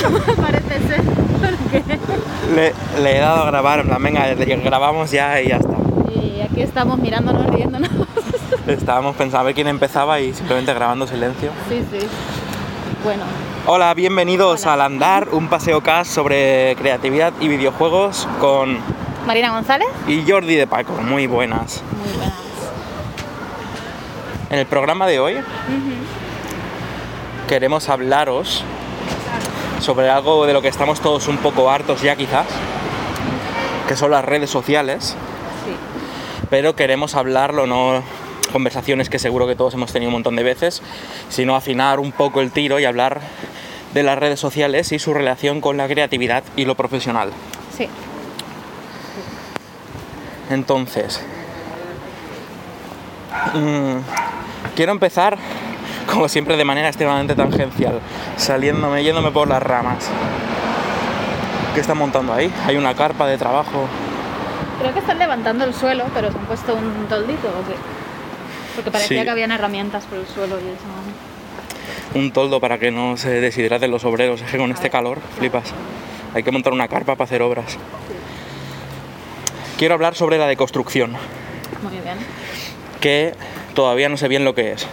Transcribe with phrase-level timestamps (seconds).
[0.00, 1.02] Programa, parece ser.
[1.02, 1.98] porque-
[2.54, 5.74] Le, le he dado a grabar, en plan, venga, grabamos ya y ya está.
[6.14, 7.90] Y aquí estamos mirándonos, riéndonos.
[8.66, 11.50] Estábamos pensando a ver quién empezaba y simplemente grabando silencio.
[11.68, 12.06] Sí, sí.
[13.04, 13.22] Bueno,
[13.66, 14.74] Hola, bienvenidos Hola.
[14.74, 18.78] al Andar, un paseo cast sobre creatividad y videojuegos con
[19.26, 19.88] Marina González.
[20.08, 20.92] y Jordi de Paco.
[21.00, 21.82] Muy buenas.
[22.04, 22.34] Muy buenas.
[24.50, 25.36] En el programa de hoy
[27.48, 28.64] queremos hablaros
[29.82, 32.46] sobre algo de lo que estamos todos un poco hartos ya quizás,
[33.88, 35.16] que son las redes sociales.
[35.64, 35.76] Sí.
[36.50, 38.02] pero queremos hablarlo, no
[38.52, 40.82] conversaciones que seguro que todos hemos tenido un montón de veces,
[41.28, 43.20] sino afinar un poco el tiro y hablar
[43.94, 47.30] de las redes sociales y su relación con la creatividad y lo profesional.
[47.76, 47.88] Sí.
[50.50, 51.20] Entonces,
[53.54, 53.96] mm,
[54.76, 55.38] quiero empezar,
[56.10, 58.00] como siempre, de manera extremadamente tangencial,
[58.36, 60.08] saliéndome, yéndome por las ramas.
[61.74, 62.52] ¿Qué están montando ahí?
[62.66, 63.86] Hay una carpa de trabajo.
[64.80, 67.74] Creo que están levantando el suelo, pero se han puesto un toldito o qué.
[68.74, 69.24] Porque parecía Sí.
[69.24, 70.84] que habían herramientas por el suelo y eso.
[72.14, 74.42] un toldo para que no se deshidraten los obreros.
[74.42, 75.72] Es que con este calor, flipas.
[76.34, 77.78] Hay que montar una carpa para hacer obras.
[79.78, 81.12] Quiero hablar sobre la deconstrucción,
[81.82, 82.16] Muy bien.
[83.00, 83.34] que
[83.74, 84.86] todavía no sé bien lo que es.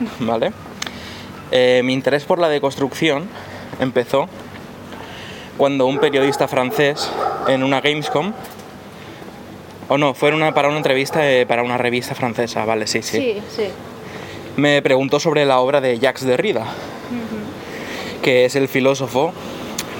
[0.20, 0.52] ¿Vale?
[1.52, 3.28] Eh, mi interés por la deconstrucción
[3.80, 4.28] empezó
[5.56, 7.10] cuando un periodista francés
[7.48, 8.32] en una Gamescom,
[9.88, 13.18] o no, fue una- para una entrevista eh, para una revista francesa, vale, sí, sí.
[13.18, 13.68] Sí, sí.
[14.56, 16.64] me preguntó sobre la obra de Jacques Derrida,
[18.22, 19.32] que es el filósofo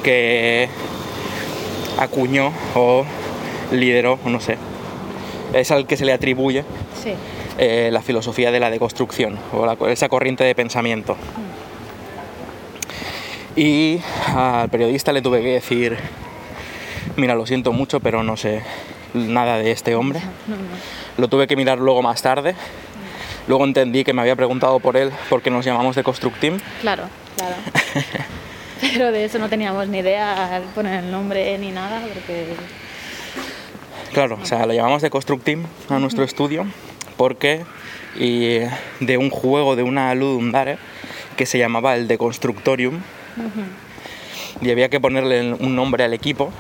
[0.02, 0.68] que
[1.98, 3.04] acuñó o
[3.72, 4.58] lideró, o no sé,
[5.52, 6.64] es al que se le atribuye
[7.02, 7.12] Sí.
[7.58, 11.16] Eh, la filosofía de la deconstrucción o la- esa corriente de pensamiento.
[13.54, 14.00] Y
[14.34, 15.96] al periodista le tuve que decir,
[17.16, 18.62] mira, lo siento mucho, pero no sé
[19.14, 20.20] nada de este hombre.
[21.16, 22.54] Lo tuve que mirar luego más tarde.
[23.48, 26.58] Luego entendí que me había preguntado por él porque nos llamamos de Constructim.
[26.80, 27.04] Claro,
[27.36, 27.54] claro.
[28.80, 32.48] Pero de eso no teníamos ni idea al poner el nombre ni nada, porque
[34.12, 36.66] Claro, o sea, lo llamamos de Constructim a nuestro estudio
[37.16, 37.64] porque
[38.18, 38.58] y,
[39.00, 40.78] de un juego de una Ludum Dare
[41.36, 43.00] que se llamaba el de Constructorium
[44.60, 46.50] y había que ponerle un nombre al equipo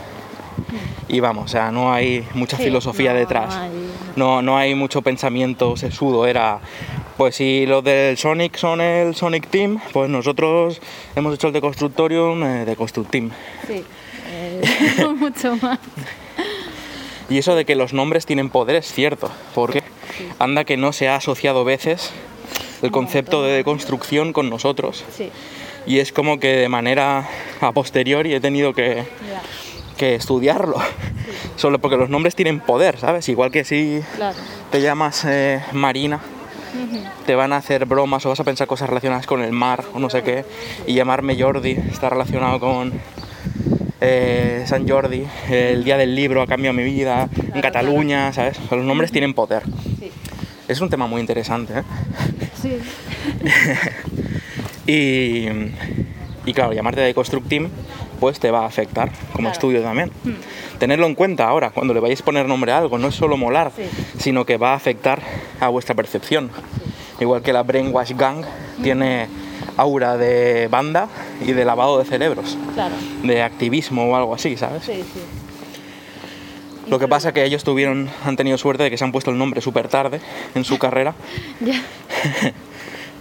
[1.08, 3.54] y vamos, o sea, no hay mucha Sí, filosofía no detrás.
[3.54, 3.70] hay-
[4.16, 6.58] No, no hay mucho pensamiento sesudo, era
[7.16, 10.80] pues si los del Sonic son el Sonic Team, pues nosotros
[11.14, 13.30] hemos hecho el de Constructorium eh, de Constructim.
[13.66, 13.84] sí,
[14.30, 14.60] eh,
[15.16, 15.78] mucho más.
[17.28, 19.82] Y eso de que los nombres tienen poder es cierto, porque
[20.38, 22.12] anda que no se ha asociado veces
[22.82, 25.04] el concepto de deconstrucción con nosotros.
[25.12, 25.30] Sí,
[25.86, 27.28] Y es como que de manera
[27.60, 29.04] a posteriori he tenido que,
[29.96, 30.76] que estudiarlo.
[31.56, 33.28] Solo porque los nombres tienen poder, ¿sabes?
[33.28, 34.36] Igual que si claro.
[34.70, 36.20] te llamas eh, Marina,
[37.24, 39.98] te van a hacer bromas o vas a pensar cosas relacionadas con el mar o
[39.98, 40.44] no sé qué.
[40.86, 42.92] Y llamarme Jordi está relacionado con
[44.00, 48.58] eh, San Jordi, el día del libro ha cambiado mi vida, en Cataluña, ¿sabes?
[48.70, 49.62] Los nombres tienen poder.
[49.98, 50.10] Sí.
[50.68, 51.82] Es un tema muy interesante, ¿eh?
[52.60, 52.78] Sí.
[54.88, 55.48] Y,
[56.46, 57.68] y claro, llamarte deconstructing
[58.20, 59.52] pues te va a afectar como Claro.
[59.52, 60.10] estudio también.
[60.24, 60.34] Hmm.
[60.78, 63.36] Tenerlo en cuenta ahora, cuando le vayáis a poner nombre a algo, no es solo
[63.36, 63.82] molar, Sí.
[64.18, 65.20] sino que va a afectar
[65.60, 66.50] a vuestra percepción.
[67.20, 68.44] Igual que la Brainwash Gang
[68.82, 69.26] tiene
[69.76, 71.08] aura de banda
[71.44, 72.94] y de lavado de cerebros, Claro.
[73.22, 74.84] de activismo o algo así, ¿sabes?
[74.84, 75.20] Sí, sí.
[76.88, 79.30] Lo que pasa es que ellos tuvieron, han tenido suerte de que se han puesto
[79.32, 80.20] el nombre súper tarde
[80.54, 81.14] en su carrera.
[81.60, 81.82] Ya.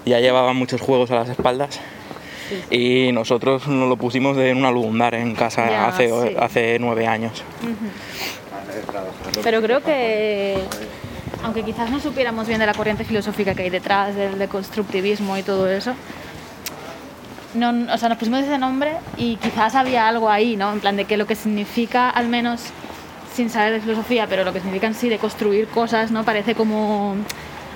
[0.05, 1.79] Ya llevaban muchos juegos a las espaldas.
[2.69, 6.35] Y nosotros nos lo pusimos de una lugundar en casa Ya, hace, sí.
[6.39, 7.43] hace nueve años.
[9.43, 10.59] Pero creo que,
[11.43, 15.41] aunque quizás no supiéramos bien de la corriente filosófica que hay detrás del deconstructivismo y
[15.43, 15.93] todo eso,
[17.55, 20.71] no, o sea, nos pusimos ese nombre y quizás había algo ahí, ¿no?
[20.73, 22.61] En plan de que lo que significa, al menos
[23.33, 26.23] sin saber de filosofía, pero lo que significa en sí de construir cosas, ¿no?
[26.23, 27.15] Parece como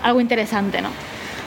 [0.04, 0.90] algo interesante, ¿no?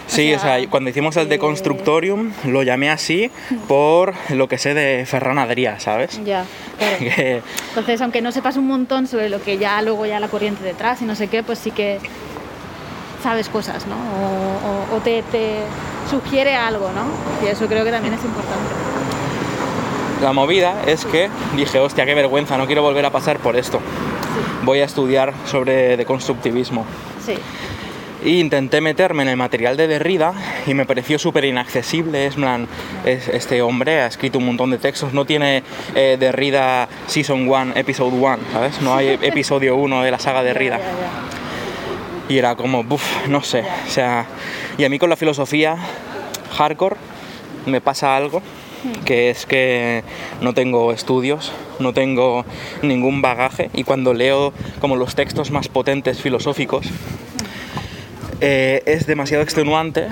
[0.06, 3.30] Sí, o sea, cuando hicimos el eh, Deconstructorium lo llamé así
[3.68, 6.20] por lo que sé de Ferran Adrià, ¿sabes?
[6.24, 6.44] Ya,
[6.78, 6.96] claro.
[6.98, 10.62] Que- Entonces, aunque no sepas un montón sobre lo que ya luego ya la corriente
[10.64, 11.98] detrás y no sé qué, pues sí que
[13.22, 13.94] sabes cosas, ¿no?
[13.96, 15.58] O, o- o te, te
[16.10, 17.04] sugiere algo, ¿no?
[17.46, 18.58] Y eso creo que también es importante.
[20.22, 23.80] la movida es que dije, hostia, qué vergüenza, no quiero volver a pasar por esto.
[24.64, 26.84] Voy a estudiar sobre deconstructivismo.
[27.26, 27.34] Sí,
[28.24, 30.32] Y intenté meterme en el material de Derrida
[30.66, 32.26] y me pareció súper inaccesible.
[32.26, 32.68] Es plan,
[33.04, 35.64] es- este hombre ha escrito un montón de textos, no tiene
[35.96, 38.80] eh, Derrida Season 1, Episode 1, ¿sabes?
[38.80, 40.78] No hay episodio 1 de la saga Derrida.
[40.78, 41.41] Ya, ya, ya.
[42.32, 43.62] Y era como, buf, no sé.
[43.86, 44.24] O sea,
[44.78, 45.76] y a mí con la filosofía
[46.56, 46.96] hardcore
[47.66, 48.40] me pasa algo,
[49.04, 50.02] que es que
[50.40, 52.46] no tengo estudios, no tengo
[52.80, 56.86] ningún bagaje y cuando leo como los textos más potentes filosóficos,
[58.40, 60.08] eh, es demasiado extenuante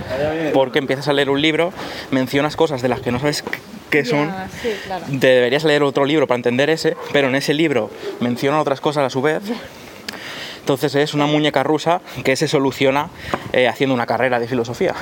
[0.53, 1.73] porque empiezas a leer un libro,
[2.11, 3.43] mencionas cosas de las que no sabes
[3.89, 4.31] qué son,
[4.61, 5.07] sí, claro.
[5.09, 7.89] deberías leer otro libro para entender ese, pero en ese libro
[8.21, 9.41] mencionan otras cosas a su vez.
[10.61, 13.09] Entonces es una muñeca rusa que se soluciona
[13.53, 14.95] eh, haciendo una carrera de filosofía.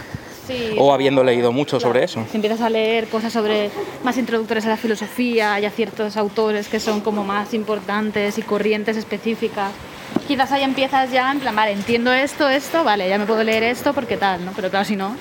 [0.46, 2.24] Sí, O habiendo leído mucho sobre eso.
[2.30, 3.70] Si empiezas a leer cosas sobre
[4.02, 8.42] más introductorias a la filosofía y a ciertos autores que son como más importantes y
[8.42, 9.72] corrientes específicas,
[10.26, 13.62] quizás ahí empiezas ya en plan, vale, entiendo esto, esto, vale, ya me puedo leer
[13.62, 14.52] esto porque tal, ¿no?
[14.56, 15.14] Pero claro, si no...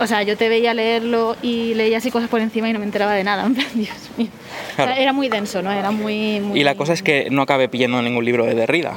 [0.00, 2.84] O sea, yo te veía leerlo y leía así cosas por encima y no me
[2.84, 3.44] enteraba de nada.
[3.46, 4.28] En plan, Dios mío.
[4.72, 5.00] O sea, Claro.
[5.00, 5.72] era muy denso, ¿no?
[5.72, 6.60] Era muy, muy...
[6.60, 8.94] Y la cosa es que no acabé pillando ningún libro de Derrida.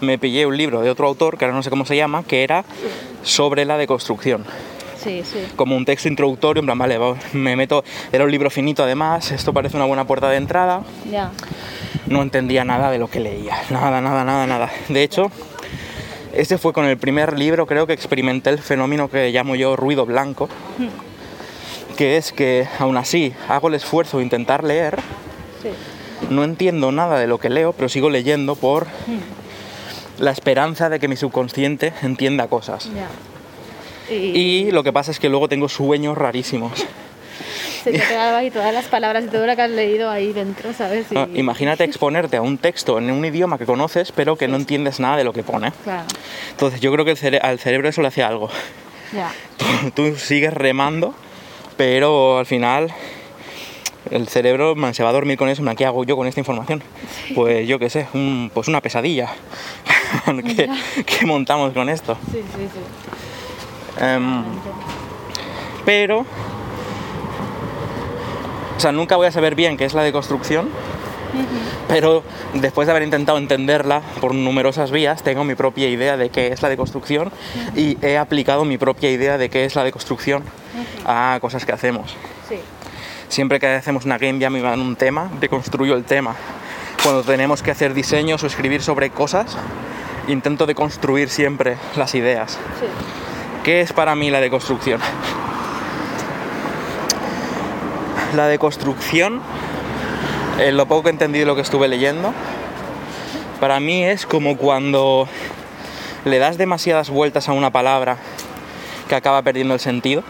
[0.00, 2.42] Me pillé un libro de otro autor, que ahora no sé cómo se llama, que
[2.42, 2.64] era
[3.22, 4.44] sobre la deconstrucción.
[5.00, 5.38] Sí, sí.
[5.56, 9.30] Como un texto introductorio, en plan, vale, va, me meto, era un libro finito además,
[9.32, 10.82] esto parece una buena puerta de entrada.
[11.10, 11.30] Ya.
[12.06, 13.56] no entendía nada de lo que leía.
[13.70, 14.70] Nada, nada, nada, nada.
[14.88, 15.30] De hecho,
[16.34, 20.06] ese fue con el primer libro, creo que experimenté el fenómeno que llamo yo ruido
[20.06, 20.48] blanco,
[21.96, 24.98] que es que aún así hago el esfuerzo de intentar leer,
[25.62, 25.68] Sí.
[26.30, 28.86] no entiendo nada de lo que leo, pero sigo leyendo por
[30.18, 32.88] la esperanza de que mi subconsciente entienda cosas.
[34.10, 36.84] Y lo que pasa es que luego tengo sueños rarísimos.
[37.84, 40.72] se te quedaba ahí todas las palabras y todo lo que has leído ahí dentro,
[40.72, 41.06] ¿sabes?
[41.10, 44.56] Y- Ah, Imagínate exponerte a un texto en un idioma que conoces, pero que no
[44.56, 45.72] entiendes nada de lo que pone.
[45.84, 46.06] Claro,
[46.50, 48.48] Entonces yo creo que el cere- al cerebro eso le hace algo.
[49.12, 49.30] ya.
[49.56, 51.14] Tú, tú sigues remando,
[51.76, 52.92] pero al final
[54.10, 55.62] el cerebro man, se va a dormir con eso.
[55.62, 56.82] man, ¿Qué hago yo con esta información?
[57.34, 59.28] Pues yo qué sé, un- pues una pesadilla
[60.56, 60.68] que,
[61.06, 62.16] que montamos con esto.
[62.32, 64.04] Sí, sí, sí.
[64.04, 64.44] Em,
[65.84, 66.24] pero,
[68.82, 70.68] sea, nunca voy a saber bien qué es la deconstrucción,
[71.88, 72.22] pero
[72.54, 76.62] después de haber intentado entenderla por numerosas vías, tengo mi propia idea de qué es
[76.62, 77.30] la deconstrucción
[77.76, 80.42] y he aplicado mi propia idea de qué es la deconstrucción
[81.06, 82.16] a cosas que hacemos.
[82.48, 82.56] Sí.
[83.28, 86.34] Siempre que hacemos una game jam y me dan un tema, deconstruyo el tema.
[87.02, 89.56] Cuando tenemos que hacer diseños o escribir sobre cosas,
[90.28, 92.58] intento deconstruir siempre las ideas.
[92.78, 92.86] Sí.
[93.64, 95.00] ¿Qué es para mí la deconstrucción?
[98.34, 99.40] La deconstrucción,
[100.58, 102.32] en lo poco que he entendido y lo que estuve leyendo,
[103.60, 105.28] para mí es como cuando
[106.24, 108.16] le das demasiadas vueltas a una palabra
[109.08, 110.22] que acaba perdiendo el sentido.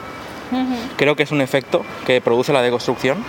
[0.97, 3.25] Creo que es un efecto que produce la deconstrucción.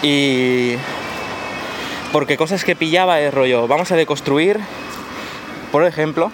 [0.00, 0.06] Sí.
[0.06, 0.76] Y
[2.12, 4.60] porque cosas que pillaba es rollo, vamos a deconstruir,
[5.72, 6.30] por ejemplo,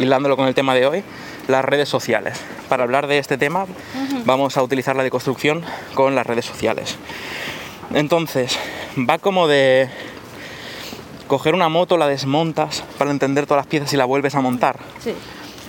[0.00, 1.04] hilándolo con el tema de hoy,
[1.50, 2.38] las redes sociales.
[2.68, 3.66] Para hablar de este tema
[4.24, 5.62] vamos a utilizar la deconstrucción
[5.94, 6.96] con las redes sociales.
[7.92, 8.58] Entonces,
[8.96, 9.88] va como de
[11.26, 14.78] coger una moto, la desmontas para entender todas las piezas y la vuelves a montar.
[15.02, 15.14] Sí.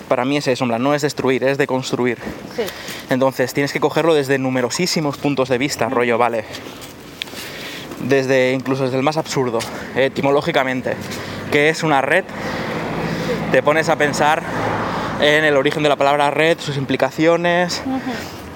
[0.07, 2.17] para mí es eso, no es destruir, es deconstruir.
[2.55, 2.63] Sí.
[3.09, 6.43] Entonces tienes que cogerlo desde numerosísimos puntos de vista, rollo, vale.
[8.03, 9.59] Desde incluso desde el más absurdo,
[9.95, 10.95] etimológicamente.
[11.51, 12.25] ¿Qué es una red?
[13.51, 14.41] Te pones a pensar
[15.21, 17.83] en el origen de la palabra red, sus implicaciones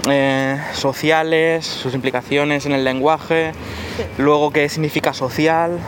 [0.09, 3.51] eh, sociales, sus implicaciones en el lenguaje,
[4.17, 5.79] luego qué significa social.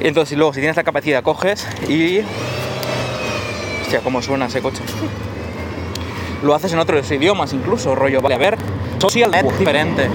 [0.00, 2.20] Entonces, y luego si tienes la capacidad, coges y.
[3.82, 4.82] Hostia, cómo suena ese coche.
[6.42, 8.58] Lo haces en otros idiomas incluso, rollo, vale, a ver,
[8.98, 10.08] social diferente.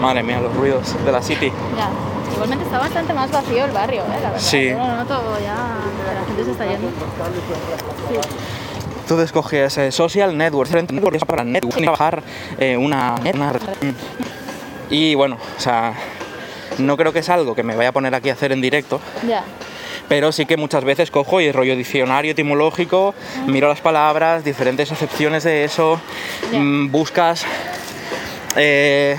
[0.00, 1.52] Madre mía, los ruidos de la city.
[2.40, 4.06] Igualmente está bastante más vacío el barrio, ¿eh?
[4.22, 4.38] La verdad.
[4.38, 4.70] Sí.
[4.70, 5.54] Yo lo noto ya,
[6.14, 6.88] la gente se está yendo.
[9.02, 12.22] Entonces coges eh, social network, network es para network, trabajar
[12.58, 13.52] eh, una, una.
[14.88, 15.92] Y bueno, o sea,
[16.78, 19.02] no creo que es algo que me vaya a poner aquí a hacer en directo,
[19.28, 19.44] Ya.
[20.08, 23.14] pero sí que muchas veces cojo y rollo diccionario etimológico,
[23.46, 26.00] miro las palabras, diferentes acepciones de eso,
[26.52, 26.58] Ya.
[26.58, 27.44] mm, buscas
[28.56, 29.18] eh,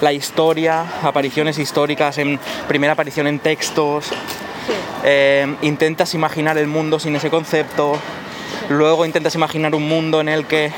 [0.00, 2.38] la historia, apariciones históricas, en
[2.68, 4.72] primera aparición en textos, Sí.
[5.04, 7.98] eh, intentas imaginar el mundo sin ese concepto,
[8.68, 10.72] luego intentas imaginar un mundo en el que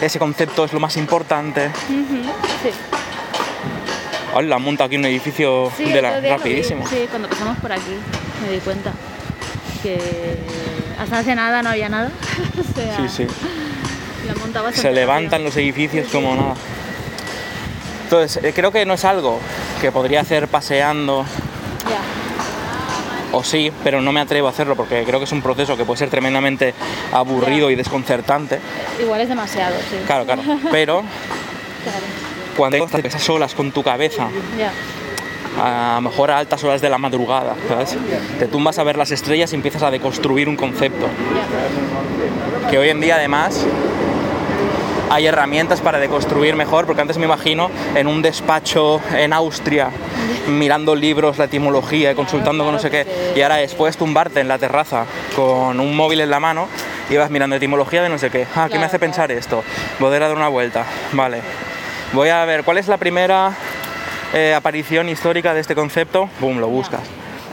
[0.00, 1.70] ese concepto es lo más importante.
[1.88, 2.70] Sí.
[4.34, 6.86] Hola, monta aquí un edificio Sí, de la, rapidísimo.
[6.86, 7.96] Sí, cuando pasamos por aquí
[8.42, 8.92] me di cuenta
[9.82, 9.98] que
[10.98, 12.10] hasta hace nada no había nada.
[12.60, 13.26] o sea, Sí, sí.
[14.26, 16.54] La monta bastante Se levantan los edificios como nada.
[18.06, 19.40] Entonces, eh, creo que no es algo
[19.80, 21.24] que podría hacer paseando,
[21.90, 21.98] Ya.
[23.36, 25.84] o sí, pero no me atrevo a hacerlo porque creo que es un proceso que
[25.84, 26.72] puede ser tremendamente
[27.12, 28.60] aburrido y desconcertante.
[29.02, 29.96] Igual es demasiado, sí.
[30.06, 30.42] Claro, claro.
[30.70, 31.02] Pero
[31.82, 31.98] Claro.
[32.56, 34.70] cuando estás a solas con tu cabeza, Ya.
[35.60, 37.96] a lo mejor a altas horas de la madrugada, ¿sabes?
[38.38, 41.06] Te tumbas a ver las estrellas y empiezas a deconstruir un concepto.
[42.70, 43.66] Que hoy en día además
[45.10, 49.90] hay herramientas para deconstruir mejor, porque antes me imagino en un despacho en Austria
[50.48, 54.48] mirando libros, la etimología y consultando con no sé qué, y ahora después tumbarte en
[54.48, 56.68] la terraza con un móvil en la mano
[57.10, 58.46] y vas mirando etimología de no sé qué.
[58.54, 59.62] Ah, ¿qué me hace pensar esto?
[59.98, 60.84] Poder dar una vuelta.
[61.12, 61.40] Vale.
[62.12, 63.52] Voy a ver, ¿cuál es la primera
[64.32, 66.28] eh, aparición histórica de este concepto?
[66.40, 67.02] Boom, lo buscas.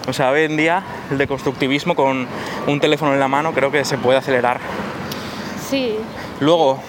[0.07, 2.27] O sea, hoy en día el deconstructivismo con
[2.67, 4.59] un teléfono en la mano creo que se puede acelerar.
[5.69, 5.95] Sí.
[6.39, 6.79] Luego,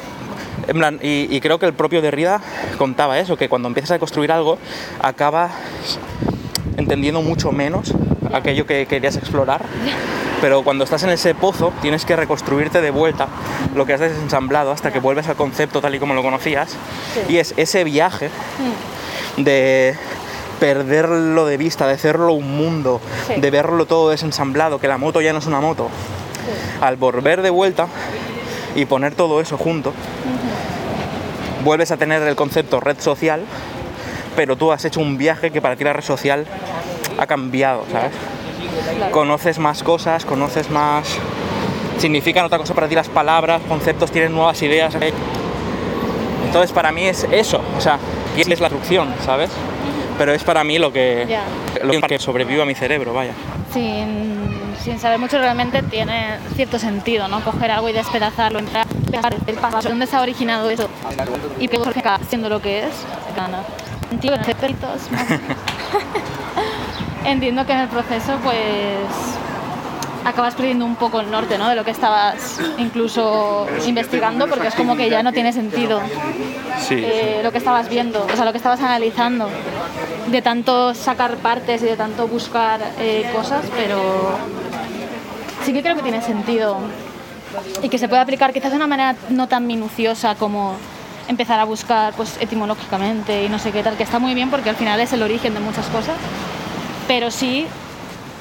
[0.69, 2.41] en plan, y, y creo que el propio Derrida
[2.79, 4.59] contaba eso, que cuando empiezas a construir algo,
[5.01, 5.53] acabas
[6.77, 7.93] entendiendo mucho menos
[8.33, 9.63] aquello que querías explorar.
[10.41, 13.29] Pero cuando estás en ese pozo, tienes que reconstruirte de vuelta
[13.75, 16.71] lo que has desensamblado hasta que vuelves al concepto tal y como lo conocías.
[17.15, 17.33] Sí.
[17.35, 18.29] Y es ese viaje
[19.39, 19.43] Mm.
[19.45, 19.97] de
[20.61, 23.41] perderlo de vista, de hacerlo un mundo, Sí.
[23.41, 25.89] de verlo todo desensamblado, que la moto ya no es una moto.
[26.45, 26.79] Sí.
[26.81, 27.87] Al volver de vuelta
[28.75, 29.93] y poner todo eso junto,
[31.65, 33.41] vuelves a tener el concepto red social,
[34.37, 36.47] pero tú has hecho un viaje que para ti la red social
[37.19, 38.13] ha cambiado, ¿sabes?
[38.97, 39.13] Claro.
[39.13, 41.17] Conoces más cosas, conoces más...
[41.99, 44.95] Significan otra cosa para ti las palabras, conceptos, tienen nuevas ideas.
[44.97, 45.13] ¿eh?
[46.45, 47.99] Entonces para mí es eso, o sea,
[48.37, 49.51] es la traducción, ¿sabes?
[50.19, 51.27] Pero es para mí lo que,
[51.83, 53.33] lo que sobrevive a mi cerebro, vaya.
[53.73, 54.34] sin,
[54.85, 57.43] sin saber mucho realmente tiene cierto sentido, ¿no?
[57.43, 60.91] Coger algo y despedazarlo, entrar, pegar el paso, ¿dónde se ha originado eso?
[61.59, 62.93] Y que acaba siendo lo que es.
[63.35, 63.63] Gana.
[64.11, 64.37] Entiendo
[67.65, 68.59] que en el proceso, pues
[70.25, 71.69] acabas perdiendo un poco el norte, ¿no?
[71.69, 76.01] De lo que estabas incluso investigando, porque es como que ya no tiene sentido
[76.81, 79.49] Sí, eh, lo que estabas viendo, o sea, lo que estabas analizando,
[80.27, 84.37] de tanto sacar partes y de tanto buscar eh, cosas, pero
[85.65, 86.79] sí que creo que tiene sentido
[87.83, 90.75] y que se puede aplicar quizás de una manera no tan minuciosa como
[91.29, 94.69] empezar a buscar pues etimológicamente y no sé qué tal, que está muy bien porque
[94.71, 96.17] al final es el origen de muchas cosas,
[97.07, 97.67] pero sí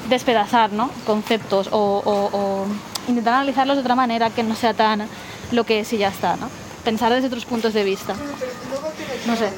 [0.08, 0.90] despedazar ¿no?
[1.06, 2.66] conceptos o, o- o
[3.08, 5.06] intentar analizarlos de otra manera que no sea tan
[5.52, 6.48] lo que es y ya está, ¿no?
[6.84, 8.14] pensar desde otros puntos de vista.
[9.26, 9.48] No sé,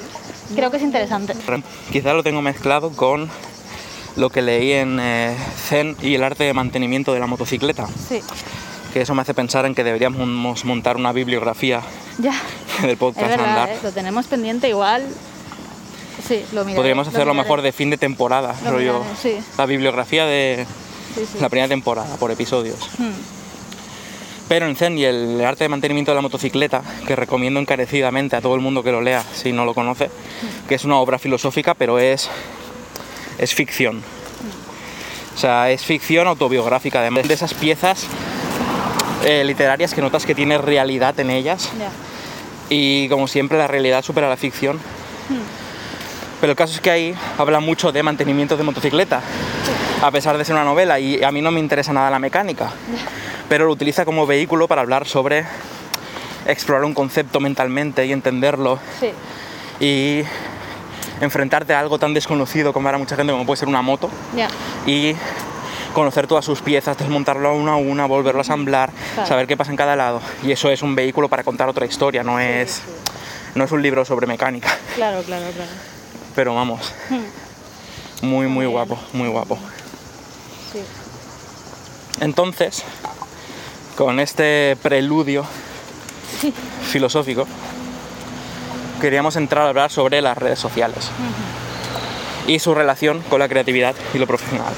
[0.55, 1.35] creo que es interesante.
[1.91, 3.29] Quizá lo tengo mezclado con
[4.17, 5.37] lo que leí en eh,
[5.69, 8.21] Zen y el arte de mantenimiento de la motocicleta, Sí,
[8.93, 11.83] que eso me hace pensar en que deberíamos montar una bibliografía
[12.19, 12.33] ya.
[12.83, 13.69] del Es podcast verdad, Andar.
[13.71, 13.79] ¿eh?
[13.83, 15.03] lo tenemos pendiente igual.
[16.27, 16.77] Sí, lo miraré.
[16.77, 17.45] Podríamos lo hacerlo miraré.
[17.49, 19.01] mejor de fin de temporada, Lo rollo.
[19.01, 19.39] miraré, sí.
[19.59, 20.67] La bibliografía de
[21.15, 22.79] Sí, la primera temporada, por episodios.
[22.99, 23.11] Hmm,
[24.49, 28.41] Pero en Zen y el arte de mantenimiento de la motocicleta, que recomiendo encarecidamente a
[28.41, 30.11] todo el mundo que lo lea si no lo conoce,
[30.69, 32.29] que es una obra filosófica, pero es
[33.39, 34.03] es ficción.
[35.35, 38.07] O sea, es ficción autobiográfica, además de esas piezas
[39.25, 41.71] eh, literarias que notas que tiene realidad en ellas.
[42.69, 44.79] Y como siempre, la realidad supera la ficción.
[46.41, 49.21] Pero el caso es que ahí habla mucho de mantenimiento de motocicleta,
[50.03, 52.71] a pesar de ser una novela, y a mí no me interesa nada la mecánica.
[53.49, 55.45] Pero lo utiliza como vehículo para hablar sobre
[56.47, 59.11] explorar un concepto mentalmente y entenderlo Sí.
[59.81, 60.23] y
[61.21, 64.49] enfrentarte a algo tan desconocido como para mucha gente como puede ser una moto Ya.
[64.87, 65.15] y
[65.95, 69.27] conocer todas sus piezas, desmontarlo una a una, volverlo a asamblar, Claro.
[69.29, 70.21] saber qué pasa en cada lado.
[70.45, 72.83] Y eso es un vehículo para contar otra historia, no es,
[73.55, 74.69] no es un libro sobre mecánica.
[74.95, 75.71] Claro, claro, claro.
[76.37, 76.93] Pero vamos,
[78.23, 79.59] muy, muy guapo, muy guapo.
[80.73, 80.81] Sí.
[82.21, 82.85] Entonces,
[83.97, 85.45] con este preludio
[86.91, 87.47] filosófico,
[89.01, 91.09] queríamos entrar a hablar sobre las redes sociales
[92.47, 94.73] y su relación con la creatividad y lo profesional.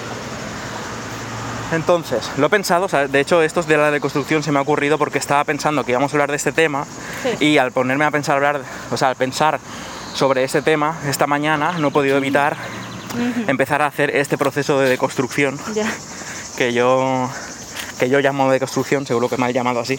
[1.73, 4.62] Entonces, lo he pensado, o sea, de hecho esto de la deconstrucción se me ha
[4.62, 6.87] ocurrido porque estaba pensando que íbamos a hablar de este tema
[7.23, 7.45] Sí.
[7.45, 9.61] y al ponerme a pensar hablar, o sea, al pensar
[10.15, 12.57] sobre este tema esta mañana no he podido evitar
[13.47, 15.59] empezar a hacer este proceso de deconstrucción
[16.57, 17.31] que yo
[17.99, 19.99] que yo llamo deconstrucción, seguro que me ha llamado así.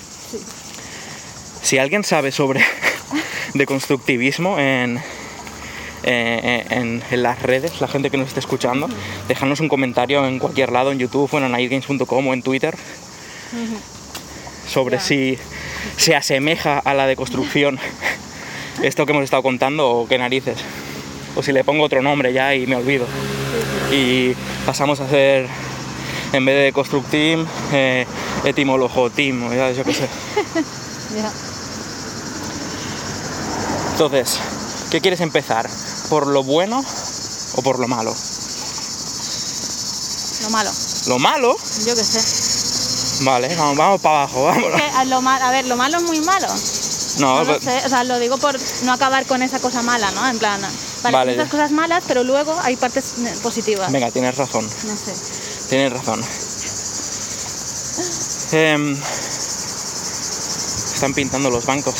[1.61, 2.63] Si alguien sabe sobre
[3.53, 5.01] deconstructivismo en,
[6.03, 8.87] eh, en, en las redes, la gente que nos esté escuchando,
[9.27, 12.75] déjanos un comentario en cualquier lado, en YouTube, o en nightgames.com o en Twitter,
[14.67, 15.37] sobre si
[15.97, 17.79] se asemeja a la deconstrucción
[18.83, 20.59] esto que hemos estado contando o qué narices.
[21.35, 23.05] O si le pongo otro nombre ya y me olvido.
[23.91, 24.33] Y
[24.65, 25.47] pasamos a hacer,
[26.33, 28.05] en vez de constructim, eh,
[28.43, 30.09] etimologotim, o ya yo qué sé.
[33.91, 34.39] Entonces,
[34.91, 35.69] ¿qué quieres empezar?
[36.09, 36.83] ¿Por lo bueno
[37.55, 38.15] o por lo malo?
[40.43, 40.71] Lo malo.
[41.07, 43.23] Lo malo, Yo qué sé.
[43.25, 44.81] vale, vamos, vamos para abajo, vámonos.
[44.81, 46.47] Que a, lo mal, a ver, lo malo es muy malo.
[47.19, 49.81] No, No lo pues- sé, o sea, lo digo por no acabar con esa cosa
[49.81, 50.27] mala, ¿no?
[50.29, 50.61] En plan,
[51.03, 51.33] vale, Vale.
[51.35, 53.91] esas cosas malas, pero luego hay partes positivas.
[53.91, 55.13] venga, tienes razón, No sé.
[55.69, 56.21] tienes razón.
[58.51, 58.97] Em,
[60.93, 61.95] están pintando los bancos.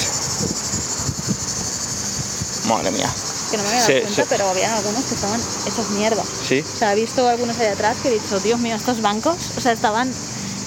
[2.68, 3.10] Madre mía,
[3.52, 4.28] Que no me había dado Sí, cuenta, sí.
[4.30, 6.24] pero había algunos que estaban hechos mierda.
[6.48, 6.64] ¿sí?
[6.74, 9.62] O sea, he visto algunos ahí atrás que he dicho, Dios mío, estos bancos, o
[9.62, 10.14] sea, estaban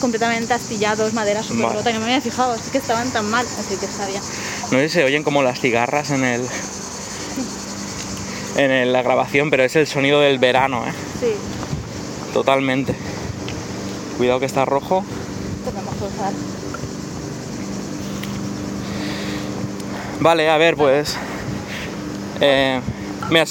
[0.02, 1.76] completamente astillados, madera súper Vale.
[1.78, 4.20] rota, que no me había fijado, así que estaban tan mal, así que bien.
[4.72, 6.42] No sé si se oyen como las cigarras en el
[8.56, 10.92] en el- la grabación, pero es el sonido del verano, ¿eh?
[11.20, 11.32] Sí,
[12.34, 12.94] Totalmente.
[14.18, 15.04] Cuidado que está rojo.
[15.04, 16.32] usar.
[20.20, 21.16] Vale, a ver, pues.
[22.40, 22.80] eh,
[23.30, 23.44] mira,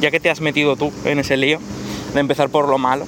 [0.00, 1.60] ya que te has metido tú en ese lío
[2.14, 3.06] de empezar por lo malo,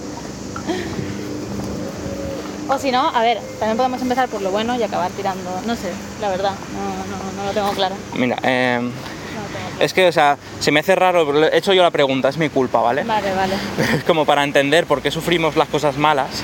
[2.68, 5.76] O si no, a ver, también podemos empezar por lo bueno y acabar tirando, no
[5.76, 7.94] sé, la verdad, no, no, no lo tengo claro.
[8.14, 9.84] mira, eh, No lo tengo claro.
[9.84, 12.38] es que, o sea, se me hace raro, pero he hecho yo la pregunta, es
[12.38, 13.04] mi culpa, ¿vale?
[13.04, 13.54] Vale, vale.
[13.76, 16.42] Pero es como para entender por qué sufrimos las cosas malas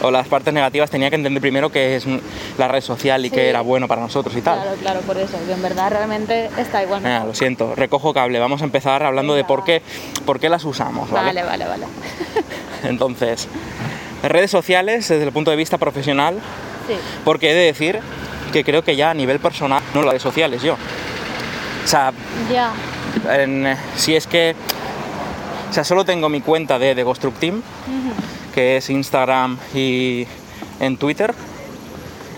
[0.00, 2.04] o las partes negativas, tenía que entender primero qué es
[2.56, 3.34] la red social y Sí.
[3.34, 4.60] qué era bueno para nosotros y tal.
[4.60, 7.02] Claro, claro, por eso, que en verdad realmente está igual.
[7.26, 8.38] Lo siento, recojo cable.
[8.38, 9.82] Vamos a empezar hablando de por qué,
[10.24, 11.42] por qué las usamos, ¿vale?
[11.42, 11.86] Vale, vale, vale.
[12.84, 13.48] Entonces,
[14.30, 16.38] redes sociales desde el punto de vista profesional,
[16.86, 17.98] Sí, porque he de decir
[18.52, 20.74] que creo que ya a nivel personal no las redes sociales yo.
[20.74, 22.12] O sea,
[22.52, 22.72] ya,
[23.42, 24.54] en- si es que,
[25.70, 27.62] o sea, solo tengo mi cuenta de The Construct Team,
[28.54, 30.26] que es Instagram y
[30.80, 31.34] en Twitter,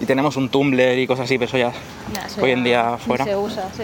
[0.00, 1.72] y tenemos un Tumblr y cosas así, pero eso ya
[2.26, 3.24] eso hoy ya en día fuera.
[3.24, 3.82] Se usa, sí.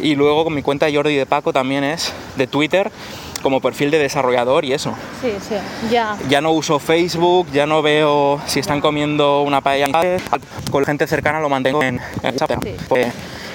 [0.00, 2.90] Y luego con mi cuenta de Jordi de Paco también es de Twitter
[3.42, 4.94] como perfil de desarrollador y eso.
[5.20, 5.54] Sí, sí,
[5.90, 6.16] ya.
[6.28, 9.86] Ya no uso Facebook, ya no veo si están comiendo una paella
[10.70, 12.62] con la gente cercana lo mantengo en, en WhatsApp.
[12.62, 12.74] Sí.
[12.88, 13.12] Porque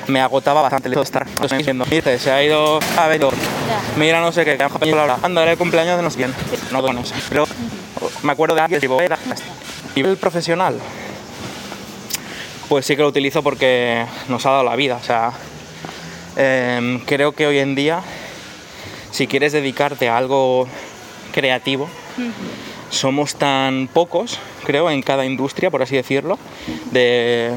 [0.07, 1.25] me agotaba bastante el estar
[1.63, 3.25] viendo, "Mire, se ha ido a ver,
[3.97, 6.33] mira no sé qué, que la anda, era el cumpleaños de no sé quién.
[6.71, 7.13] No con eso.
[7.29, 7.45] Pero
[8.23, 9.17] me acuerdo de alguien, tipo, "Eh, da-
[9.95, 10.79] nivel profesional,
[12.69, 14.95] pues sí que lo utilizo porque nos ha dado la vida.
[15.01, 15.31] O sea,
[16.35, 18.01] em, creo que hoy en día,
[19.17, 20.67] si quieres dedicarte a algo
[21.33, 21.89] creativo,
[22.91, 26.37] somos tan pocos, creo, en cada industria, por así decirlo,
[26.91, 27.55] de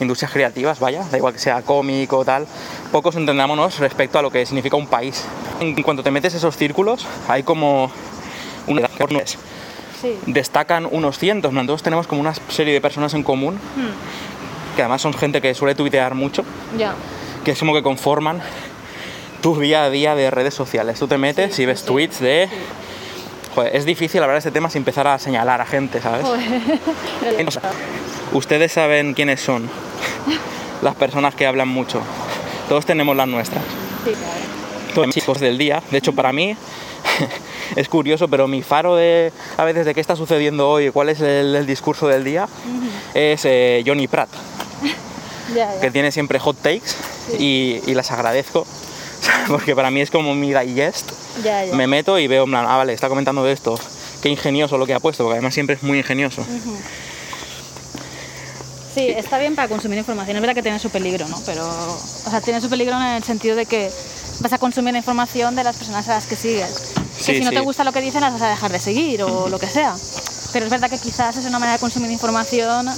[0.00, 2.46] industrias creativas, vaya, da igual que sea cómic o tal,
[2.92, 5.24] pocos entendámonos respecto a lo que significa un país.
[5.60, 7.90] En cuanto te metes esos círculos, hay como
[8.66, 8.86] una
[9.98, 10.18] Sí.
[10.26, 11.60] destacan unos cientos, ¿no?
[11.62, 15.54] Entonces tenemos como una serie de personas en común, Hmm, que además son gente que
[15.54, 16.44] suele tuitear mucho,
[17.44, 18.42] que es como que conforman
[19.40, 20.98] tu día a día de redes sociales.
[20.98, 22.48] Tú te metes y ves tweets de...
[23.54, 26.24] Joder, es difícil hablar de este tema sin empezar a señalar a gente, ¿sabes?
[26.24, 27.48] Joder.
[28.32, 29.68] Ustedes saben quiénes son
[30.82, 32.00] las personas que hablan mucho.
[32.68, 33.64] Todos tenemos las nuestras.
[34.04, 34.12] Sí,
[34.94, 35.82] Todos chicos del día.
[35.90, 36.56] De hecho, para mí
[37.76, 41.20] es curioso, pero mi faro de a veces de qué está sucediendo hoy, cuál es
[41.20, 42.48] el, el discurso del día,
[43.14, 44.28] es eh, Johnny Pratt,
[45.54, 45.80] ya, ya.
[45.80, 46.92] que tiene siempre hot takes
[47.38, 48.64] y, y las agradezco.
[49.48, 51.10] Porque para mí es como mi digest.
[51.44, 51.74] Ya, ya.
[51.74, 53.78] Me meto y veo, en plan, ah, vale, está comentando de esto.
[54.22, 56.44] Qué ingenioso lo que ha puesto, porque además siempre es muy ingenioso.
[58.94, 60.36] Sí, está bien para consumir información.
[60.36, 61.40] Es verdad que tiene su peligro, ¿no?
[61.46, 63.90] Pero, o sea, tiene su peligro en el sentido de que
[64.40, 66.92] vas a consumir la información de las personas a las que sigues.
[67.16, 69.22] Sí, que si no te gusta lo que dicen, las vas a dejar de seguir
[69.22, 69.94] o lo que sea.
[70.52, 72.88] Pero es verdad que quizás es una manera de consumir información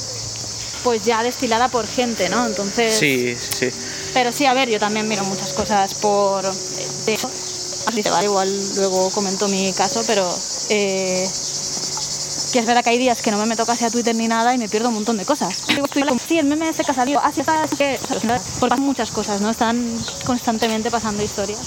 [0.82, 2.46] pues ya destilada por gente, ¿no?
[2.46, 2.96] Entonces...
[2.96, 3.78] Sí, sí, sí.
[4.14, 6.44] Pero sí, a ver, yo también miro muchas cosas por...
[6.44, 10.28] Así te va, igual luego comento mi caso, pero...
[10.70, 11.26] eh,
[12.52, 14.54] que es verdad que hay días que no me meto casi a Twitter ni nada
[14.54, 15.56] y me pierdo un montón de cosas.
[16.28, 17.98] Sí, el meme este que ha salido, así está, así que...
[18.60, 19.48] Porque muchas cosas, ¿no?
[19.50, 21.58] Están constantemente pasando historias.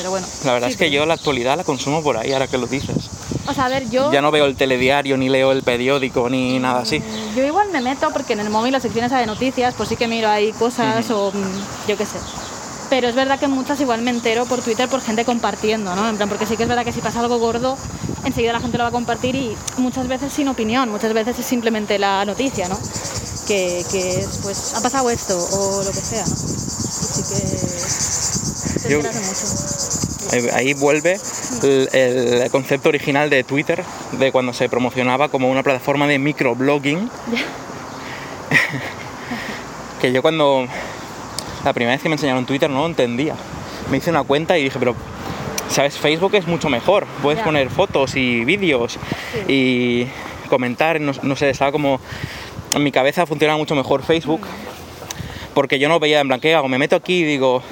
[0.00, 0.26] Pero bueno.
[0.44, 2.56] La verdad sí, es que pero- yo la actualidad la consumo por ahí, ahora que
[2.56, 2.96] lo dices.
[3.46, 4.10] O sea, a ver, yo...
[4.10, 7.02] Ya no veo el telediario, ni leo el periódico, ni nada así.
[7.36, 10.08] Yo igual me meto porque en el móvil las secciones de noticias, pues sí que
[10.08, 12.16] miro ahí cosas o mm, yo qué sé.
[12.88, 16.08] Pero es verdad que muchas igual me entero por Twitter por gente compartiendo, ¿no?
[16.08, 17.76] En plan, porque sí que es verdad que si pasa algo gordo,
[18.24, 21.44] enseguida la gente lo va a compartir y muchas veces sin opinión, muchas veces es
[21.44, 22.78] simplemente la noticia, ¿no?
[23.46, 26.32] Que, que es, pues, ha pasado esto o lo que sea, ¿no?
[26.34, 28.80] Así que...
[28.82, 29.79] te Yo- mucho.
[30.52, 31.18] Ahí, vuelve
[31.62, 37.10] el, el concepto original de Twitter, de cuando se promocionaba como una plataforma de microblogging.
[40.00, 40.66] que yo cuando
[41.64, 43.34] la primera vez que me enseñaron Twitter no lo entendía.
[43.90, 44.94] Me hice una cuenta y dije, pero
[45.68, 47.06] sabes, Facebook es mucho mejor.
[47.22, 48.98] Puedes poner fotos y vídeos
[49.48, 50.06] y
[50.48, 52.00] comentar, no, no sé, estaba como
[52.74, 54.46] en mi cabeza funcionaba mucho mejor Facebook.
[55.54, 56.68] Porque yo no veía en plan, ¿qué hago?
[56.68, 57.62] Me meto aquí y digo,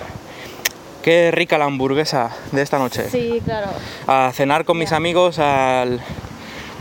[1.08, 3.08] qué rica la hamburguesa de esta noche.
[3.08, 3.68] Sí, claro.
[4.06, 6.00] A cenar con mis amigos al...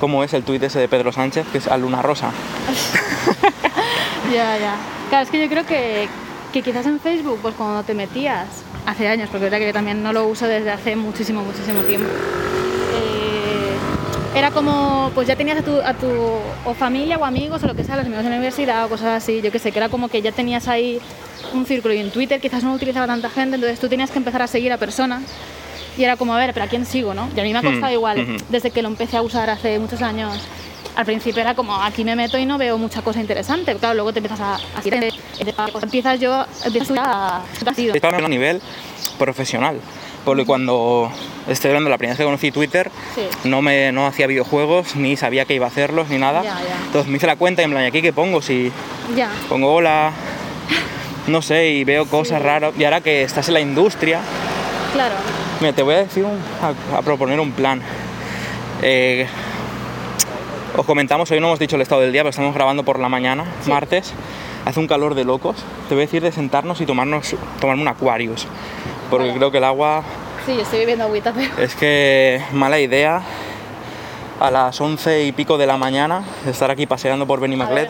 [0.02, 1.48] ¿Cómo es el tuit ese de Pedro Sánchez?
[1.50, 2.32] Que es a Luna Rosa.
[4.34, 4.76] Ya, ya.
[5.08, 6.10] Claro, es que yo creo que,
[6.52, 8.46] que quizás en Facebook, pues cuando te metías,
[8.86, 11.80] hace años, porque es verdad que yo también no lo uso desde hace muchísimo, muchísimo
[11.84, 12.10] tiempo,
[14.38, 16.08] era como, pues ya tenías a tu, a tu
[16.66, 19.24] o familia o amigos o lo que sea, los amigos de la universidad o cosas
[19.24, 21.00] así, yo qué sé, que era como que ya tenías ahí
[21.54, 24.18] un círculo y en Twitter quizás no lo utilizaba tanta gente, entonces tú tenías que
[24.18, 25.24] empezar a seguir a personas
[25.98, 27.30] y era como, a ver, pero ¿a quién sigo, no?
[27.36, 28.44] Y a mí me ha costado Hmm, igual, ujú.
[28.50, 30.38] desde que lo empecé a usar hace muchos años.
[30.96, 33.76] Al principio era como, aquí me meto y no veo mucha cosa interesante.
[33.76, 34.56] Claro, luego te empiezas a...
[34.56, 37.44] a empiezas yo, tú a...
[37.94, 38.62] Estaba a nivel
[39.20, 39.80] profesional.
[40.28, 41.10] Porque cuando
[41.48, 43.22] estoy hablando la primera vez que conocí Twitter, Sí.
[43.46, 46.44] no, me, no hacía videojuegos, ni sabía que iba a hacerlos, ni nada.
[46.44, 46.76] Ya, ya.
[46.86, 48.42] Entonces me hice la cuenta y en plan, ¿y aquí qué pongo?
[48.42, 48.70] Si
[49.16, 50.12] Ya, pongo hola,
[51.28, 52.74] no sé, y veo cosas raras.
[52.78, 54.20] Y ahora que estás en la industria,
[54.92, 55.16] claro.
[55.62, 57.82] Mira, te voy a decir, un- a, a proponer un plan.
[58.82, 59.28] Eh,
[60.76, 63.08] os comentamos, hoy no hemos dicho el estado del día, pero estamos grabando por la
[63.08, 64.14] mañana, martes.
[64.66, 65.56] Hace un calor de locos.
[65.88, 68.46] Te voy a decir de sentarnos y tomarnos, tomarme un Aquarius.
[69.10, 69.38] Porque Vale.
[69.38, 70.04] creo que el agua
[70.48, 71.62] Sí, yo estoy bebiendo agüita, pero...
[71.62, 73.22] es que mala idea
[74.40, 77.90] a las once y pico de la mañana estar aquí paseando por Benimaclet.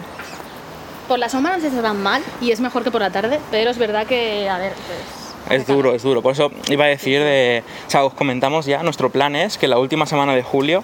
[1.07, 3.69] Por la sombra no se tan mal y es mejor que por la tarde, pero
[3.69, 5.59] es verdad que, a ver, pues...
[5.59, 6.21] Es duro, es duro.
[6.21, 7.63] Por eso iba a decir de.
[7.87, 8.83] O sea, os comentamos ya.
[8.83, 10.83] Nuestro plan es que la última semana de julio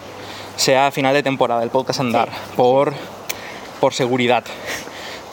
[0.56, 2.30] sea final de temporada, el podcast andar.
[2.56, 2.93] Por,
[3.82, 4.46] por seguridad.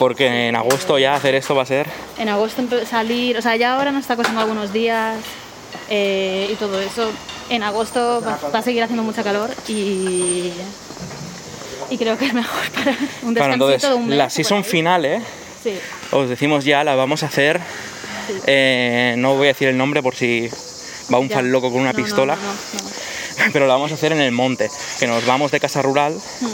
[0.01, 1.85] Porque en agosto ya hacer esto va a ser.
[2.17, 5.15] En agosto salir, o sea, ya ahora nos está costando algunos días
[5.89, 7.11] eh, y todo eso.
[7.51, 10.51] En agosto va, va a seguir haciendo mucha calor y,
[11.91, 14.17] y creo que es mejor para un descansito entonces, de un mes.
[14.17, 15.21] la season final, ¿eh?
[15.61, 15.77] Sí,
[16.11, 17.61] Os decimos ya, la vamos a hacer.
[18.27, 18.33] sí.
[18.47, 20.49] eh, no voy a decir el nombre por si
[21.13, 21.35] va un Ya.
[21.35, 22.35] fan loco con una No, pistola.
[22.35, 23.51] no, no, no.
[23.53, 24.69] Pero la vamos a hacer en el monte.
[24.99, 26.47] Que nos vamos de casa rural Hmm,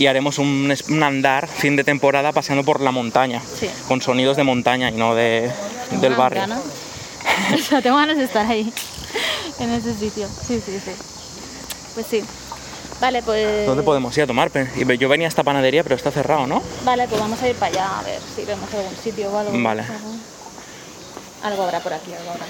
[0.00, 3.42] y haremos un, andar fin de temporada paseando por la montaña.
[3.60, 3.68] Sí.
[3.86, 5.50] Con sonidos de montaña y no de,
[5.90, 6.40] del Unas barrio.
[6.40, 6.60] ganas.
[7.54, 8.72] O sea, tengo ganas de estar ahí,
[9.58, 10.26] en ese sitio.
[10.26, 10.90] Sí, sí, sí.
[11.94, 12.24] Pues sí.
[12.98, 13.66] Vale, pues...
[13.66, 14.50] ¿Dónde podemos ir a tomar?
[14.98, 16.62] Yo venía a esta panadería, pero está cerrado, ¿no?
[16.82, 19.52] Vale, pues vamos a ir para allá a ver si vemos algún sitio o algo.
[19.62, 19.84] Vale.
[21.42, 22.46] Algo- habrá por aquí, algo habrá.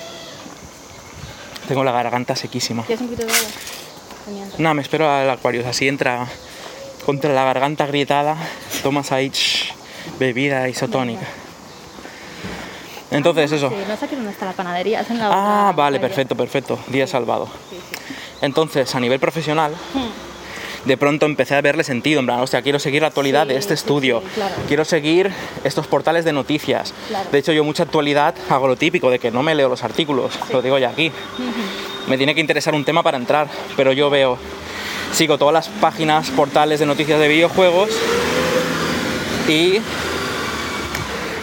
[1.66, 2.84] Tengo la garganta sequísima.
[2.84, 4.48] ¿Quieres un poquito de agua?
[4.58, 6.28] No, me espero al Aquarius, así entra
[7.04, 8.36] contra la garganta agrietada,
[8.82, 9.32] tomas ahí
[10.18, 11.26] bebida isotónica.
[13.10, 13.70] Entonces, eso.
[13.70, 16.00] Sí, no sé aquí dónde está la panadería, es en la Ah, otra vale, panadería.
[16.00, 16.78] perfecto, perfecto.
[16.88, 17.46] Día salvado.
[17.68, 18.14] Sí, sí.
[18.40, 20.86] Entonces, a nivel profesional, Hmm.
[20.88, 22.20] de pronto empecé a verle sentido.
[22.20, 24.22] En plan, hostia, quiero seguir la actualidad de este estudio.
[24.34, 24.54] claro.
[24.68, 25.32] Quiero seguir
[25.64, 26.94] estos portales de noticias.
[27.08, 27.28] Claro.
[27.32, 30.38] De hecho, yo mucha actualidad hago lo típico de que no me leo los artículos.
[30.52, 31.10] Lo digo ya aquí.
[32.06, 33.48] Me tiene que interesar un tema para entrar.
[33.76, 34.38] Pero yo veo,
[35.12, 37.90] sigo todas las páginas, portales de noticias de videojuegos
[39.48, 39.78] y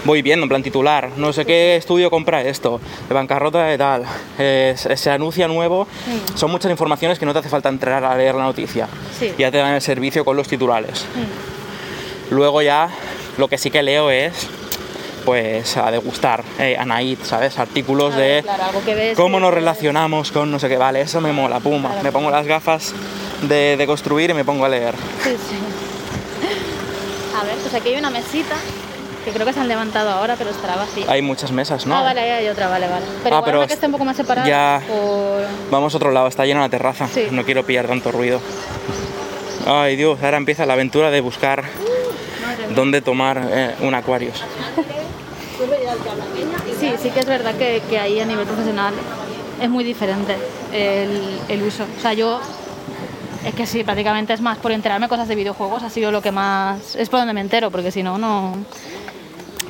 [0.06, 4.04] voy viendo, en plan titular, no sé qué estudio compra esto, de bancarrota de tal,
[4.40, 6.38] eh, se anuncia nuevo, Mm.
[6.38, 8.88] son muchas informaciones que no te hace falta entrar a leer la noticia,
[9.20, 9.34] Sí.
[9.38, 11.04] ya te dan el servicio con los titulares.
[11.16, 12.34] Mm.
[12.36, 12.90] Luego ya
[13.38, 14.48] lo que sí que leo es
[15.26, 17.60] pues a degustar, eh, Anaid, ¿sabes?
[17.60, 21.34] Artículos ver, de claro, ves cómo nos relacionamos con no sé qué, vale, eso me
[21.34, 22.04] mola, puma, Claro.
[22.04, 22.94] me pongo las gafas
[23.44, 24.96] de, de construir y me pongo a leer.
[25.24, 25.56] Sí, sí.
[27.40, 28.56] A ver, pues aquí hay una mesita
[29.24, 31.06] que creo que se han levantado ahora, pero estará vacía.
[31.10, 31.96] Hay muchas mesas, ¿no?
[31.96, 33.06] Ah, vale, ahí hay otra, vale, vale.
[33.24, 34.48] Pero Ah, igual pero que esté un poco más separada.
[34.48, 37.08] ya- por- Vamos a otro lado, está llena la terraza.
[37.14, 37.28] Sí.
[37.32, 38.40] No quiero pillar tanto ruido.
[39.68, 41.64] Ay Dios, ahora empieza la aventura de buscar
[42.74, 44.32] dónde tomar eh, un acuario.
[46.80, 48.94] Sí, sí que es verdad que, que ahí a nivel profesional
[49.62, 50.36] es muy diferente
[50.72, 51.84] el, el uso.
[51.98, 52.40] O sea, yo
[53.48, 56.32] es que sí, prácticamente es más por enterarme cosas de videojuegos, ha sido lo que
[56.32, 56.96] más...
[56.96, 58.56] Es por donde me entero, porque si no, no...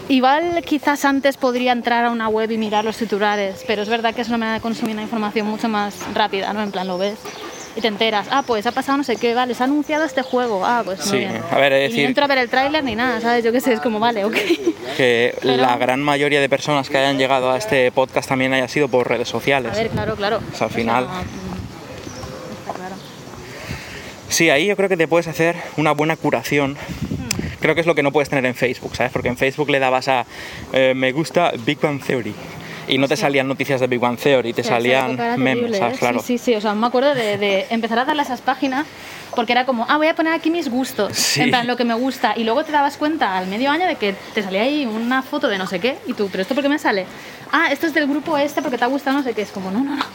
[0.10, 4.16] Igual quizás antes podría entrar a una web y mirar los titulares, pero es verdad
[4.16, 6.64] que es una manera de consumir la información mucho más rápida, ¿no?
[6.64, 7.18] En plan, lo ves
[7.76, 8.26] y te enteras.
[8.32, 10.66] Ah, pues ha pasado no sé qué, vale, se ha anunciado este juego.
[10.66, 11.42] Ah, pues muy Sí, bien.
[11.52, 13.44] a ver, es Y ni decir- entro a ver el tráiler ni nada, ¿sabes?
[13.44, 14.36] Yo qué sé, es como, vale, ok.
[14.96, 18.70] Que Pero- la gran mayoría de personas que hayan llegado a este podcast también haya
[18.70, 19.76] sido por redes A sociales.
[19.76, 20.40] ver, claro, claro.
[20.54, 21.08] O sea, al final-.
[24.30, 26.74] Sí, ahí yo creo que te puedes hacer una buena curación.
[26.74, 27.60] Hmm.
[27.60, 29.12] Creo que es lo que no puedes tener en Facebook, ¿sabes?
[29.12, 30.26] Porque en Facebook le dabas a
[30.74, 32.34] eh, me gusta Big Bang Theory
[32.88, 35.56] y no te salían noticias de Big Bang Theory, te O sea, esa salían memes,
[35.56, 35.96] terrible, ¿sabes?
[35.96, 36.00] ¿eh?
[36.00, 36.20] Claro.
[36.20, 36.56] Sí, sí, sí.
[36.56, 38.86] O sea, me acuerdo de, de empezar a darle a esas páginas
[39.36, 41.16] porque era como, ah, voy a poner aquí mis gustos.
[41.16, 41.42] Sí.
[41.42, 42.34] En plan, lo que me gusta.
[42.36, 45.48] Y luego te dabas cuenta al medio año de que te salía ahí una foto
[45.48, 45.98] de no sé qué.
[46.08, 47.06] Y tú, ¿pero esto por qué me sale?
[47.52, 49.42] Ah, esto es del grupo este porque te ha gustado no sé qué.
[49.44, 50.06] Es como, no, no, no.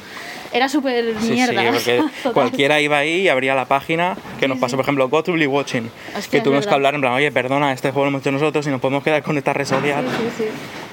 [0.52, 1.62] Era súper Sí, mierda.
[1.62, 2.32] sí, porque Total.
[2.32, 4.76] cualquiera iba ahí y abría la página que nos Sí, pasó, sí.
[4.76, 7.72] por ejemplo, Go to Be Watching, Hostia, que tuvimos que hablar en plan, oye, perdona,
[7.72, 10.24] este juego lo hemos hecho nosotros y nos podemos quedar con esta red social, Sí,
[10.36, 10.50] sí, sí.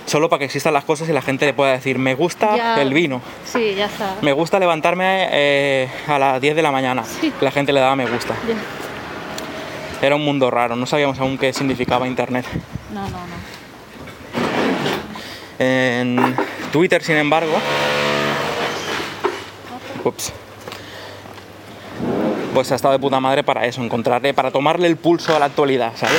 [0.09, 2.81] Solo para que existan las cosas y la gente le pueda decir, me gusta Ya-
[2.81, 4.15] el vino, Sí, ya está.
[4.21, 7.31] me gusta levantarme eh, a las 10 de la mañana, Sí.
[7.41, 8.33] la gente le daba me gusta.
[8.47, 10.05] Ya.
[10.05, 12.45] Era un mundo raro, no sabíamos aún qué significaba Internet.
[12.93, 13.39] No, no, no.
[15.59, 16.35] En
[16.71, 17.53] Twitter, sin embargo,
[20.05, 20.31] ups,
[22.53, 25.45] pues ha estado de puta madre para eso, encontrarle, para tomarle el pulso a la
[25.45, 26.17] actualidad, ¿sabes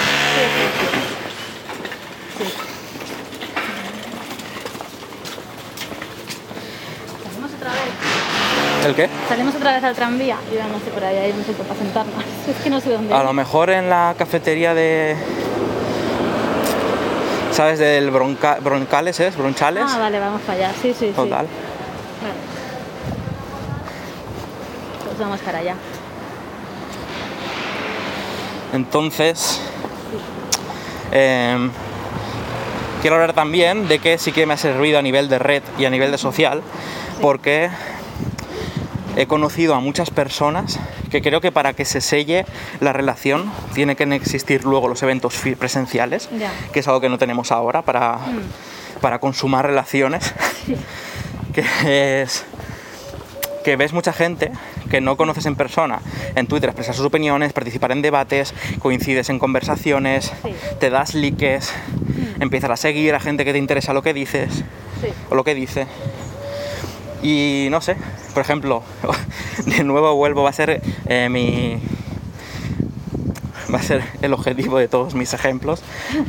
[7.57, 8.70] otra vez.
[8.87, 9.09] ¿El qué?
[9.29, 10.37] Salimos otra vez al tranvía.
[10.51, 12.25] Yo ya no sé por ahí, hay un sitio para sentarnos.
[12.49, 13.14] Es que no sé dónde.
[13.14, 15.16] A lo mejor en la cafetería de.
[17.53, 17.79] ¿Sabes?
[17.79, 19.37] Del Bronca- Broncales, ¿es?
[19.37, 19.85] Bronchales.
[19.87, 20.73] Ah, vale, vamos para allá.
[20.81, 21.12] Sí, sí, sí.
[21.14, 21.47] Total.
[22.23, 22.35] Vale.
[25.05, 25.75] Pues vamos para allá.
[28.73, 29.61] Entonces.
[31.12, 31.71] em,
[33.03, 35.85] quiero hablar también de que sí que me ha servido a nivel de red y
[35.85, 36.62] a nivel de social,
[37.21, 37.69] porque
[39.16, 40.79] he conocido a muchas personas
[41.11, 42.46] que creo que para que se selle
[42.81, 46.29] la relación tiene que existir luego los eventos presenciales,
[46.73, 48.18] que es algo que no tenemos ahora para,
[49.01, 50.33] para consumar relaciones,
[51.53, 52.44] que es
[53.64, 54.53] que ves mucha gente
[54.90, 56.01] que no conoces en persona
[56.35, 60.55] en Twitter expresar sus opiniones, participar en debates, coincides en conversaciones, Sí.
[60.79, 61.61] te das likes,
[62.40, 64.64] empiezas a seguir a gente que te interesa lo que dices
[65.03, 65.09] Sí.
[65.29, 65.87] o lo que dice.
[67.23, 67.97] Y no sé,
[68.35, 68.83] por ejemplo,
[69.67, 71.81] de nuevo vuelvo, va a ser eh, mi.
[73.73, 75.83] Va a ser el objetivo de todos mis ejemplos,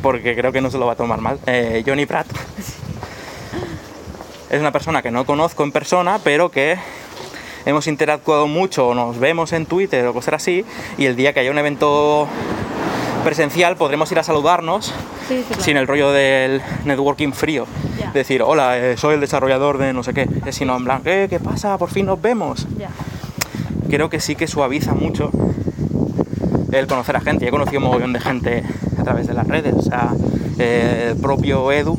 [0.03, 1.39] porque creo que no se lo va a tomar mal.
[1.47, 2.27] Eh, Johnny Pratt
[4.51, 6.77] es una persona que no conozco en persona, pero que
[7.65, 10.65] hemos interactuado mucho, nos vemos en Twitter o cosas así,
[10.97, 12.27] y el día que haya un evento
[13.21, 14.87] presencial podremos ir a saludarnos
[15.27, 15.63] Sí, sí, claro.
[15.63, 17.65] sin el rollo del networking frío.
[18.13, 20.27] Decir, hola, eh, soy el desarrollador de no sé qué.
[20.45, 21.77] Es sino en plan, ¿qué, ¿qué pasa?
[21.77, 22.67] Por fin nos vemos.
[23.89, 25.31] Creo que sí que suaviza mucho
[26.71, 27.45] el conocer a gente.
[27.45, 28.63] Yo he conocido un mogollón de gente
[28.99, 29.73] a través de las redes.
[29.75, 30.11] O sea,
[30.59, 31.97] eh, el propio Edu,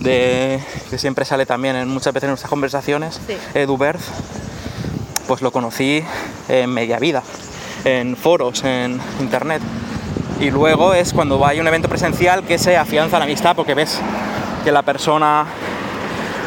[0.00, 3.34] de, que siempre sale también en muchas veces en nuestras conversaciones, Sí.
[3.54, 4.00] Edu Berth,
[5.26, 6.02] pues lo conocí
[6.48, 7.22] en media vida,
[7.84, 9.62] en foros, en internet.
[10.40, 14.00] Y luego es cuando hay un evento presencial que se afianza la amistad porque ves
[14.64, 15.46] que la persona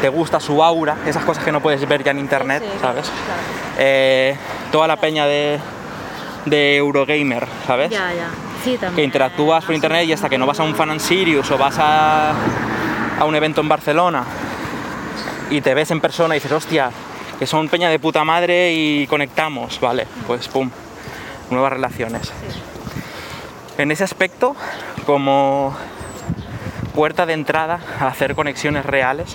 [0.00, 3.04] te gusta su aura, esas cosas que no puedes ver ya en internet, Sí, ¿sabes?
[3.04, 3.40] claro.
[3.78, 4.36] Eh,
[4.72, 5.58] toda la peña de,
[6.46, 7.90] de Eurogamer, ¿sabes?
[7.90, 8.28] Ya, ya.
[8.64, 8.94] Sí, también.
[8.96, 11.58] que interactúas por internet y hasta que no vas a un Fan and Sirius o
[11.58, 12.30] vas a,
[13.18, 14.24] a un evento en Barcelona
[15.50, 16.90] y te ves en persona y dices, hostia,
[17.38, 20.70] que son peña de puta madre y conectamos, vale, pues pum,
[21.50, 22.32] nuevas relaciones.
[23.78, 24.54] En ese aspecto,
[25.06, 25.74] como
[26.94, 29.34] puerta de entrada a hacer conexiones reales,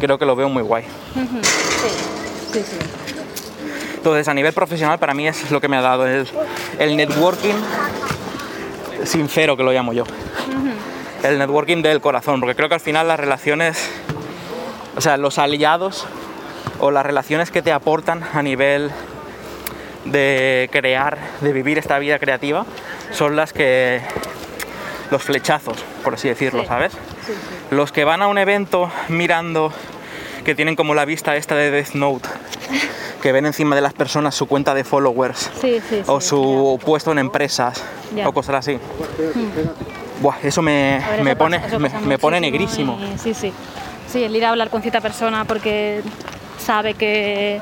[0.00, 0.84] creo que lo veo muy guay.
[1.14, 1.88] Ujú, Sí,
[2.52, 2.76] sí, sí.
[3.96, 6.28] Entonces, a nivel profesional, para mí es lo que me ha dado el,
[6.80, 7.54] el networking
[9.04, 10.04] sincero, que lo llamo yo.
[11.22, 13.88] El networking del corazón, porque creo que al final las relaciones,
[14.96, 16.04] o sea, los aliados
[16.80, 18.90] o las relaciones que te aportan a nivel
[20.04, 22.66] de crear, de vivir esta vida creativa,
[23.12, 24.00] son las que.
[25.10, 26.68] los flechazos, por así decirlo, Sí.
[26.68, 26.92] ¿sabes?
[26.92, 27.74] Sí, sí.
[27.74, 29.70] Los que van a un evento mirando
[30.44, 32.28] que tienen como la vista esta de Death Note,
[33.20, 37.12] que ven encima de las personas su cuenta de followers Sí, sí, o su puesto
[37.12, 37.84] en empresas
[38.16, 38.26] Ya.
[38.28, 38.78] o cosas así.
[40.20, 42.98] Buah, eso me, ver, me eso pone, pasa- me, pone negrísimo.
[43.14, 43.52] y- sí, sí.
[44.08, 46.02] Sí, el ir a hablar con cierta persona porque
[46.58, 47.60] sabe que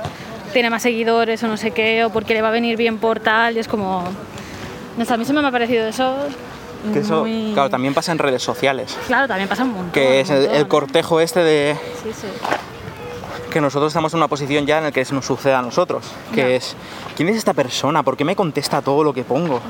[0.53, 3.19] tiene más seguidores o no sé qué, o porque le va a venir bien por
[3.21, 4.05] tal, y es como...
[4.97, 6.17] No sé, a mí se me ha parecido eso...
[6.93, 8.97] Que eso, muy- claro, también pasa en redes sociales.
[9.07, 9.91] Claro, también pasa un montón.
[9.93, 12.27] Que es el, montón, el cortejo este de Sí, sí.
[13.51, 16.05] que nosotros estamos en una posición ya en la que eso nos sucede a nosotros.
[16.35, 16.75] Que es,
[17.17, 18.03] ¿quién es esta persona?
[18.03, 19.61] ¿Por qué me contesta todo lo que pongo?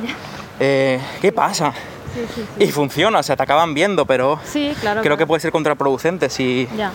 [0.61, 1.72] Eh, ¿Qué pasa?
[2.14, 2.64] Sí.
[2.64, 5.00] Y funciona, o sea, te acaban viendo, pero Sí, claro.
[5.02, 6.92] creo que puede ser contraproducente si Ya.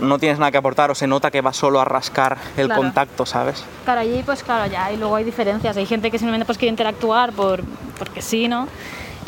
[0.00, 2.82] No tienes nada que aportar o se nota que vas solo a rascar el Claro.
[2.82, 3.64] contacto, ¿sabes?
[3.84, 5.76] Claro, allí pues claro, ya, y luego hay diferencias.
[5.76, 7.62] Hay gente que simplemente pues quiere interactuar por,
[7.98, 8.68] porque sí, ¿no?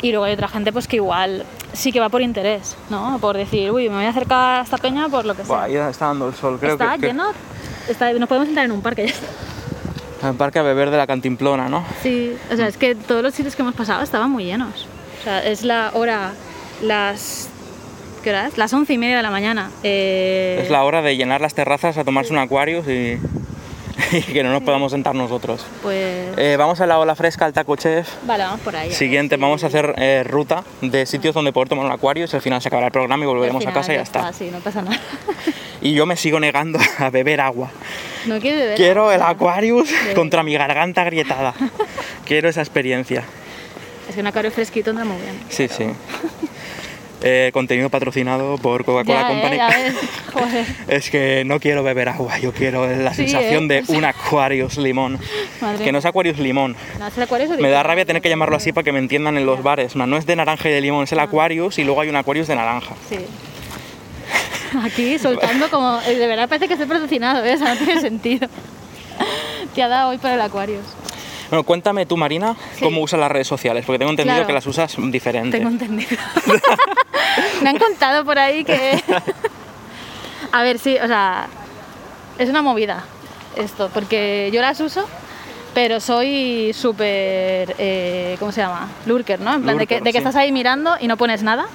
[0.01, 3.17] Y luego hay otra gente pues que igual sí que va por interés, ¿no?
[3.19, 5.55] Por decir, uy, me voy a acercar a esta peña por lo que sea.
[5.55, 7.31] Buah, ahí está dando el sol, creo está que, que- lleno,
[7.87, 10.29] está, nos podemos sentar en un parque ya está.
[10.29, 11.83] el parque a beber de la cantimplona, ¿no?
[12.01, 14.87] Sí, o sea, es que todos los sitios que hemos pasado estaban muy llenos.
[15.19, 16.31] O sea, es la hora,
[16.81, 17.49] las...
[18.23, 18.57] ¿Qué hora es?
[18.57, 19.71] Las once y media de la mañana.
[19.83, 23.17] Eh, Es la hora de llenar las terrazas a tomarse un Aquarius y,
[24.11, 25.65] y que no nos podamos sentar nosotros.
[25.81, 26.37] Pues...
[26.37, 28.07] Eh, vamos a la ola fresca, al Taco Chef.
[28.25, 28.91] vale, vamos por ahí.
[28.91, 32.33] Siguiente, si- vamos a hacer eh, ruta de sitios donde poder tomar un Aquarius.
[32.33, 34.33] Al final se acabará el programa y volveremos a casa y ya está.
[34.33, 34.99] Sí, no pasa nada.
[35.81, 37.71] Y yo me sigo negando a beber agua.
[38.25, 38.75] no quiero beber.
[38.75, 39.21] Quiero el.
[39.21, 41.53] Aquarius contra mi garganta agrietada.
[42.25, 43.23] Quiero esa experiencia.
[44.09, 45.39] Es que un acuario fresquito anda muy bien.
[45.47, 45.85] Sí, sí.
[47.21, 49.57] Eh, contenido patrocinado por Coca-Cola eh, Company.
[49.57, 49.95] ves,
[50.33, 50.65] joder.
[50.87, 53.81] Es que no quiero beber agua, yo quiero la Sí, sensación ¿eh?
[53.85, 55.19] de un Aquarius limón.
[55.59, 56.77] Madre Que no es Aquarius limón.
[56.97, 58.99] No, es el acuario es Me da rabia tener que llamarlo así para que me
[58.99, 59.97] entiendan en los bares.
[59.97, 62.47] No es de naranja y de limón, es el Aquarius y luego hay un Aquarius
[62.47, 62.95] de naranja.
[63.09, 63.17] Sí.
[64.83, 65.99] Aquí soltando como.
[66.07, 67.55] eh, De verdad parece que estoy patrocinado, ¿eh?
[67.55, 68.47] O sea, no tiene sentido.
[69.75, 70.79] Te ha dado hoy para el acuario.
[71.49, 72.83] Bueno, cuéntame tú, Marina, Sí.
[72.83, 74.47] cómo usas las redes sociales, porque tengo entendido Claro.
[74.47, 75.57] que las usas diferente.
[75.57, 76.09] Tengo entendido.
[77.63, 79.03] Me han contado por ahí que.
[80.51, 81.47] A ver, sí, o sea.
[82.37, 83.03] Es una movida
[83.57, 85.05] esto, porque yo las uso,
[85.73, 87.75] pero soy súper.
[87.77, 88.87] eh, ¿Cómo se llama?
[89.05, 89.53] Lurker, ¿no?
[89.55, 90.23] En plan, de que, Lurker, de que sí.
[90.27, 91.65] estás ahí mirando y no pones nada.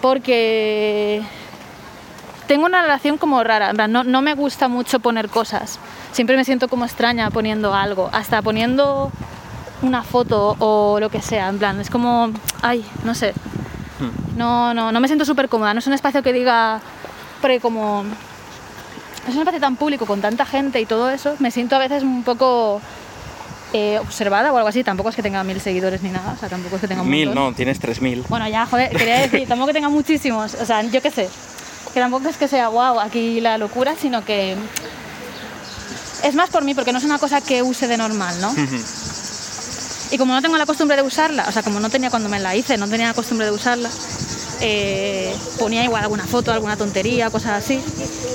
[0.00, 1.22] Porque.
[2.48, 5.78] Tengo una relación como rara, no, no me gusta mucho poner cosas.
[6.12, 9.12] Siempre me siento como extraña poniendo algo, hasta poniendo
[9.82, 12.30] una foto o lo que sea, en plan, es como,
[12.62, 13.34] ay, no sé.
[14.36, 16.80] No, no, no me siento súper cómoda, no es un espacio que diga,
[17.42, 18.04] porque como
[19.28, 22.02] es un espacio tan público con tanta gente y todo eso, me siento a veces
[22.02, 22.80] un poco
[23.74, 24.82] eh, observada o algo así.
[24.84, 27.10] Tampoco es que tenga mil seguidores ni nada, o sea, tampoco es que tenga un
[27.10, 27.44] Mil, montón.
[27.50, 28.24] no, tienes tres mil.
[28.28, 31.28] Bueno, ya, joder, quería decir, tampoco que tenga muchísimos, o sea, yo qué sé,
[31.92, 34.56] que tampoco es que sea wow aquí la locura, sino que
[36.22, 38.54] es más por mí, porque no es una cosa que use de normal, ¿no?
[40.10, 42.40] Y como no tengo la costumbre de usarla, o sea, como no tenía cuando me
[42.40, 43.90] la hice, no tenía la costumbre de usarla,
[44.60, 47.80] eh, ponía igual alguna foto, alguna tontería, cosas así.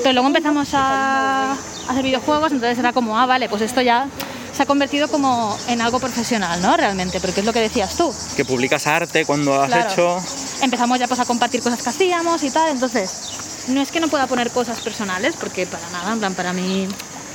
[0.03, 4.07] Pero luego empezamos a hacer videojuegos, entonces era como, ah, vale, pues esto ya
[4.55, 6.77] se ha convertido como en algo profesional, ¿no?
[6.77, 8.13] Realmente, porque es lo que decías tú.
[8.35, 9.89] Que publicas arte cuando has Claro.
[9.91, 10.17] hecho.
[10.61, 14.07] Empezamos ya pues a compartir cosas que hacíamos y tal, entonces no es que no
[14.07, 16.87] pueda poner cosas personales, porque para nada, en plan, para mí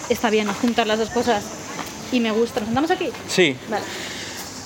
[0.09, 1.43] está bien juntar las dos cosas
[2.13, 2.61] y me gusta.
[2.61, 3.11] ¿Nos sentamos aquí?
[3.29, 3.57] Sí.
[3.69, 3.85] Vale.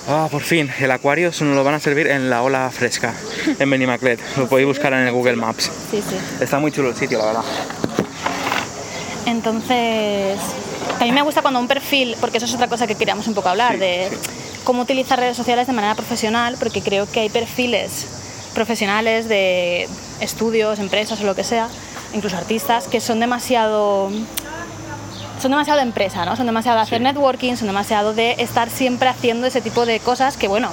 [0.07, 3.13] Ah, por fin, el Aquarius nos lo van a servir en la ola fresca,
[3.57, 4.19] en Benimaclet.
[4.37, 5.71] Lo podéis buscar en el Google Maps.
[5.91, 6.17] Sí, sí.
[6.41, 7.43] Está muy chulo el sitio, la verdad.
[9.25, 10.37] Entonces,
[10.99, 13.33] a mí me gusta cuando un perfil, porque eso es otra cosa que queríamos un
[13.33, 14.17] poco hablar, Sí, de sí.
[14.63, 18.07] cómo utilizar redes sociales de manera profesional, porque creo que hay perfiles
[18.53, 19.87] profesionales de
[20.19, 21.69] estudios, empresas o lo que sea,
[22.13, 24.11] incluso artistas, que son demasiado
[25.41, 26.35] son demasiado de empresa, ¿no?
[26.37, 27.03] Son demasiado de hacer Sí.
[27.03, 30.69] networking, son demasiado de estar siempre haciendo ese tipo de cosas que, bueno,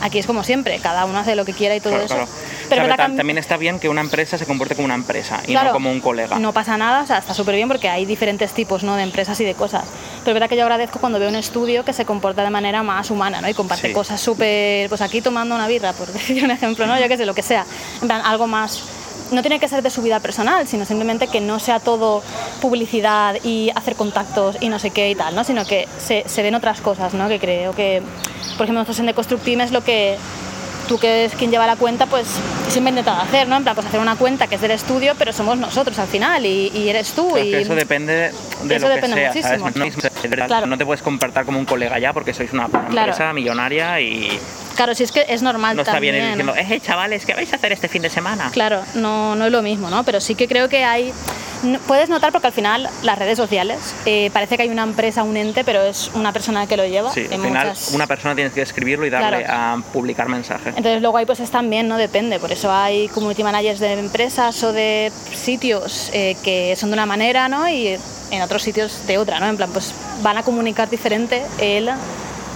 [0.00, 2.14] aquí es como siempre, cada uno hace lo que quiera y todo Claro, eso.
[2.14, 2.30] claro.
[2.68, 5.40] Pero O sea, ta- también está bien que una empresa se comporte como una empresa
[5.44, 6.38] y Claro, no como un colega.
[6.38, 8.96] No pasa nada, o sea, está súper bien porque hay diferentes tipos ¿no?
[8.96, 9.84] de empresas y de cosas.
[10.20, 12.82] Pero es verdad que yo agradezco cuando veo un estudio que se comporta de manera
[12.82, 13.48] más humana ¿no?
[13.48, 13.92] y comparte Sí.
[13.92, 14.88] cosas súper.
[14.88, 16.98] Pues aquí tomando una birra, por decir un ejemplo, ¿no?
[16.98, 17.66] Yo qué sé, lo que sea.
[18.00, 18.82] En plan, algo más.
[19.30, 22.22] No tiene que ser de su vida personal, sino simplemente que no sea todo
[22.60, 25.44] publicidad y hacer contactos y no sé qué y tal, ¿no?
[25.44, 27.28] Sino que se, se ven otras cosas, ¿no?
[27.28, 28.02] Que creo que,
[28.56, 30.16] por ejemplo, nosotros en Deconstructive es lo que
[30.88, 32.26] tú que es quien lleva la cuenta, pues
[32.68, 33.56] siempre he intentado hacer, ¿no?
[33.56, 36.44] En plan, pues hacer una cuenta que es del estudio, pero somos nosotros al final
[36.44, 37.30] y, y eres tú.
[37.32, 38.30] Pero y que eso depende
[38.64, 39.58] de Eso lo que depende sea, muchísimo.
[39.58, 39.76] ¿sabes?
[39.76, 40.66] No, es verdad, Claro.
[40.66, 44.38] no te puedes comportar como un colega ya porque sois una empresa millonaria y
[44.74, 46.38] Claro, si es que es normal no está bien también.
[46.40, 48.50] ir diciendo, eh, chavales, ¿qué vais a hacer este fin de semana?
[48.52, 50.04] Claro, no, no es lo mismo, ¿no?
[50.04, 51.12] Pero sí que creo que hay...
[51.86, 55.34] Puedes notar porque al final las redes sociales eh, parece que hay una empresa, un
[55.36, 57.10] ente, pero es una persona que lo lleva.
[57.10, 59.78] Sí, Hay al final muchas- una persona tienes que escribirlo y darle Claro.
[59.80, 60.68] a publicar mensaje.
[60.70, 61.96] Entonces luego ahí pues es también, ¿no?
[61.96, 62.38] Depende.
[62.38, 67.06] Por eso hay community managers de empresas o de sitios eh, que son de una
[67.06, 67.66] manera, ¿no?
[67.66, 67.96] Y
[68.30, 69.46] en otros sitios de otra, ¿no?
[69.48, 71.88] En plan, pues van a comunicar diferente el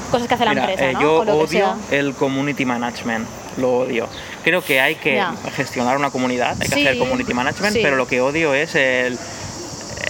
[0.09, 1.01] cosas que hace la Mira, empresa, eh, ¿no?
[1.01, 3.27] yo O lo que odio el community management,
[3.59, 4.09] lo odio.
[4.45, 5.23] Creo que hay que
[5.57, 7.81] gestionar una comunidad, hay que Sí, hacer community management, sí.
[7.83, 9.19] pero lo que odio es el...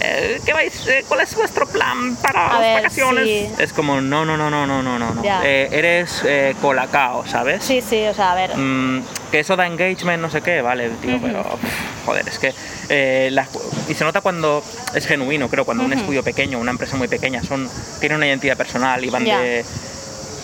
[0.00, 0.86] eh, ¿Qué vais?
[0.86, 3.24] eh, ¿Cuál es vuestro plan para A las ver, vacaciones?
[3.24, 3.48] sí.
[3.58, 5.14] Es como, no, no, no, no, no, no, no.
[5.14, 5.22] no.
[5.24, 5.40] Ya.
[5.44, 7.64] Eh, eres eh, colacao, ¿sabes?
[7.64, 8.56] Sí, sí, o sea, a ver.
[8.56, 12.54] Mm, que eso da engagement, no sé qué, vale, tío, pero pff, joder, es que
[12.88, 13.48] eh, las-
[13.88, 14.62] y se nota cuando
[14.94, 17.68] es genuino, creo, cuando un estudio pequeño, una empresa muy pequeña, son
[18.00, 19.40] tienen una identidad personal y van Ya.
[19.40, 19.64] de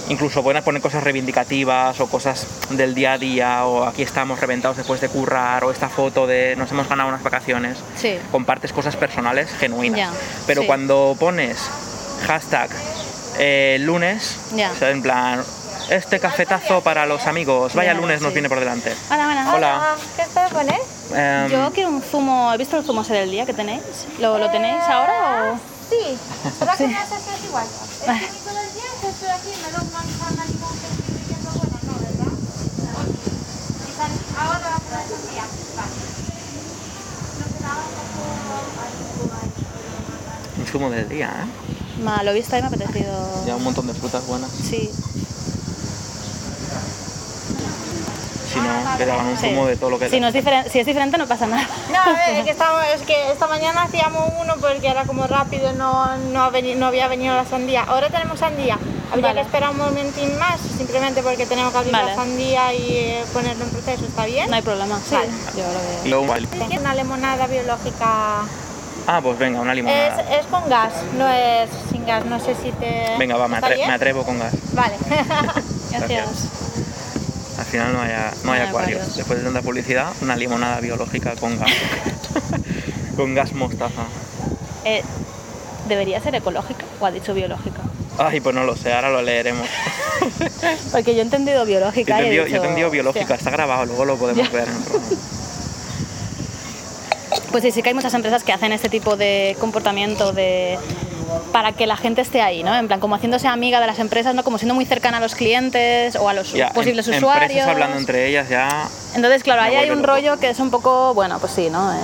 [0.08, 4.76] incluso pueden poner cosas reivindicativas o cosas del día a día o aquí estamos reventados
[4.76, 8.18] después de currar o esta foto de nos hemos ganado unas vacaciones Sí.
[8.30, 10.12] compartes cosas personales genuinas
[10.46, 10.66] pero sí.
[10.66, 11.58] cuando pones
[12.26, 12.68] hashtag
[13.38, 15.42] eh, lunes o sea, en plan
[15.90, 19.54] este cafetazo para los amigos vaya Ya, lunes nos viene por delante Hola, buenas.
[19.54, 19.94] Hola.
[20.16, 20.80] ¿Qué estás poner?
[21.14, 22.50] Em, Yo quiero un zumo.
[22.54, 23.82] ¿He visto el zumo ese del día que tenéis?
[24.18, 25.73] ¿Lo, lo tenéis ahora o...?
[25.90, 26.18] Sí,
[26.58, 26.78] pero Sí.
[26.78, 27.66] que no si es igual.
[28.04, 32.32] El día que estoy aquí me lo manzana limón que estoy viviendo buena, no, ¿verdad?
[33.84, 35.44] Y ahora vamos a hacer un día.
[40.58, 42.02] Un zumo del día ¿eh?
[42.02, 43.44] Ma, lo he visto y me ha apetecido...
[43.46, 44.90] ya un montón de frutas buenas Sí.
[48.54, 49.48] Si no que daban un sí.
[49.50, 51.68] zumo de todo lo que Si, no es diferente, si es diferente no pasa nada.
[51.92, 55.26] No, a ver, es que, estamos, es que esta mañana hacíamos uno porque era como
[55.26, 57.82] rápido, no, no, ha veni- no había venido la sandía.
[57.82, 58.78] Ahora tenemos sandía.
[59.10, 59.40] Habría Vale.
[59.42, 62.06] que esperar un momentín más, simplemente porque tenemos que abrir Vale.
[62.10, 64.04] la sandía y eh, ponerlo en proceso.
[64.06, 64.48] ¿Está bien?
[64.50, 64.98] No hay problema.
[65.06, 65.28] Sí, Vale.
[65.56, 65.62] yo
[66.12, 66.34] lo veo.
[66.70, 68.40] Es una limonada biológica.
[69.06, 72.24] ah pues venga una limonada es con gas, no es sin gas.
[72.24, 73.14] No sé si te.
[73.18, 73.88] venga va me, ¿Está atre- bien?
[73.88, 74.94] me atrevo con gas Vale.
[75.90, 76.83] Gracias.
[77.58, 78.68] Al final no hay, no hay No hay acuarios
[79.00, 79.16] acuarios.
[79.16, 81.70] después de tanta publicidad una limonada biológica con gas
[83.16, 84.04] con gas mostaza
[84.84, 85.02] Eh,
[85.88, 87.80] ¿Debería ser ecológica o ha dicho biológica?
[88.18, 89.68] ay pues no lo sé ahora lo leeremos
[90.92, 93.50] Porque yo he entendido yo biológica he y he entendido, yo he entendido biológica está
[93.50, 95.16] grabado luego lo podemos ver en el programa.
[97.50, 100.78] Pues sí, sí que hay muchas empresas que hacen este tipo de comportamiento de
[101.52, 102.74] para que la gente esté ahí, ¿no?
[102.74, 104.42] En plan, como haciéndose amiga de las empresas, ¿no?
[104.44, 107.50] Como siendo muy cercana a los clientes o a los Ya, posibles em- usuarios.
[107.50, 110.08] empresas hablando entre ellas ya Entonces, claro, ahí hay un loco.
[110.14, 111.92] rollo que es un poco, bueno, pues sí, ¿no?
[111.92, 111.96] Eh,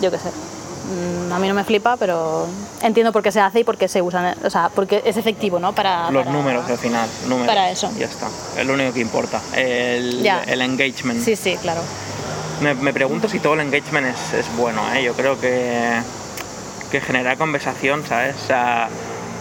[0.00, 0.28] yo qué sé.
[0.28, 2.46] Mm, A mí no me flipa, pero
[2.82, 5.58] entiendo por qué se hace y por qué se usan, o sea, porque es efectivo,
[5.58, 5.72] ¿no?
[5.74, 7.90] Para los para- números al final números para eso.
[7.98, 10.42] ya está es lo único que importa el, Ya.
[10.46, 11.80] el engagement Sí, sí, claro.
[12.60, 15.02] Me, me pregunto si todo el engagement es, es bueno, ¿eh?
[15.02, 16.00] Yo creo que,
[16.90, 18.36] que generar conversación, ¿sabes?
[18.42, 18.88] O sea,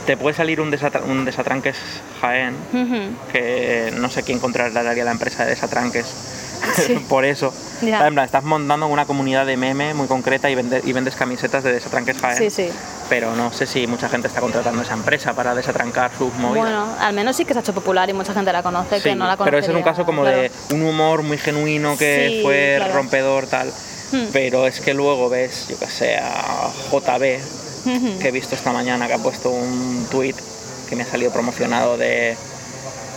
[0.06, 1.76] te puede salir un, desatra- un desatranques
[2.22, 2.56] Jaén,
[3.32, 6.06] que no sé quién controlaría la empresa de desatranques.
[6.74, 6.96] Sí.
[7.10, 7.54] Por eso.
[7.82, 8.08] Ya.
[8.08, 11.64] En plan, estás montando una comunidad de meme muy concreta y, vende- y vendes camisetas
[11.64, 12.38] de desatranques Jaén.
[12.38, 12.70] Sí, sí.
[13.10, 16.66] Pero no sé si mucha gente está contratando esa empresa para desatrancar sus movidas.
[16.66, 19.14] Bueno, al menos sí que se ha hecho popular y mucha gente la conoce, que
[19.16, 20.38] no la pero ese es un caso como claro.
[20.40, 22.94] de un humor muy genuino que fue claro.
[22.96, 23.72] rompedor tal
[24.12, 24.26] Hmm.
[24.32, 29.08] pero es que luego ves yo que sé a JB que he visto esta mañana
[29.08, 30.36] que ha puesto un tweet
[30.90, 32.36] que me ha salido promocionado de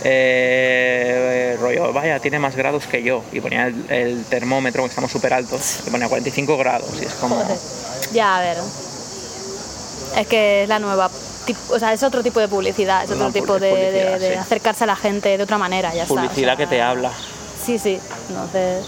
[0.03, 3.23] eh, rollo, vaya, tiene más grados que yo.
[3.31, 6.89] Y ponía el, el termómetro, que estamos súper altos, y ponía 45 grados.
[7.01, 7.35] Y es como.
[7.35, 7.57] Joder.
[8.13, 8.57] Ya, a ver.
[10.17, 11.09] Es que es la nueva.
[11.69, 14.27] O sea, es otro tipo de publicidad, es No, otro tipo de, es publicidad, de-
[14.29, 14.39] de sí.
[14.39, 16.13] acercarse a la gente de otra manera, ya está.
[16.13, 17.11] o Publicidad sea, que te habla.
[17.65, 17.99] Sí, sí.
[18.29, 18.85] Entonces.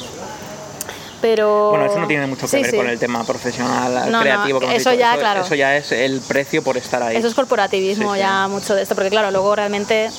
[1.22, 1.70] Pero.
[1.70, 2.78] Bueno, eso no tiene mucho que Sí, ver sí.
[2.78, 4.60] con el tema profesional, No, no, creativo.
[4.60, 5.42] que hemos eso ya, claro.
[5.42, 7.16] Eso ya es el precio por estar ahí.
[7.16, 10.10] Eso es corporativismo Sí, ya mucho de esto, porque claro, luego realmente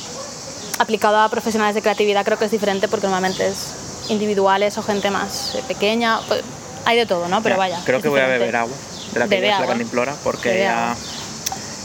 [0.78, 3.74] aplicado a profesionales de creatividad creo que es diferente porque normalmente es
[4.08, 6.42] individuales o gente más pequeña, pues,
[6.84, 7.42] hay de todo, ¿no?
[7.42, 7.80] Pero Ya, vaya.
[7.84, 8.74] Creo que voy a beber agua
[9.12, 9.68] de la que Bebe es la agua.
[9.68, 10.96] cantimplora porque Bebe ya agua.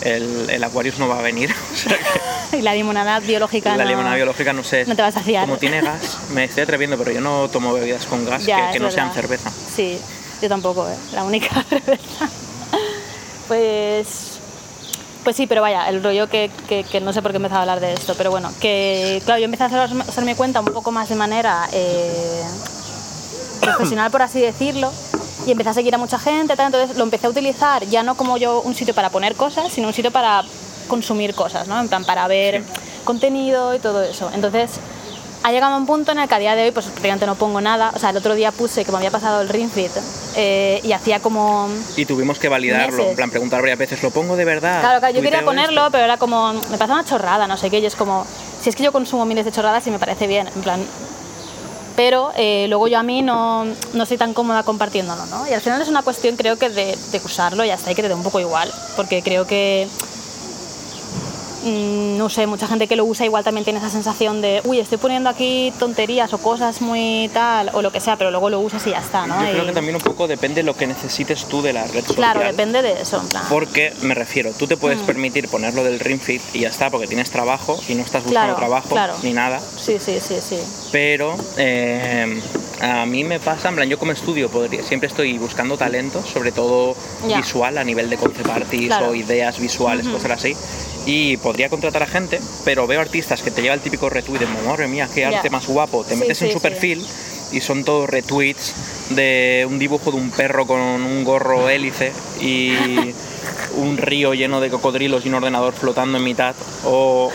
[0.02, 1.54] El, el Aquarius no va a venir.
[1.74, 4.86] O sea que Y la limonada biológica la no- limonada biológica no sé.
[4.86, 5.46] no te vas a fiar.
[5.46, 8.80] Como tiene gas, me estoy atreviendo, pero yo no tomo bebidas con gas Ya, que,
[8.80, 9.52] no sean cerveza.
[9.76, 10.00] Sí,
[10.42, 10.96] yo tampoco, ¿eh?
[11.14, 12.30] La única cerveza.
[13.48, 14.08] Pues...
[15.24, 17.60] Pues sí, pero vaya, el rollo que, que, que no sé por qué he empezado
[17.60, 20.68] a hablar de esto, pero bueno, que claro, yo empecé a hacer- hacerme cuenta un
[20.68, 22.44] poco más de manera eh,
[23.60, 24.90] profesional, por así decirlo,
[25.48, 28.16] y empecé a seguir a mucha gente, tal, entonces lo empecé a utilizar ya no
[28.16, 30.44] como yo un sitio para poner cosas, sino un sitio para
[30.90, 31.80] consumir cosas, ¿no?
[31.80, 32.64] En plan, para ver
[33.06, 34.30] contenido y todo eso.
[34.34, 34.72] Entonces,
[35.44, 37.36] ha llegado a un punto en el que a día de hoy pues prácticamente no
[37.36, 37.92] pongo nada.
[37.96, 39.92] O sea, el otro día puse que me había pasado el Ring Fit
[40.36, 41.70] eh, y hacía como...
[41.96, 43.12] Y tuvimos que validarlo, Meses.
[43.12, 44.82] en plan preguntar varias veces, ¿lo pongo de verdad?
[44.82, 45.92] Claro, claro, yo quería ¿Tuiteo ponerlo, esto?
[45.92, 46.52] pero era como...
[46.70, 48.26] Me pasa una chorrada, no sé qué, y es como...
[48.62, 50.86] Si es que yo consumo miles de chorradas y me parece bien, en plan...
[51.98, 55.48] Pero eh, luego yo a mí no, no estoy tan cómoda compartiéndolo, ¿no?
[55.50, 58.04] Y al final es una cuestión creo que de, de usarlo y hasta ahí que
[58.04, 59.88] te dé un poco igual, porque creo que
[61.66, 64.98] no sé, mucha gente que lo usa igual también tiene esa sensación de, uy, estoy
[64.98, 68.86] poniendo aquí tonterías o cosas muy tal, o lo que sea, pero luego lo usas
[68.88, 69.42] y ya está, ¿no?
[69.44, 71.84] Yo creo Y- que también un poco depende de lo que necesites tú de la
[71.86, 72.16] red social.
[72.16, 73.44] Claro, depende de eso, en plan.
[73.50, 74.80] Porque me refiero, tú te Mm.
[74.80, 78.24] puedes permitir ponerlo del Ring Fit y ya está, porque tienes trabajo y no estás
[78.24, 79.14] buscando Claro, trabajo claro.
[79.24, 79.60] ni nada.
[79.60, 80.58] Sí, sí, sí, sí.
[80.92, 82.42] Pero eh,
[82.82, 86.52] a mí me pasa, en plan, yo como estudio podría, siempre estoy buscando talentos, sobre
[86.52, 86.96] todo
[87.36, 89.10] visual, a nivel de concept artist Claro.
[89.10, 90.56] o ideas visuales, cosas así.
[91.06, 94.46] Y podría contratar a gente, pero veo artistas que te lleva el típico retweet de,
[94.68, 96.04] madre mía, qué arte más guapo.
[96.04, 96.64] Te Sí, metes en su sí.
[96.64, 97.06] perfil
[97.54, 98.74] y son todos retweets
[99.12, 102.12] de un dibujo de un perro con un gorro hélice
[102.42, 102.74] y
[103.78, 106.56] un río lleno de cocodrilos y un ordenador flotando en mitad.
[106.84, 107.32] O...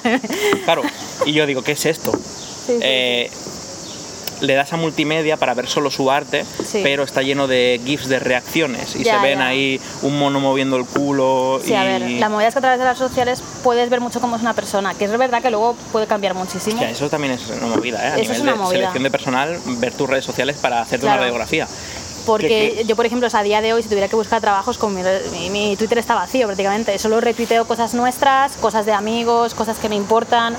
[0.64, 0.82] Claro,
[1.24, 2.12] y yo digo, ¿qué es esto?
[2.68, 3.30] Eh,
[4.40, 6.80] le das a multimedia para ver solo su arte, Sí.
[6.82, 9.46] pero está lleno de GIFs de reacciones y Ya, se ven ya.
[9.48, 12.62] ahí un mono moviendo el culo Sí, y a ver, la movida es que a
[12.62, 15.42] través de las redes sociales puedes ver mucho cómo es una persona, que es verdad
[15.42, 16.76] que luego puede cambiar muchísimo.
[16.76, 18.06] Hostia, eso también es una movida, ¿eh?
[18.08, 18.70] A Eso nivel es una de movida.
[18.78, 21.16] selección de personal, ver tus redes sociales para hacerte Claro.
[21.18, 21.66] una radiografía.
[22.26, 24.16] Porque que- que- yo, por ejemplo, o sea, a día de hoy, si tuviera que
[24.16, 25.00] buscar trabajos, con mi,
[25.32, 26.98] mi- mi Twitter está vacío prácticamente.
[26.98, 30.56] Solo retuiteo cosas nuestras, cosas de amigos, cosas que me importan.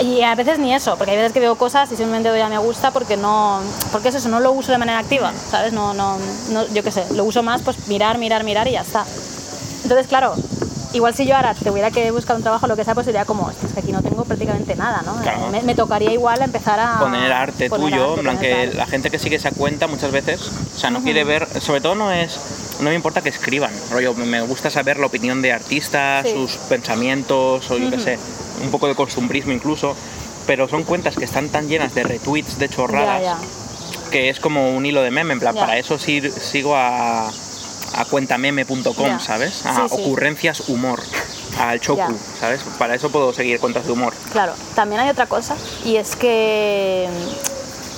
[0.00, 2.48] Y a veces ni eso, porque hay veces que veo cosas y simplemente doy a
[2.48, 3.60] me gusta porque no.
[3.92, 5.72] Porque es eso, no lo uso de manera activa, ¿sabes?
[5.72, 6.18] No, no,
[6.50, 9.04] no yo qué sé, lo uso más, pues mirar, mirar, mirar y ya está.
[9.82, 10.34] Entonces, claro,
[10.92, 13.44] igual si yo ahora tuviera que buscar un trabajo, lo que sea, pues sería como,
[13.46, 15.16] "Hostia, es que aquí no tengo prácticamente nada, ¿no?
[15.22, 15.48] Claro.
[15.50, 16.98] Me, me tocaría igual empezar a.
[16.98, 20.12] poner arte poner tuyo, arte, en plan que la gente que sigue esa cuenta muchas
[20.12, 20.40] veces,
[20.74, 22.38] o sea, no quiere ver, sobre todo no es,
[22.80, 26.32] no me importa que escriban, rollo, me gusta saber la opinión de artistas, Sí.
[26.32, 28.18] sus pensamientos, o yo qué sé,
[28.62, 29.96] un poco de costumbrismo incluso,
[30.46, 33.38] pero son cuentas que están tan llenas de retweets de chorradas
[34.10, 38.04] que es como un hilo de meme, en plan, para eso sí sigo a, a
[38.08, 39.18] cuentameme.com.
[39.20, 39.66] ¿sabes?
[39.66, 40.02] A Sí, sí.
[40.02, 41.02] ocurrencias humor,
[41.58, 42.14] al choku.
[42.38, 42.60] ¿sabes?
[42.78, 44.14] Para eso puedo seguir cuentas de humor.
[44.32, 47.08] Claro, también hay otra cosa y es que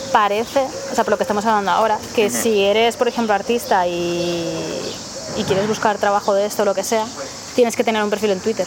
[0.08, 0.60] parece,
[0.92, 4.52] o sea, por lo que estamos hablando ahora, que si eres, por ejemplo, artista y,
[5.36, 7.04] y quieres buscar trabajo de esto o lo que sea,
[7.54, 8.66] tienes que tener un perfil en Twitter.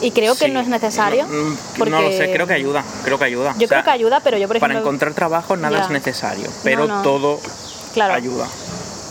[0.00, 1.26] Y creo que no es necesario.
[1.26, 3.54] No, mm, porque no lo sé, creo que ayuda, creo que ayuda.
[3.58, 4.88] Yo O sea, creo que ayuda, pero yo, por Para ejemplo.
[4.90, 5.84] encontrar trabajo nada Ya.
[5.84, 7.02] es necesario, pero no.
[7.02, 7.40] todo
[7.94, 8.14] Claro.
[8.14, 8.46] ayuda.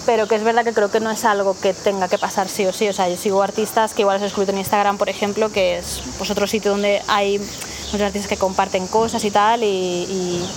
[0.05, 2.65] pero que es verdad que creo que no es algo que tenga que pasar sí
[2.65, 2.87] o sí.
[2.87, 5.99] O sea, yo sigo artistas que igual os escrito en Instagram, por ejemplo, que es
[6.17, 7.39] pues, otro sitio donde hay
[7.91, 10.49] muchos artistas que comparten cosas y tal, y, y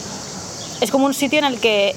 [0.80, 1.94] es como un sitio en el que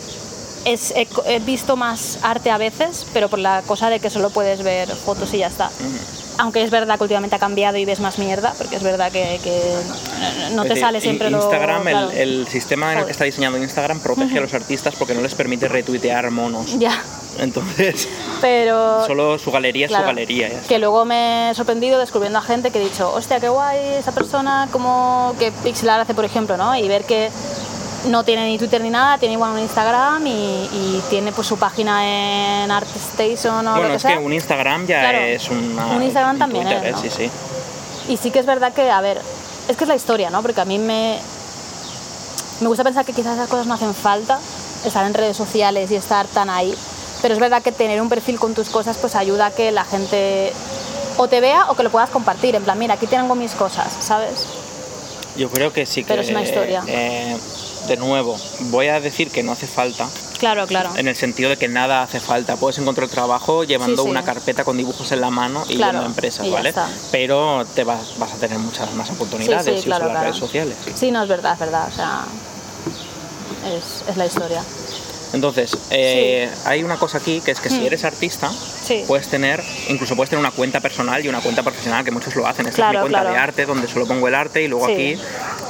[0.65, 4.63] es, he, visto más arte a veces, pero por la cosa de que solo puedes
[4.63, 5.69] ver fotos y ya está.
[6.39, 9.39] Aunque es verdad que últimamente ha cambiado y ves más mierda, porque es verdad que,
[9.43, 9.61] que
[10.53, 11.39] no te decir, sale siempre in- lo...
[11.43, 12.11] Instagram, el- claro.
[12.11, 15.35] el, sistema en el que está diseñado Instagram protege a los artistas porque no les
[15.35, 16.79] permite retuitear monos.
[16.79, 16.99] Ya,
[17.39, 18.07] Entonces,
[18.41, 19.05] pero...
[19.05, 20.49] solo su galería es Claro, su galería.
[20.67, 24.11] Que luego me he sorprendido descubriendo a gente que he dicho, hostia, qué guay esa
[24.11, 26.75] persona, como que Pixelar hace, por ejemplo, ¿no?
[26.75, 27.29] Y ver que
[28.07, 31.57] no tiene ni Twitter ni nada, tiene igual un Instagram y, y tiene pues su
[31.57, 34.11] página en ArtStation o lo Bueno, que es sea.
[34.17, 36.91] que un Instagram ya Claro, es una, un Instagram también Twitter, es, ¿eh?
[36.91, 37.01] ¿no?
[37.01, 37.31] Sí, sí.
[38.09, 39.21] Y sí que es verdad que, a ver,
[39.69, 40.41] es que es la historia, ¿no?
[40.41, 41.17] Porque a mí me,
[42.59, 44.39] me gusta pensar que quizás esas cosas no hacen falta,
[44.85, 46.73] estar en redes sociales y estar tan ahí.
[47.21, 49.85] Pero es verdad que tener un perfil con tus cosas pues ayuda a que la
[49.85, 50.51] gente
[51.15, 52.55] o te vea o que lo puedas compartir.
[52.55, 54.45] En plan, mira, aquí tengo mis cosas, ¿sabes?
[55.37, 56.09] Yo creo que sí que.
[56.09, 56.83] Pero es una historia.
[56.87, 57.37] eh,
[57.87, 58.37] de nuevo,
[58.71, 60.07] voy a decir que no hace falta,
[60.39, 60.91] Claro, claro.
[60.97, 62.55] en el sentido de que nada hace falta.
[62.57, 64.09] Puedes encontrar trabajo llevando Sí, sí.
[64.09, 66.69] una carpeta con dibujos en la mano y Claro, yendo a empresas, y ¿vale?
[66.69, 66.89] está.
[67.11, 70.37] Pero te vas, vas a tener muchas más oportunidades Sí, sí, claro, usas las redes
[70.37, 70.75] sociales.
[70.95, 71.87] Sí, no, es verdad, es verdad.
[71.87, 72.25] O sea,
[73.75, 74.61] es, es la historia.
[75.33, 77.85] Entonces, eh, hay una cosa aquí que es que si Hmm.
[77.87, 79.03] eres artista, Sí.
[79.07, 82.45] puedes tener, incluso puedes tener una cuenta personal y una cuenta profesional, que muchos lo
[82.47, 82.67] hacen.
[82.67, 83.33] Esta es Claro, mi cuenta claro.
[83.35, 84.93] de arte, donde solo pongo el arte, y luego Sí.
[84.93, 85.17] aquí,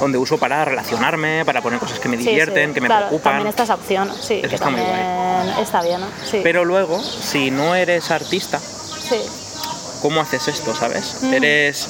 [0.00, 3.32] donde uso para relacionarme, para poner cosas que me divierten, que me claro, preocupan.
[3.34, 4.92] También está esa opción, sí, Eso que está muy guay.
[4.92, 6.06] también está bien, ¿no?
[6.30, 6.40] Sí.
[6.42, 8.60] Pero luego, si no eres artista,
[10.02, 11.16] ¿cómo haces esto, sabes?
[11.22, 11.34] Mm.
[11.34, 11.88] Eres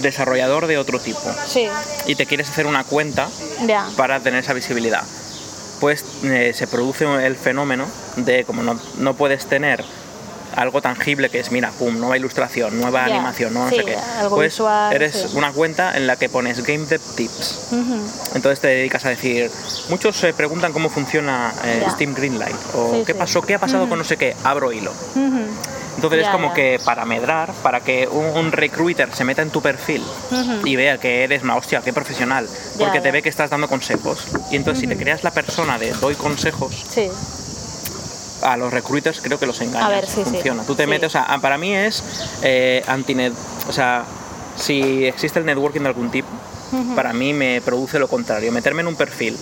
[0.00, 1.68] desarrollador de otro tipo sí,
[2.06, 3.28] y te quieres hacer una cuenta
[3.96, 5.02] para tener esa visibilidad.
[5.80, 9.84] Pues eh, se produce el fenómeno de como no, no puedes tener
[10.56, 13.96] algo tangible que es, mira, pum, nueva ilustración, nueva animación, no, no sí, sé qué.
[13.96, 15.36] algo pues visual, eres sí.
[15.36, 17.68] una cuenta en la que pones Game Dev Tips.
[18.34, 19.50] Entonces te dedicas a decir,
[19.88, 21.84] muchos se preguntan cómo funciona eh.
[21.90, 24.90] Steam Greenlight o Sí, qué pasó, qué ha pasado con no sé qué, abro hilo.
[25.14, 25.40] Ujú.
[25.96, 29.62] Entonces es como que para medrar, para que un, un recruiter se meta en tu
[29.62, 30.02] perfil
[30.64, 32.46] y vea que eres una hostia, qué profesional,
[32.78, 34.26] porque te ve que estás dando consejos.
[34.50, 37.10] Y entonces si te creas la persona de doy consejos, Sí,
[38.42, 39.86] a los recruiters creo que los engañas.
[39.86, 40.30] A ver, sí, sí.
[40.30, 40.62] Funciona.
[40.64, 40.90] Tú te Sí.
[40.90, 42.02] metes, o sea, para mí es
[42.42, 43.16] eh, anti
[43.68, 44.04] o sea,
[44.56, 46.28] si existe el networking de algún tipo,
[46.94, 49.36] para mí me produce lo contrario, meterme en un perfil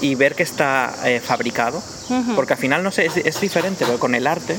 [0.00, 1.82] y ver que está eh, fabricado,
[2.34, 4.56] porque al final no sé, es, es diferente, porque con el arte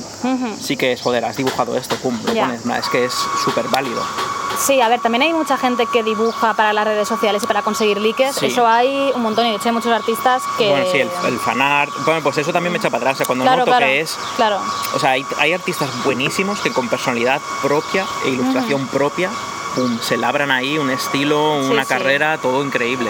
[0.62, 3.14] sí que es, joder, has dibujado esto, pum, lo pones, es que es
[3.44, 4.02] súper válido.
[4.62, 7.64] Sí, a ver, también hay mucha gente que dibuja para las redes sociales y para
[7.64, 8.34] conseguir likes.
[8.34, 8.46] Sí.
[8.46, 10.70] Eso hay un montón y de hecho hay muchos artistas que...
[10.70, 13.26] Bueno, sí, el, el fanart, bueno, pues eso también me echa para atrás, o sea,
[13.26, 14.60] cuando claro, noto claro, que es claro.
[14.94, 19.32] O sea, hay, hay artistas buenísimos que con personalidad propia e ilustración propia,
[19.76, 21.90] pum, se labran ahí un estilo, una sí.
[21.90, 23.10] carrera, todo increíble.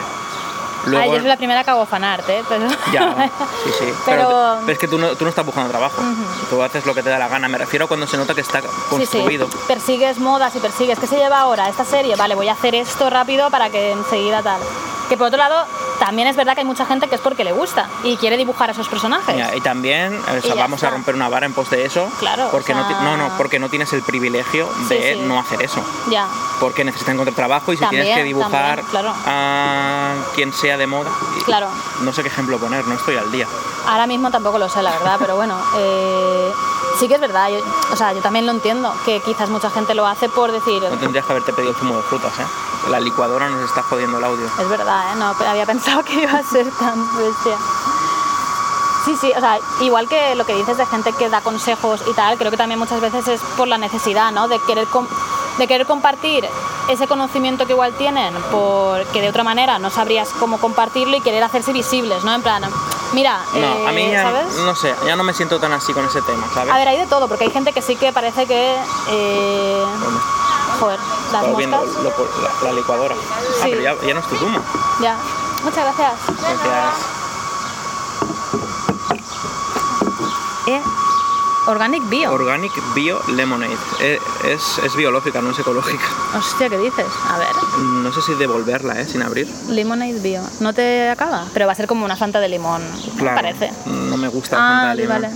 [0.84, 2.44] Ah, Luego, yo soy la primera que hago fanart, ¿eh?
[2.50, 2.68] Pero...
[2.92, 3.30] ya,
[3.64, 3.86] sí, sí.
[4.06, 6.02] Pero, Pero- pero es que tú no, tú no estás buscando trabajo.
[6.50, 7.48] Tú haces lo que te da la gana.
[7.48, 9.48] Me refiero a cuando se nota que está Sí, construido.
[9.52, 9.58] sí.
[9.68, 10.98] Persigues modas y persigues.
[11.00, 11.70] ¿Qué se lleva ahora?
[11.70, 12.16] Esta serie.
[12.16, 14.60] Vale, voy a hacer esto rápido para que enseguida tal.
[15.10, 15.66] Que por otro lado,
[16.00, 18.70] también es verdad que hay mucha gente que es porque le gusta y quiere dibujar
[18.70, 19.36] a esos personajes.
[19.36, 20.90] Mira, y también, o sea, Y ya vamos a está.
[20.96, 22.10] romper una vara en pos de eso.
[22.20, 25.20] Claro, Porque o no, sea- no, no, porque no tienes el privilegio Sí, de sí.
[25.26, 25.84] no hacer eso.
[26.10, 26.28] Ya.
[26.62, 29.14] Porque necesitas encontrar trabajo y si tienes que También, dibujar también, claro.
[29.26, 31.10] a quien sea de moda,
[31.40, 31.68] y- Claro.
[32.02, 33.48] no sé qué ejemplo poner, no estoy al día.
[33.88, 36.52] Ahora mismo tampoco lo sé, la verdad, pero bueno, eh,
[37.00, 37.50] sí que es verdad.
[37.50, 37.60] yo-
[37.92, 40.98] o sea, yo también lo entiendo, que quizás mucha gente lo hace por decir, No
[40.98, 42.46] tendrías que haberte pedido zumo de frutas, ¿eh?
[42.90, 44.46] La licuadora nos está jodiendo el audio.
[44.60, 45.16] es verdad, ¿eh?
[45.18, 47.58] no había pensado que iba a ser tan bestia.
[49.06, 52.14] Sí, sí, o sea, igual que lo que dices de gente que da consejos y
[52.14, 54.48] tal, creo que también muchas veces es por la necesidad, ¿no?
[54.48, 55.08] De querer, com-
[55.58, 56.48] de querer compartir
[56.90, 61.44] ese conocimiento que igual tienen, porque de otra manera no sabrías cómo compartirlo y querer
[61.44, 62.34] hacerse visibles, ¿no?
[62.34, 62.64] En plan,
[63.14, 64.56] mira, No, a mí eh, ya, ¿sabes?
[64.58, 66.74] no sé, ya no me siento tan así con ese tema, ¿sabes?
[66.74, 68.76] A ver, hay de todo, porque hay gente que sí que parece que.
[69.10, 69.86] eh,
[70.80, 71.00] joder,
[71.32, 72.04] las viendo moscas.
[72.04, 73.16] lo- la, la licuadora.
[73.16, 74.60] Ah, pero ya, ya no es tu zumo.
[75.02, 75.16] Ya.
[75.64, 76.14] Muchas gracias.
[76.42, 76.96] Gracias.
[80.68, 80.82] Eh,
[81.68, 82.32] Organic Bio.
[82.34, 83.78] Organic Bio Lemonade.
[84.02, 86.04] Eh, Es, es biológica, no es ecológica.
[86.36, 87.06] Hostia, ¿qué dices?
[87.30, 87.48] A ver.
[87.80, 89.06] No sé si devolverla, ¿eh?
[89.08, 89.48] Sin abrir.
[89.70, 90.42] Lemonade Bio.
[90.60, 91.46] ¿No te acaba?
[91.54, 92.82] Pero va a ser como una fanta de limón,
[93.18, 93.36] Claro.
[93.36, 93.72] parece.
[93.86, 95.22] No me gusta la Ah, Fanta de limón.
[95.22, 95.36] vale.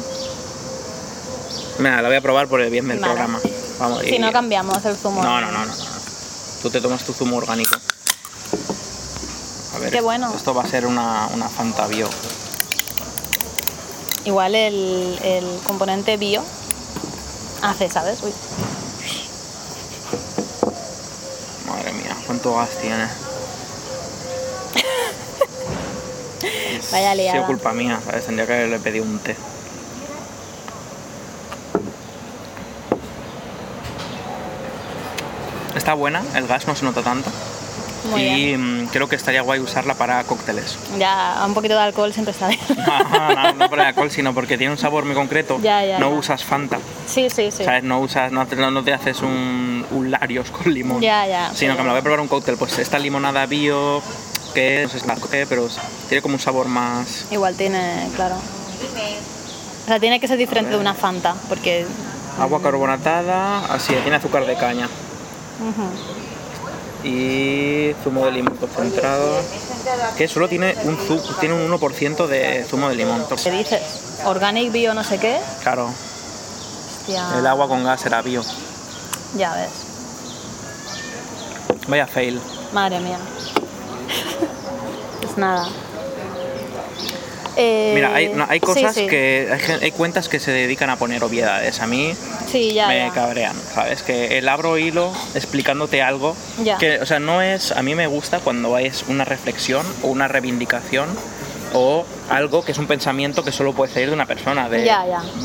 [1.78, 3.13] Mira, la voy a probar por el bien del Vale.
[3.13, 3.39] programa.
[3.80, 5.21] Vamos, Si y- no cambiamos el zumo.
[5.21, 5.73] No, no, no, no, no.
[6.61, 7.76] Tú te tomas tu zumo orgánico.
[9.76, 10.34] A ver, Qué bueno.
[10.36, 12.07] Esto va a ser una, una Fanta Bio.
[14.26, 16.43] Igual el, el componente bio
[17.61, 18.21] hace, ¿sabes?
[18.23, 18.34] Uy.
[21.67, 23.05] Madre mía, cuánto gas tiene.
[26.91, 27.32] Vaya Ha liada.
[27.34, 28.26] sido culpa mía, ¿sabes?
[28.26, 29.36] Tendría que haberle pedido un té.
[35.76, 37.30] Está buena, el gas no se nota tanto.
[38.10, 40.78] Muy y mm, creo que estaría guay usarla para cócteles.
[40.97, 42.60] Ya, un poquito de alcohol siempre está bien.
[42.78, 45.60] no, no, no por el alcohol, sino porque tiene un sabor muy concreto.
[45.62, 46.16] Ya, ya, no ya.
[46.16, 47.64] usas Fanta, sí, sí, sí.
[47.64, 47.84] ¿sabes?
[47.84, 51.01] No usas, no, te- no te haces un, un Larios con limón.
[51.01, 51.78] Ya, ya, Sino sí.
[51.78, 52.58] que me la voy a probar un cóctel.
[52.58, 54.01] Pues esta limonada bio,
[54.53, 55.16] que no sé si la
[55.49, 55.68] pero
[56.08, 57.26] tiene como un sabor más.
[57.32, 58.36] Igual tiene, claro.
[58.36, 61.86] O sea, tiene que ser diferente de una Fanta, porque...
[62.39, 64.86] Agua carbonatada, así, tiene azúcar de caña.
[65.60, 66.24] Ujú.
[67.06, 69.39] Y zumo de limón concentrado.
[70.18, 70.97] Que solo tiene un,
[71.39, 73.24] tiene un 1% de zumo de limón.
[73.43, 73.82] ¿Qué dices?
[74.26, 75.39] Organic bio no sé qué.
[75.62, 77.38] Claro, Hostia.
[77.38, 78.41] el agua con gas era bio.
[79.38, 79.70] Ya ves.
[81.88, 82.41] Vaya fail.
[82.74, 83.20] Madre mía.
[85.22, 85.68] pues nada.
[87.58, 89.08] Eh, Mira, hay, no, hay sí, cosas sí.
[89.08, 89.49] que.
[89.51, 91.80] Hay, hay cuentas que se dedican a poner obviedades.
[91.82, 92.14] A mí
[92.51, 93.12] Sí, ya, me ya.
[93.14, 94.03] cabrean, ¿sabes?
[94.03, 96.36] Que el abro hilo explicándote algo.
[96.64, 96.78] Ya.
[96.78, 97.72] Que, o sea, no es.
[97.72, 101.08] A mí me gusta cuando es una reflexión o una reivindicación
[101.74, 104.70] o algo que es un pensamiento que solo puede salir de una persona.
[104.70, 104.89] De.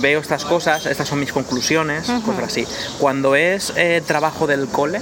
[0.01, 2.67] Veo estas cosas, estas son mis conclusiones, cosas así.
[2.99, 5.01] Cuando es eh, trabajo del cole.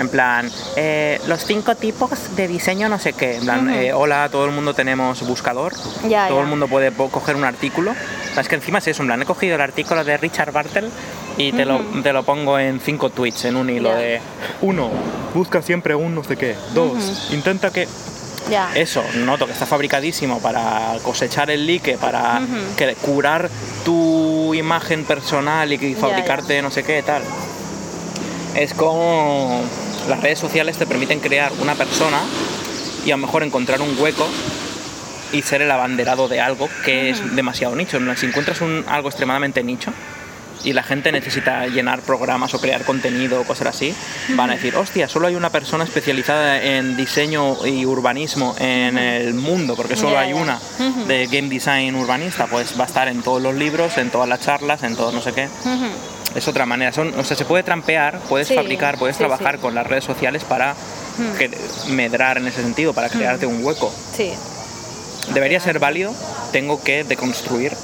[0.00, 3.36] En plan, eh, los cinco tipos de diseño no sé qué.
[3.36, 5.74] En plan, eh, hola, todo el mundo tenemos buscador.
[6.08, 6.42] Ya, todo ya.
[6.42, 7.94] el mundo puede coger un artículo.
[8.38, 10.88] Es que encima es eso, en plan, he cogido el artículo de Richard Bartel
[11.36, 14.20] y te, lo, te lo pongo en cinco tweets, en un hilo de...
[14.62, 14.88] Uno,
[15.34, 16.56] busca siempre un no sé qué.
[16.72, 17.86] Dos, intenta que...
[18.48, 18.70] Ya.
[18.74, 22.40] Eso, noto que está fabricadísimo para cosechar el like, para
[22.78, 23.50] que- curar
[23.84, 27.22] tu imagen personal y fabricarte no sé qué, tal.
[28.54, 29.60] Es como
[30.08, 32.20] las redes sociales te permiten crear una persona
[33.04, 34.28] y a lo mejor encontrar un hueco
[35.32, 37.98] y ser el abanderado de algo que es demasiado nicho.
[38.16, 39.92] Si encuentras un, algo extremadamente nicho
[40.64, 43.94] y la gente necesita llenar programas o crear contenido o cosas así,
[44.30, 49.34] van a decir, hostia, solo hay una persona especializada en diseño y urbanismo en el
[49.34, 50.58] mundo, porque solo hay una
[51.06, 54.40] de game design urbanista, pues va a estar en todos los libros, en todas las
[54.40, 55.48] charlas, en todo no sé qué.
[56.34, 56.92] Es otra manera.
[56.92, 59.60] Son, o sea, se puede trampear, puedes Sí, fabricar, puedes sí, trabajar sí.
[59.62, 60.74] con las redes sociales para
[61.38, 61.50] que-
[61.88, 63.92] medrar en ese sentido, para crearte un hueco.
[64.16, 64.32] Sí,
[65.34, 66.12] Debería ser válido,
[66.50, 67.76] tengo que deconstruir,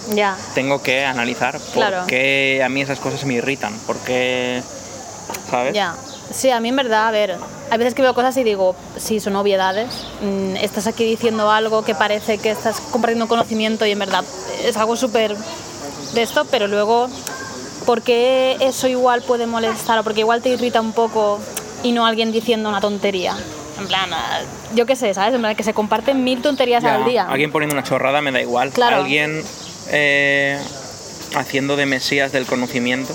[0.55, 2.05] tengo que analizar por Claro.
[2.09, 4.63] qué a mí esas cosas me irritan, por qué,
[5.51, 5.75] ¿sabes?
[5.75, 5.95] Ya.
[6.33, 7.37] Sí, a mí en verdad, a ver,
[7.71, 9.87] hay veces que veo cosas y digo, sí, son obviedades.
[10.23, 14.25] Mm, Estás aquí diciendo algo que parece que estás compartiendo conocimiento y en verdad
[14.65, 15.37] es algo súper
[16.15, 17.09] de esto, pero luego,
[17.87, 21.41] ¿por qué eso igual puede molestar o porque igual te irrita un poco
[21.83, 23.35] y no alguien diciendo una tontería?
[23.79, 24.11] En plan,
[24.75, 25.35] yo qué sé, ¿sabes?
[25.35, 27.27] En plan, que se comparten mil tonterías Ya, al día.
[27.29, 28.71] Alguien poniendo una chorrada me da igual.
[28.71, 28.97] Claro.
[28.97, 29.43] Alguien
[29.89, 30.59] eh,
[31.35, 33.15] haciendo de mesías del conocimiento.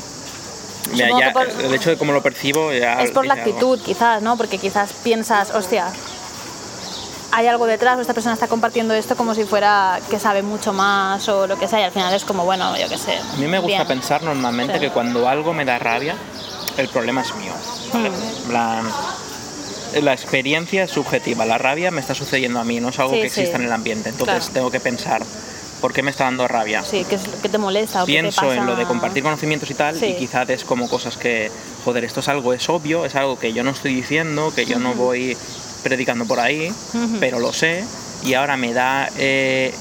[0.93, 4.36] Ya- ya, por- hecho de cómo lo percibo ya Es por la actitud, quizás, ¿no?
[4.38, 5.88] Porque quizás piensas, hostia,
[7.32, 10.73] hay algo detrás, o esta persona está compartiendo esto como si fuera que sabe mucho
[10.73, 13.17] más o lo que sea, y al final es como, bueno, yo qué sé.
[13.17, 13.88] A mí me gusta bien.
[13.88, 14.79] pensar normalmente Sí.
[14.82, 16.15] que cuando algo me da rabia,
[16.77, 17.53] el problema es mío.
[18.47, 18.86] plan,
[20.01, 23.19] la experiencia es subjetiva, la rabia me está sucediendo a mí, no es algo Sí,
[23.21, 23.61] que exista sí.
[23.61, 24.09] en el ambiente.
[24.09, 24.53] Entonces Claro.
[24.53, 25.21] tengo que pensar,
[25.82, 26.84] ¿por qué me está dando rabia?
[26.84, 28.55] Sí, que, es, que te molesta o te Pienso pasa...
[28.55, 31.51] en lo de compartir conocimientos y tal, y quizás es como cosas que,
[31.84, 34.79] joder, esto es algo, es obvio, es algo que yo no estoy diciendo, que yo
[34.79, 35.36] no voy
[35.84, 36.71] predicando por ahí,
[37.19, 37.84] pero lo sé,
[38.23, 39.73] y ahora me da eh,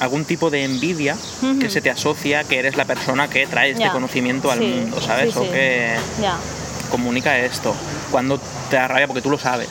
[0.00, 1.16] algún tipo de envidia
[1.60, 5.00] que se te asocia que eres la persona que trae este conocimiento al Sí, mundo,
[5.00, 5.32] ¿sabes?
[5.34, 5.94] sí, O que
[6.90, 7.74] comunica esto.
[8.10, 8.38] Cuando
[8.70, 9.68] te da rabia porque tú lo sabes.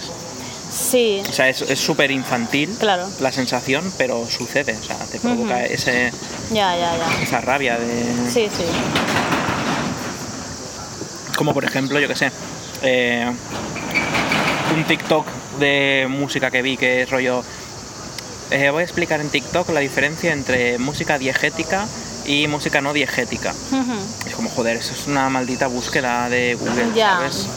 [0.71, 3.05] Sí, O sea, es súper infantil Claro.
[3.19, 4.77] la sensación, pero sucede.
[4.81, 6.11] O sea, te provoca ese,
[7.21, 8.03] esa rabia de...
[8.31, 8.63] Sí, sí.
[11.35, 12.31] Como por ejemplo, yo que sé,
[12.83, 13.25] eh,
[14.75, 15.25] un TikTok
[15.59, 17.43] de música que vi que es rollo.
[18.51, 21.85] eh, voy a explicar en TikTok la diferencia entre música diegética
[22.25, 23.53] y música no diegética.
[24.27, 27.17] Es como, joder, eso es una maldita búsqueda de Google, Ya.
[27.17, 27.47] ¿sabes?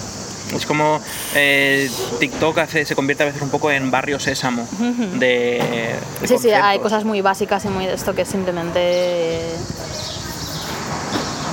[0.55, 1.01] Es como
[1.35, 1.91] eh,
[2.21, 4.69] TikTok hace, se convierte a veces un poco en barrio sésamo
[5.19, 9.41] de, de Sí, sí, hay cosas muy básicas y muy de esto que simplemente...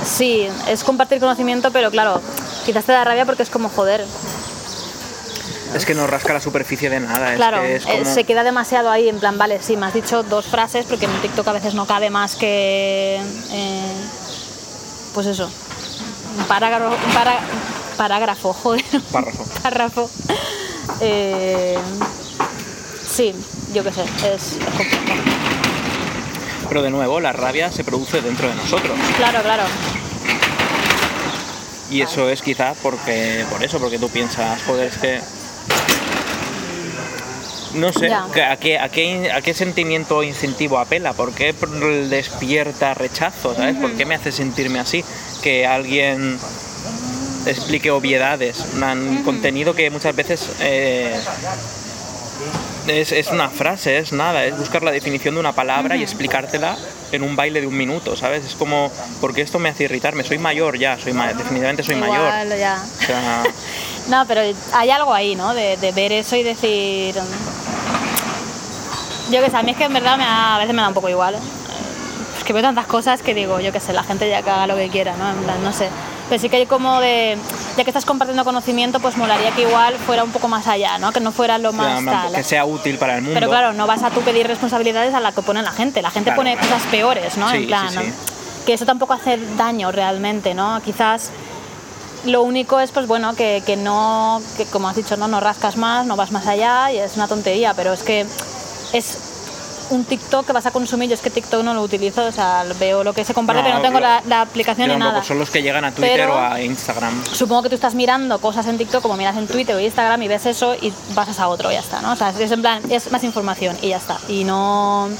[0.04, 2.20] Sí, es compartir conocimiento, pero claro,
[2.66, 4.04] quizás te da rabia porque es como joder.
[5.74, 7.34] Es que no rasca la superficie de nada.
[7.34, 8.14] Claro, es que es eh, como...
[8.14, 11.12] se queda demasiado ahí, en plan, vale, sí, me has dicho dos frases, porque en
[11.22, 13.18] TikTok a veces no cabe más que.
[13.50, 13.92] eh,
[15.14, 15.50] pues eso.
[16.38, 16.94] Un parágrafo.
[16.94, 17.40] Un para-
[17.96, 18.84] parágrafo, joder.
[19.10, 19.44] Párrafo.
[19.62, 20.10] párrafo.
[21.00, 21.78] Eh,
[23.08, 23.34] sí,
[23.72, 24.58] yo qué sé, es, es.
[26.68, 28.92] Pero de nuevo, la rabia se produce dentro de nosotros.
[29.16, 29.64] Claro, claro.
[31.90, 35.20] Y eso es quizás porque, por eso, porque tú piensas, joder, es que...
[37.74, 38.24] No sé, Ya.
[38.24, 41.12] ¿a qué, a, qué, ¿a qué sentimiento instintivo apela?
[41.14, 41.54] ¿Por qué
[42.08, 43.54] despierta rechazo?
[43.54, 43.76] ¿Sabes?
[43.76, 45.04] ¿Por qué me hace sentirme así?
[45.42, 46.38] Que alguien
[47.46, 51.12] explique obviedades, un contenido que muchas veces eh,
[52.88, 56.76] es, es una frase, es nada, es buscar la definición de una palabra y explicártela
[57.12, 58.44] en un baile de un minuto, ¿sabes?
[58.44, 60.24] Es como, porque esto me hace irritarme?
[60.24, 62.30] Soy mayor ya, soy ma- definitivamente soy mayor.
[62.58, 62.82] Ya.
[63.00, 63.42] O sea,
[64.08, 64.40] No, pero
[64.72, 65.54] hay algo ahí, ¿no?
[65.54, 67.14] De, de ver eso y decir.
[69.30, 70.88] Yo qué sé, a mí es que en verdad me da- a veces me da
[70.88, 71.36] un poco igual.
[72.36, 74.66] Es que veo tantas cosas que digo, yo qué sé, la gente ya que haga
[74.66, 75.30] lo que quiera, ¿no?
[75.30, 75.88] En plan, no sé.
[76.28, 77.38] Pero sí que hay como de.
[77.76, 81.12] ya que estás compartiendo conocimiento, pues molaría que igual fuera un poco más allá, ¿no?
[81.12, 82.34] Que no fuera lo más tal.
[82.34, 83.34] que sea útil para el mundo.
[83.38, 86.02] Pero claro, no vas a tú pedir responsabilidades a la que pone la gente.
[86.02, 86.68] La gente Claro, pone claro.
[86.74, 87.48] cosas peores, ¿no?
[87.50, 88.12] Sí, en plan, sí, sí.
[88.66, 90.80] que eso tampoco hace daño realmente, ¿no?
[90.84, 91.30] Quizás
[92.24, 95.28] lo único es, pues bueno, que, que no, que como has dicho, ¿no?
[95.28, 98.26] no rascas más, no vas más allá y es una tontería, pero es que
[98.92, 99.18] es
[99.90, 102.64] un TikTok que vas a consumir, yo es que TikTok no lo utilizo, o sea,
[102.80, 105.22] veo lo que se comparte, No, pero no tengo la, la aplicación ni nada.
[105.22, 107.22] son los que llegan a Twitter Pero- o a Instagram.
[107.30, 110.28] Supongo que tú estás mirando cosas en TikTok como miras en Twitter o Instagram y
[110.28, 112.12] ves eso y pasas a otro y ya está, ¿no?
[112.12, 114.16] O sea, es en plan, es más información y ya está.
[114.28, 115.10] Y no,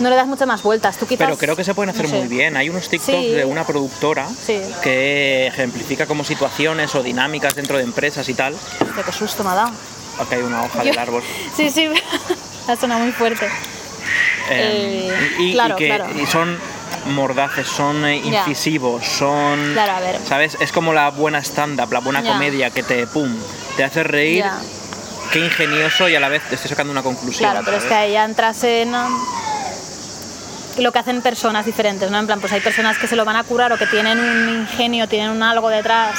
[0.00, 0.96] no le das muchas más vueltas.
[0.98, 2.18] Tú quizás, Pero creo que se pueden hacer no sé.
[2.18, 2.56] muy bien.
[2.56, 3.30] Hay unos TikToks Sí.
[3.30, 4.60] de una productora Sí.
[4.82, 8.54] que ejemplifica como situaciones o dinámicas dentro de empresas y tal.
[8.54, 9.70] Hostia, qué susto me ha dado.
[10.18, 11.22] Acá hay una hoja Yo- del árbol.
[11.56, 11.88] Sí, sí,
[12.68, 13.46] ha sonado muy fuerte.
[14.50, 16.06] Eh, Eh, y, y claro, que claro.
[16.20, 16.56] y son
[17.06, 19.72] mordaces, son eh, incisivos, son...
[19.72, 20.18] Claro, a ver.
[20.26, 20.56] ¿Sabes?
[20.60, 23.34] Es como la buena stand-up, la buena comedia que te, pum,
[23.76, 24.44] te hace reír.
[25.32, 27.50] Qué ingenioso y a la vez te estoy sacando una conclusión.
[27.50, 28.94] Claro, pero es que ahí ya entras en
[30.78, 32.18] lo que hacen personas diferentes, ¿no?
[32.18, 34.48] En plan, pues hay personas que se lo van a curar o que tienen un
[34.60, 36.18] ingenio, tienen un algo detrás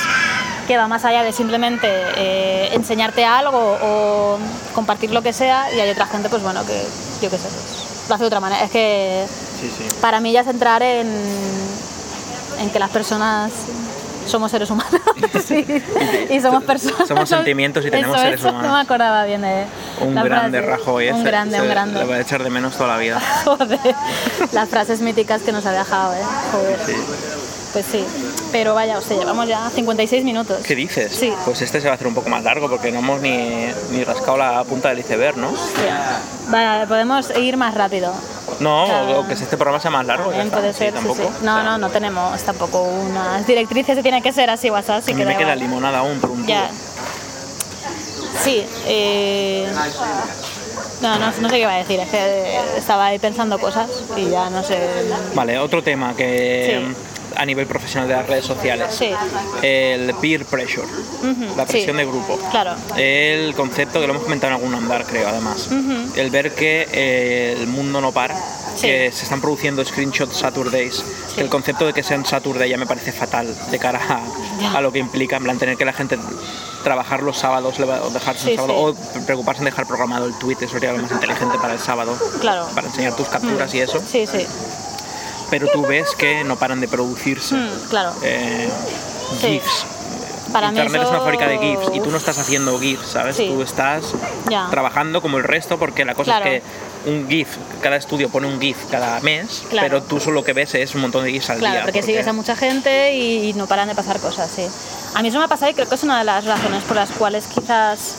[0.67, 1.87] que va más allá de simplemente
[2.17, 4.37] eh, enseñarte algo o
[4.73, 6.73] compartir lo que sea y hay otra gente, pues bueno, que
[7.21, 8.63] yo qué sé, pues, lo hace de otra manera.
[8.63, 9.25] Es que
[9.61, 9.85] Sí, sí.
[10.01, 11.07] para mí ya es entrar en,
[12.59, 13.51] en que las personas
[14.27, 15.01] somos seres humanos
[15.45, 15.65] Sí,
[16.29, 17.07] y somos personas.
[17.07, 18.67] Somos sentimientos y tenemos Eso, seres eso, humanos.
[18.69, 19.65] No me acordaba bien de
[20.01, 20.77] Un la grande frase.
[20.77, 21.09] Rajoy.
[21.09, 21.99] Un ese, grande, un grande.
[21.99, 23.21] Le voy a echar de menos toda la vida.
[23.45, 23.79] Joder,
[24.51, 26.17] las frases míticas que nos ha dejado, ¿eh?
[26.51, 26.79] Joder.
[26.85, 26.93] Sí.
[27.77, 28.03] Pues sí,
[28.51, 30.57] pero vaya, o sea, llevamos ya 56 minutos.
[30.65, 31.11] ¿Qué dices?
[31.15, 31.31] Sí.
[31.45, 34.03] Pues este se va a hacer un poco más largo porque no hemos ni, ni
[34.03, 35.49] rascado la punta del iceberg, ¿no?
[35.51, 36.17] Hostia.
[36.47, 38.11] Vale, podemos ir más rápido.
[38.59, 40.29] No, o que este programa sea más largo.
[40.31, 41.21] También puede Sí, ser, sí, tampoco.
[41.21, 41.29] sí.
[41.43, 44.75] No, O sea, no, no tenemos tampoco unas directrices que tiene que ser así o
[44.75, 45.59] así, A mí que me da queda igual.
[45.59, 46.47] limonada aún por un.
[46.47, 46.71] Ya.
[48.43, 49.67] Sí, eh...
[50.99, 54.31] No, no, no sé qué iba a decir, es que estaba ahí pensando cosas y
[54.31, 54.79] ya no sé.
[55.35, 56.95] Vale, otro tema que Sí.
[57.35, 58.87] A nivel profesional de las redes sociales.
[58.93, 59.09] Sí.
[59.61, 62.01] El peer pressure, Ujú, la presión sí.
[62.03, 62.39] de grupo.
[62.51, 62.75] Claro.
[62.95, 65.69] El concepto que lo hemos comentado en algún andar, creo, además.
[66.15, 68.35] El ver que eh, el mundo no para,
[68.77, 68.85] Sí.
[68.85, 71.03] que se están produciendo screenshots Saturdays.
[71.33, 73.99] que el concepto de que sean Saturday ya me parece fatal de cara
[74.71, 76.15] a, a lo que implica, en plan, tener que la gente
[76.83, 79.19] trabajar los sábados o dejarse Sí, un sábado, sí.
[79.19, 82.15] o preocuparse en dejar programado el tweet, eso sería lo más inteligente para el sábado.
[82.39, 82.67] Claro.
[82.75, 83.99] Para enseñar tus capturas y eso.
[84.07, 84.45] Sí, sí.
[85.49, 87.55] Pero tú ves que no paran de producirse.
[87.55, 88.13] Mm, claro.
[88.23, 88.69] eh,
[89.41, 89.47] Sí.
[89.47, 89.85] GIFs.
[90.53, 93.35] Para mí Internet es una fábrica de GIFs y tú no estás haciendo GIFs, ¿sabes?
[93.35, 93.47] Sí.
[93.47, 94.13] Tú estás
[94.71, 96.45] trabajando como el resto porque la cosa Claro.
[96.49, 96.61] es
[97.03, 97.49] que un GIF,
[97.81, 99.87] cada estudio pone un GIF cada mes, Claro.
[99.87, 101.83] pero tú solo lo que ves es un montón de GIFs al Claro, día.
[101.83, 104.65] porque sigues a mucha gente y no paran de pasar cosas, sí.
[105.13, 106.95] A mí eso me ha pasado y creo que es una de las razones por
[106.95, 108.15] las cuales quizás...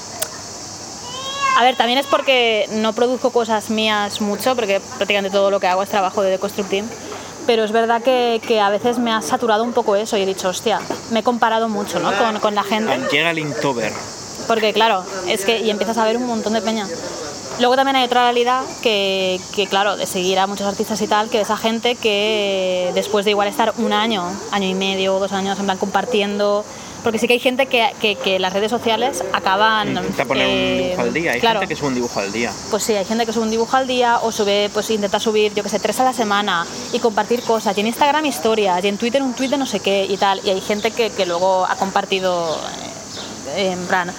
[1.58, 5.66] A ver, también es porque no produzco cosas mías mucho, porque prácticamente todo lo que
[5.66, 6.88] hago es trabajo de Deconstructing.
[7.48, 10.26] Pero es verdad que, que a veces me ha saturado un poco eso y he
[10.26, 10.80] dicho, hostia,
[11.10, 12.12] me he comparado mucho ¿no?
[12.18, 13.00] con, con la gente.
[13.10, 13.90] Llega el Inktober.
[14.46, 16.86] Porque claro, es que y empiezas a ver un montón de peña.
[17.58, 21.30] Luego también hay otra realidad que, que, claro, de seguir a muchos artistas y tal,
[21.30, 25.58] que esa gente que después de igual estar un año, año y medio, dos años,
[25.58, 26.66] en plan compartiendo,
[27.02, 29.88] porque sí que hay gente que, que, que las redes sociales acaban...
[29.88, 31.32] Intenta poner un eh, dibujo al día.
[31.32, 32.52] Hay claro, gente que sube un dibujo al día.
[32.70, 35.54] pues sí, hay gente que sube un dibujo al día o sube, pues intenta subir,
[35.54, 37.76] yo que sé, tres a la semana y compartir cosas.
[37.76, 40.40] Y en Instagram historias, y en Twitter un tweet de no sé qué y tal.
[40.44, 42.58] Y hay gente que, que luego ha compartido,
[43.56, 44.12] eh, en plan,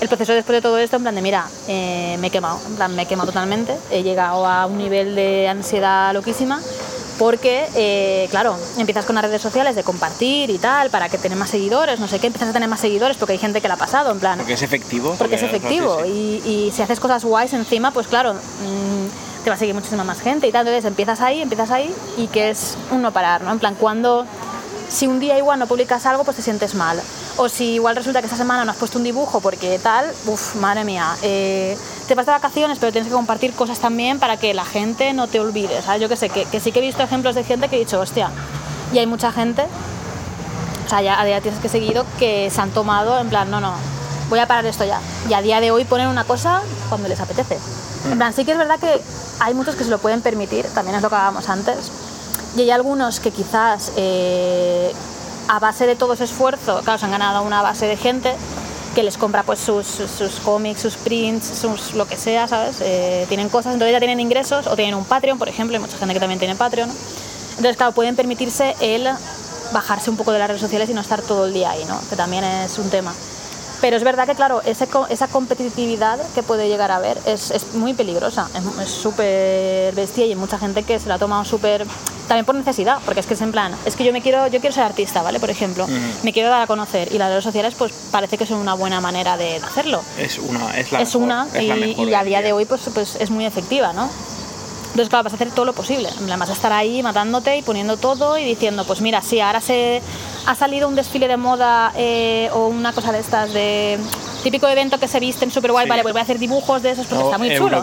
[0.00, 2.76] el proceso después de todo esto, en plan de, mira, eh, me he quemado, en
[2.76, 3.74] plan, me he quemado totalmente.
[3.90, 6.60] He llegado a un nivel de ansiedad loquísima.
[7.18, 11.38] Porque, eh, claro, empiezas con las redes sociales de compartir y tal, para que tengas
[11.38, 13.74] más seguidores, no sé qué, empiezas a tener más seguidores porque hay gente que la
[13.74, 15.14] ha pasado, en plan, Porque es efectivo.
[15.16, 15.46] porque es sí.
[15.46, 19.74] efectivo y, y si haces cosas guays encima, pues claro, mm, te va a seguir
[19.74, 20.66] muchísima más gente y tal.
[20.66, 23.52] Entonces empiezas ahí, empiezas ahí y que es un no parar, ¿no?
[23.52, 24.26] En plan, cuando,
[24.88, 27.00] si un día igual no publicas algo, pues te sientes mal.
[27.36, 30.54] O si igual resulta que esta semana no has puesto un dibujo porque tal, uff,
[30.56, 31.76] madre mía, eh,
[32.06, 35.26] te vas de vacaciones, pero tienes que compartir cosas también para que la gente no
[35.26, 36.02] te olvide, ¿sabes?
[36.02, 38.30] Yo que sé, que, sí que he visto ejemplos de gente que he dicho, hostia,
[38.92, 39.64] y hay mucha gente
[40.84, 43.60] o sea, ya a día tienes que seguido que se han tomado en plan, no,
[43.60, 43.72] no,
[44.28, 45.00] voy a parar esto ya.
[45.28, 47.58] Y a día de hoy ponen una cosa cuando les apetece.
[48.10, 49.00] En plan, sí que es verdad que
[49.40, 51.90] hay muchos que se lo pueden permitir, también es lo que hablábamos antes.
[52.56, 54.92] Y hay algunos que quizás eh,
[55.48, 58.34] a base de todo ese esfuerzo, claro, se han ganado una base de gente
[58.94, 62.76] que les compra pues sus, sus, cómics, sus prints, sus lo que sea, ¿sabes?
[62.80, 65.98] Eh, tienen cosas, entonces ya tienen ingresos o tienen un Patreon, por ejemplo, hay mucha
[65.98, 66.88] gente que también tiene Patreon.
[66.88, 66.94] ¿no?
[67.50, 69.08] Entonces, claro, pueden permitirse el
[69.72, 72.00] bajarse un poco de las redes sociales y no estar todo el día ahí, ¿no?
[72.08, 73.12] Que también es un tema.
[73.84, 77.74] Pero es verdad que, claro, ese esa competitividad que puede llegar a haber es, es
[77.74, 78.48] muy peligrosa,
[78.82, 81.84] es- súper bestia y hay mucha gente que se la ha tomado súper...
[82.26, 84.60] También por necesidad, porque es que es en plan, es que yo me quiero, yo
[84.60, 85.38] quiero ser artista, ¿vale?
[85.38, 85.86] Por ejemplo,
[86.22, 89.02] me quiero dar a conocer y las redes sociales pues parece que son una buena
[89.02, 92.14] manera de hacerlo Es una, es la es mejor, una es la y, mejor y
[92.14, 94.08] a día de hoy pues, pues es muy efectiva, ¿no?
[94.94, 96.08] Entonces, claro, vas a hacer todo lo posible.
[96.38, 100.00] Vas a estar ahí matándote y poniendo todo y diciendo, pues mira, sí, ahora se
[100.46, 103.98] ha salido un desfile de moda eh, o una cosa de estas de
[104.44, 105.88] típico evento que se visten súper guay, Sí.
[105.90, 107.80] vale, pues voy a hacer dibujos de esos porque O está muy chulo.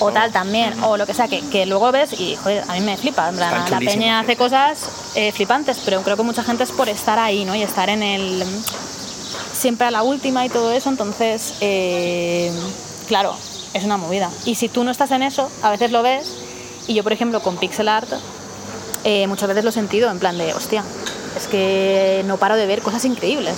[0.00, 2.80] O tal también, o lo que sea, que, que luego ves y joder, a mí
[2.80, 3.32] me flipa.
[3.32, 7.46] La peña hace cosas eh, flipantes, pero creo que mucha gente es por estar ahí,
[7.46, 7.54] ¿no?
[7.54, 8.44] Y estar en el.
[9.52, 12.52] siempre a la última y todo eso, entonces, eh,
[13.06, 13.34] claro,
[13.74, 14.30] es una movida.
[14.44, 16.32] Y si tú no estás en eso, a veces lo ves,
[16.86, 18.08] y yo, por ejemplo, con pixel art,
[19.04, 20.82] eh, muchas veces lo he sentido en plan de, hostia,
[21.36, 23.54] es que no paro de ver cosas increíbles.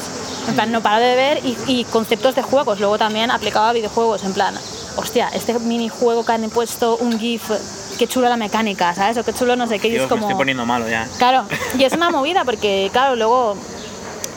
[0.48, 3.72] En plan, no paro de ver y, y conceptos de juegos, luego también aplicado a
[3.72, 4.54] videojuegos, en plan,
[4.96, 7.50] hostia, este minijuego que han puesto un GIF,
[7.98, 9.16] qué chulo la mecánica, ¿sabes?
[9.18, 10.26] O qué chulo no sé qué, y Dios, es como...
[10.26, 11.08] me estoy poniendo malo ya.
[11.18, 11.44] Claro,
[11.78, 13.56] y es una movida porque, claro, luego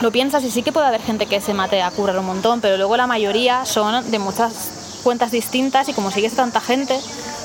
[0.00, 2.60] lo piensas y sí que puede haber gente que se mate a currar un montón,
[2.60, 6.98] pero luego la mayoría son de muchas cuentas distintas y como sigues tanta gente,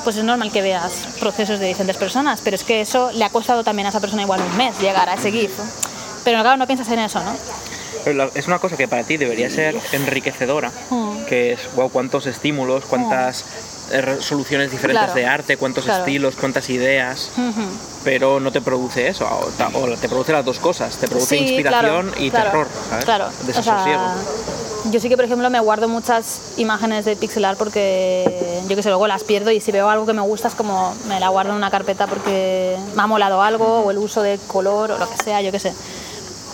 [0.03, 3.29] pues es normal que veas procesos de diferentes personas, pero es que eso le ha
[3.29, 5.51] costado también a esa persona igual un mes llegar a ese GIF.
[6.23, 7.35] Pero claro, no piensas en eso, ¿no?
[8.33, 11.25] Es una cosa que para ti debería ser enriquecedora, Mm.
[11.25, 13.49] que es, wow, cuántos estímulos, cuántas re-
[14.21, 15.13] soluciones diferentes Claro.
[15.19, 15.99] de arte, cuántos Claro.
[16.05, 17.61] estilos, cuántas ideas, Ujú.
[18.03, 21.43] pero no te produce eso, o, o te produce las dos cosas, te produce Sí,
[21.43, 23.05] inspiración claro, y terror, ¿sabes?
[23.05, 23.83] Claro, o Desasosiego.
[23.83, 24.15] sea,
[24.91, 28.89] yo sí que, por ejemplo, me guardo muchas imágenes de pixelar porque yo que sé,
[28.89, 31.51] luego las pierdo y si veo algo que me gusta es como me la guardo
[31.51, 35.09] en una carpeta porque me ha molado algo o el uso de color o lo
[35.09, 35.73] que sea, yo que sé.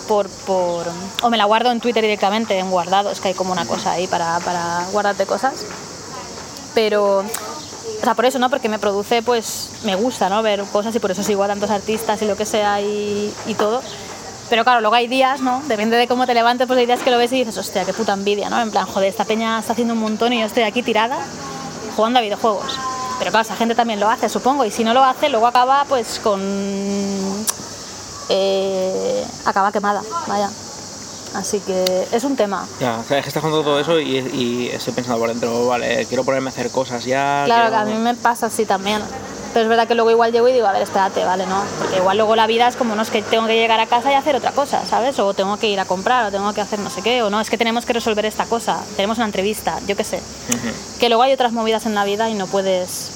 [0.08, 0.86] Por, por,
[1.24, 3.92] o me la guardo en Twitter directamente, en guardado, es que hay como una cosa
[3.92, 5.54] ahí para, para guardarte cosas.
[6.76, 8.50] Pero, o sea, por eso, ¿no?
[8.50, 10.44] Porque me produce, pues, me gusta, ¿no?
[10.44, 13.82] Ver cosas y por eso sigo a tantos artistas y lo que sea y, todo.
[14.50, 15.64] Pero claro, luego hay días, ¿no?
[15.68, 17.94] Depende de cómo te levantes, pues hay días que lo ves y dices, hostia, qué
[17.94, 18.62] puta envidia, ¿no?
[18.62, 21.18] En plan, joder, esta peña está haciendo un montón y yo estoy aquí tirada
[21.96, 22.78] jugando a videojuegos.
[23.18, 25.86] Pero claro, esa gente también lo hace, supongo, y si no lo hace, luego acaba
[25.90, 26.40] pues con...
[28.30, 30.50] eh, acaba quemada, vaya.
[31.36, 32.66] Así que es un tema.
[32.80, 35.68] Ya, o sea, es que estás contando todo eso y, y estoy pensando por dentro,
[35.68, 37.44] vale, quiero ponerme a hacer cosas ya.
[37.46, 39.02] Claro, que a mí me pasa así también.
[39.54, 41.62] Pero es verdad que luego igual llego y digo, a ver, espérate, vale, ¿no?
[41.80, 44.12] Porque igual luego la vida es como, no, es que tengo que llegar a casa
[44.12, 45.18] y hacer otra cosa, ¿sabes?
[45.20, 47.40] O tengo que ir a comprar, o tengo que hacer no sé qué, o no,
[47.40, 50.18] es que tenemos que resolver esta cosa, tenemos una entrevista, yo qué sé.
[50.50, 51.00] Ujú.
[51.00, 53.10] Que luego hay otras movidas en la vida y no puedes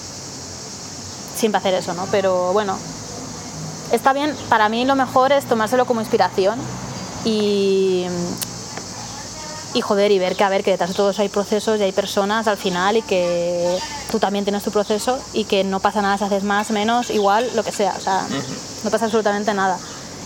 [1.35, 2.05] siempre hacer eso, ¿no?
[2.09, 2.77] Pero bueno,
[3.91, 6.57] está bien, para mí lo mejor es tomárselo como inspiración
[7.25, 8.05] y,
[9.73, 11.83] y joder, y ver que a ver que detrás de todo eso hay procesos y
[11.83, 13.77] hay personas al final y que
[14.11, 17.49] tú también tienes tu proceso y que no pasa nada si haces más, menos, igual,
[17.55, 18.25] lo que sea, o sea,
[18.83, 19.77] no pasa absolutamente nada.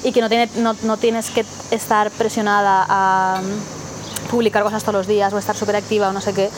[0.03, 3.41] Y que no, tiene, no, no tienes que estar presionada a
[4.29, 6.49] publicar cosas todos los días o estar súper activa o no sé qué.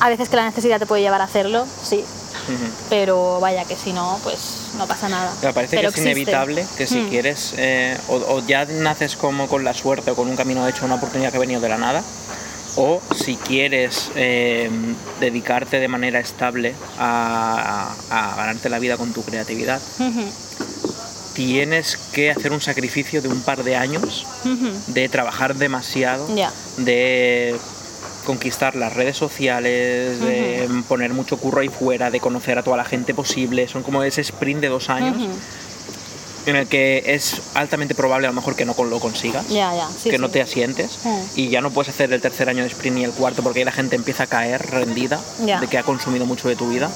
[0.00, 2.04] A veces que la necesidad te puede llevar a hacerlo, sí,
[2.88, 5.32] Pero vaya que si no, pues no pasa nada.
[5.42, 7.08] Me parece Pero que es inevitable que si Mm.
[7.08, 10.84] quieres, eh, o, o ya naces como con la suerte o con un camino hecho,
[10.84, 12.02] una oportunidad que ha venido de la nada,
[12.76, 14.70] o si quieres eh,
[15.18, 19.80] dedicarte de manera estable a, a- a ganarte la vida con tu creatividad,
[21.34, 24.26] tienes que hacer un sacrificio de un par de años
[24.88, 26.26] de trabajar demasiado,
[26.78, 27.56] de
[28.24, 32.84] conquistar las redes sociales, de poner mucho curro ahí fuera, de conocer a toda la
[32.84, 33.66] gente posible.
[33.68, 35.16] Son como ese sprint de dos años
[36.46, 40.18] en el que es altamente probable a lo mejor que no lo consigas, sí, que
[40.18, 40.98] no te asientes
[41.36, 43.64] y ya no puedes hacer el tercer año de sprint ni el cuarto porque ahí
[43.66, 45.20] la gente empieza a caer rendida
[45.60, 46.90] de que ha consumido mucho de tu vida.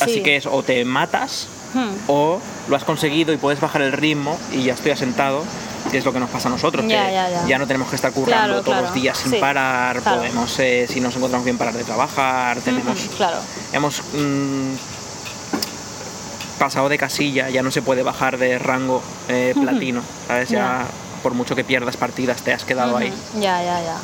[0.00, 0.22] Así Sí.
[0.22, 1.48] que es o te matas
[2.08, 5.44] o lo has conseguido y puedes bajar el ritmo y ya estoy asentado,
[5.90, 7.58] que es lo que nos pasa a nosotros, Ya, que ya, ya.
[7.58, 8.82] no tenemos que estar currando Claro, todos claro.
[8.82, 10.18] los días sin Sí, parar, claro.
[10.18, 13.38] podemos, eh, si nos encontramos bien, parar de trabajar, tenemos, Ujú, Claro.
[13.72, 14.74] hemos mm,
[16.58, 20.48] pasado de casilla, ya no se puede bajar de rango eh, platino, ¿sabes?
[20.50, 20.86] Ya Ya.
[21.22, 23.12] por mucho que pierdas partidas te has quedado ahí.
[23.34, 23.96] Ya, ya, ya.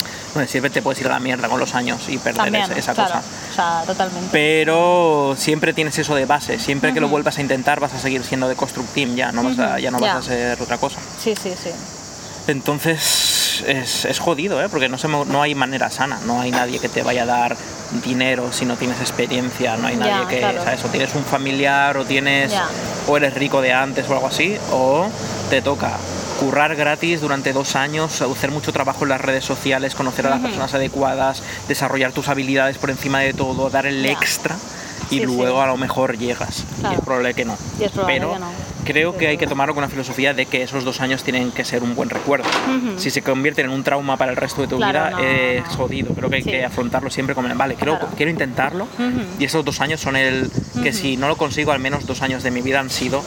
[0.46, 2.94] Siempre te puedes ir a la mierda con los años y perder También, esa, esa
[2.94, 3.14] claro.
[3.14, 3.24] cosa.
[3.50, 4.28] O sea, totalmente.
[4.32, 6.58] Pero siempre tienes eso de base.
[6.58, 9.32] Siempre que lo vuelvas a intentar vas a seguir siendo de Construct Team ya.
[9.32, 10.98] No vas a, ya no vas a ser otra cosa.
[11.18, 11.70] Sí, sí, sí.
[12.48, 14.68] Entonces es, es- jodido, ¿eh?
[14.68, 17.56] porque no, se no hay manera sana, no hay nadie que te vaya a dar
[18.04, 20.62] dinero si no tienes experiencia, no hay nadie que, claro.
[20.62, 20.84] ¿sabes?
[20.84, 22.52] O tienes un familiar o tienes,
[23.08, 25.08] o eres rico de antes o algo así, o
[25.50, 25.92] te toca
[26.40, 30.40] currar gratis durante dos años, hacer mucho trabajo en las redes sociales, conocer a las
[30.40, 34.56] personas adecuadas, desarrollar tus habilidades por encima de todo, dar el extra
[35.10, 35.62] y Sí, luego sí.
[35.62, 36.64] a lo mejor llegas.
[36.90, 37.56] Y es probable que no.
[37.80, 38.50] Y es probable Pero que no.
[38.84, 41.64] creo que hay que tomarlo con la filosofía de que esos dos años tienen que
[41.64, 42.48] ser un buen recuerdo.
[42.96, 45.64] Si se convierten en un trauma para el resto de tu Claro, vida, no, es
[45.64, 45.70] no.
[45.76, 46.12] jodido.
[46.14, 46.50] Creo que hay Sí.
[46.50, 48.14] que afrontarlo siempre como, vale, quiero, Claro.
[48.16, 49.22] quiero intentarlo Ujú.
[49.38, 50.50] y esos dos años son el
[50.82, 53.22] que si no lo consigo, al menos dos años de mi vida han sido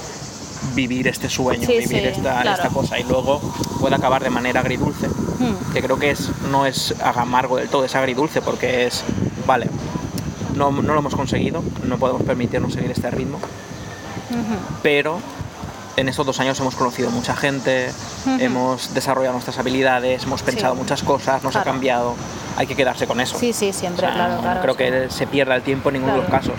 [0.76, 2.52] vivir este sueño, Sí, vivir sí, esta, claro.
[2.52, 3.40] esta cosa y luego
[3.80, 5.72] puede acabar de manera agridulce, Mm.
[5.74, 9.04] que creo que es, no es amargo del todo, es agridulce porque es,
[9.48, 9.68] vale,
[10.56, 13.40] no, no lo hemos conseguido, no podemos permitirnos seguir este ritmo,
[14.84, 15.20] pero
[16.00, 17.90] en estos dos años hemos conocido mucha gente,
[18.40, 20.80] hemos desarrollado nuestras habilidades, hemos pensado Sí.
[20.80, 22.16] muchas cosas, nos ha cambiado,
[22.56, 23.38] hay que quedarse con eso.
[23.38, 24.62] Sí, sí, siempre, O sea, claro, no claro.
[24.62, 24.78] creo sí.
[24.78, 26.56] que se pierda el tiempo en ninguno de los casos.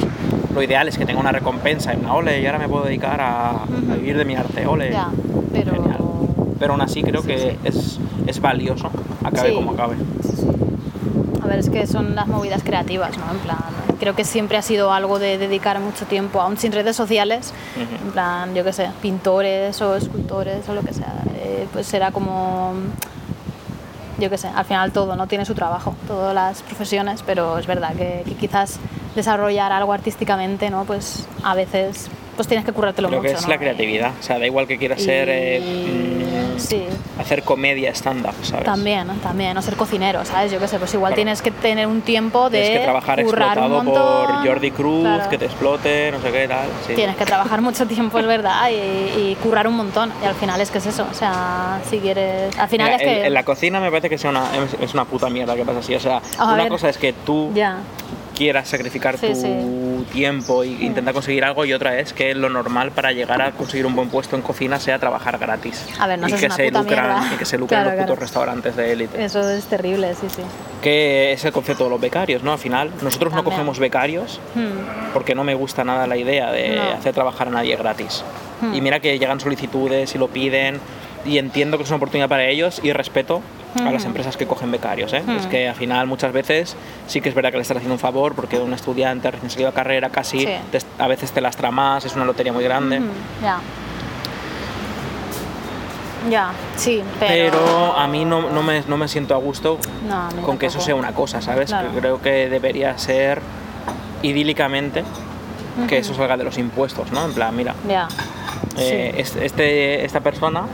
[0.54, 3.20] Lo ideal es que tenga una recompensa, en una ole, y ahora me puedo dedicar
[3.20, 3.64] a,
[3.96, 4.90] vivir de mi arte, ole.
[4.92, 5.08] Ya,
[5.52, 5.72] pero...
[5.72, 5.96] Genial.
[6.58, 7.56] Pero aún así creo que.
[7.64, 8.90] Es, es valioso,
[9.24, 9.96] acabe como acabe.
[11.42, 13.30] A ver, es que son las movidas creativas, ¿no?
[13.30, 13.58] En plan,
[14.00, 18.10] creo que siempre ha sido algo de dedicar mucho tiempo, aún sin redes sociales, en
[18.10, 22.72] plan, yo qué sé, pintores o escultores o lo que sea, eh, pues era como,
[24.18, 25.26] yo qué sé, al final todo, ¿no?
[25.26, 28.80] Tiene su trabajo, todas las profesiones, pero es verdad que, que quizás
[29.14, 30.84] desarrollar algo artísticamente, ¿no?
[30.84, 32.08] Pues a veces
[32.40, 33.48] pues tienes que currártelo Creo mucho, que es ¿no?
[33.50, 34.12] la creatividad.
[34.18, 35.28] O sea, da igual que quieras Y- ser.
[35.30, 35.60] eh,
[36.56, 36.84] mm, sí.
[37.18, 38.64] Hacer comedia stand-up, ¿sabes?
[38.64, 40.50] También, también, o ser cocinero, ¿sabes?
[40.50, 41.16] Yo qué sé, pues igual Claro.
[41.16, 45.28] tienes que tener un tiempo de Tienes que trabajar un explotado por Jordi Cruz, Claro.
[45.28, 46.68] que te explote, no sé qué tal.
[46.86, 46.94] sí.
[46.94, 48.74] Tienes que trabajar mucho tiempo, es verdad, y,
[49.20, 50.10] y currar un montón.
[50.22, 52.56] Y al final es que es eso, o sea, si quieres...
[52.58, 53.20] Al final Mira, es que...
[53.20, 55.64] en, en la cocina me parece que sea una, es, es una puta mierda que
[55.66, 55.94] pasa así.
[55.94, 56.68] O sea, A una ver.
[56.68, 57.76] cosa es que tú Ya,
[58.34, 59.46] quieras sacrificar Sí, tu sí.
[60.04, 63.86] Tiempo e intentar conseguir algo y otra es que lo normal para llegar a conseguir
[63.86, 65.86] un buen puesto en cocina sea trabajar gratis.
[65.98, 68.04] A ver, no y que una se puta lucran y que se lucran Claro, los
[68.04, 68.20] putos claro.
[68.20, 69.24] restaurantes de élite.
[69.24, 70.42] eso es terrible, sí, sí.
[70.82, 72.52] Que es el concepto de los becarios, ¿no?
[72.52, 73.54] Al final, nosotros no También.
[73.56, 76.82] cogemos becarios Hmm, porque no me gusta nada la idea de No.
[76.92, 78.24] hacer trabajar a nadie gratis.
[78.60, 78.74] Hmm.
[78.74, 80.80] Y mira que llegan solicitudes y lo piden
[81.24, 83.42] y entiendo que es una oportunidad para ellos y respeto
[83.78, 85.12] a las empresas que cogen becarios.
[85.12, 85.22] ¿eh?
[85.38, 88.00] Es que al final muchas veces sí que es verdad que le estás haciendo un
[88.00, 90.48] favor porque un estudiante recién salido de carrera casi Sí.
[90.72, 92.98] te- a veces te lastra más, es una lotería muy grande.
[92.98, 93.06] ujú,
[93.42, 93.58] Ya.
[96.30, 97.58] Ya, sí, pero...
[97.58, 100.58] Pero a mí no, no me, no me siento a gusto No, a mí con
[100.58, 101.70] que eso sea una cosa, ¿sabes?
[101.70, 101.88] Claro.
[101.98, 103.40] Creo que debería ser
[104.22, 105.02] idílicamente
[105.88, 107.24] que eso salga de los impuestos, ¿no?
[107.24, 108.06] En plan, mira, Ya.
[108.76, 109.20] eh, sí.
[109.22, 110.64] es- este, esta persona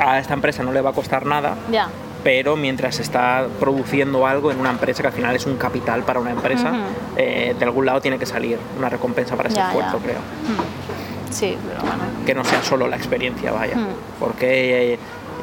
[0.00, 1.88] a esta empresa no le va a costar nada, Ya.
[2.22, 6.20] pero mientras está produciendo algo en una empresa que al final es un capital para
[6.20, 6.78] una empresa, Ujú.
[7.16, 10.02] eh, de algún lado tiene que salir una recompensa para ese Ya, esfuerzo, ya.
[10.04, 10.18] creo.
[10.18, 11.32] Hmm.
[11.32, 12.02] Sí, pero bueno.
[12.26, 13.76] Que no sea solo la experiencia, vaya.
[13.76, 13.88] Hmm.
[14.20, 14.98] Porque eh,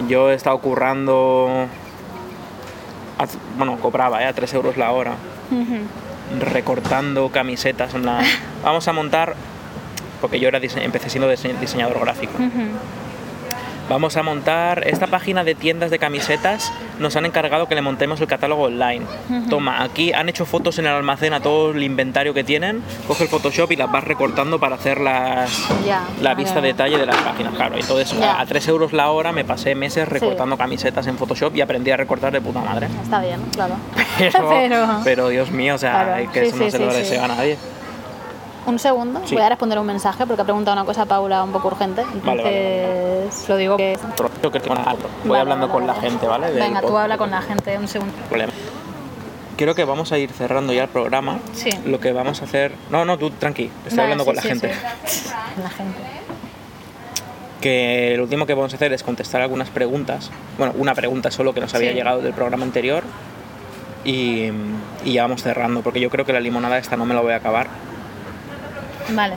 [0.08, 1.68] yo he estado currando,
[3.58, 5.12] bueno, cobraba eh, a 3 euros la hora,
[5.52, 6.39] Ujú.
[6.52, 8.22] recortando camisetas en la...
[8.64, 9.36] Vamos a montar,
[10.22, 12.34] porque yo era dise- empecé siendo dise- diseñador gráfico.
[12.38, 12.47] Ujú.
[13.92, 16.72] Vamos a montar esta página de tiendas de camisetas.
[17.00, 19.06] Nos han encargado que le montemos el catálogo online.
[19.50, 22.82] Toma, aquí han hecho fotos en el almacén a todo el inventario que tienen.
[23.06, 25.52] Coge el Photoshop y las vas recortando para hacer las,
[26.22, 27.54] la vista de detalle de las páginas.
[27.54, 28.36] Claro, entonces Ya.
[28.36, 31.92] a, a 3 euros la hora me pasé meses recortando camisetas en Photoshop y aprendí
[31.92, 32.88] a recortar de puta madre.
[33.04, 33.76] Está bien, claro.
[34.18, 36.92] Pero, Pero- pero, Dios mío, o sea, Claro, que sí, eso no sí, se lo
[36.92, 36.98] sí.
[37.00, 37.58] desea a nadie.
[38.66, 39.33] Un segundo, Sí.
[39.33, 42.01] voy a responder un mensaje porque ha preguntado una cosa Paula un poco urgente.
[42.01, 43.97] Entonces, Vale, vale, lo digo que.
[44.39, 44.51] Creo
[45.25, 46.51] Voy hablando con la gente, ¿vale?
[46.51, 48.13] Del Venga, tú habla con la gente un segundo.
[48.29, 48.54] problema.
[49.58, 51.39] Creo que vamos a ir cerrando ya el programa.
[51.54, 51.70] Sí.
[51.86, 52.74] Lo que vamos a hacer.
[52.89, 54.71] No, no, tú tranqui, estoy hablando sí, con la gente.
[55.62, 56.00] La gente.
[57.62, 60.32] Que lo último que vamos a hacer es contestar algunas preguntas.
[60.58, 63.04] Bueno, una pregunta solo que nos había llegado del programa anterior.
[64.04, 64.50] Y,
[65.05, 67.33] y ya vamos cerrando, porque yo creo que la limonada esta no me la voy
[67.33, 67.67] a acabar.
[69.13, 69.36] Vale.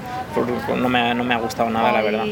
[0.76, 2.24] No me, ha- no me ha gustado nada, la verdad.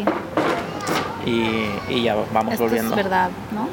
[1.25, 2.91] Y, y ya vamos Esto volviendo.
[2.91, 3.69] es verdad, ¿no?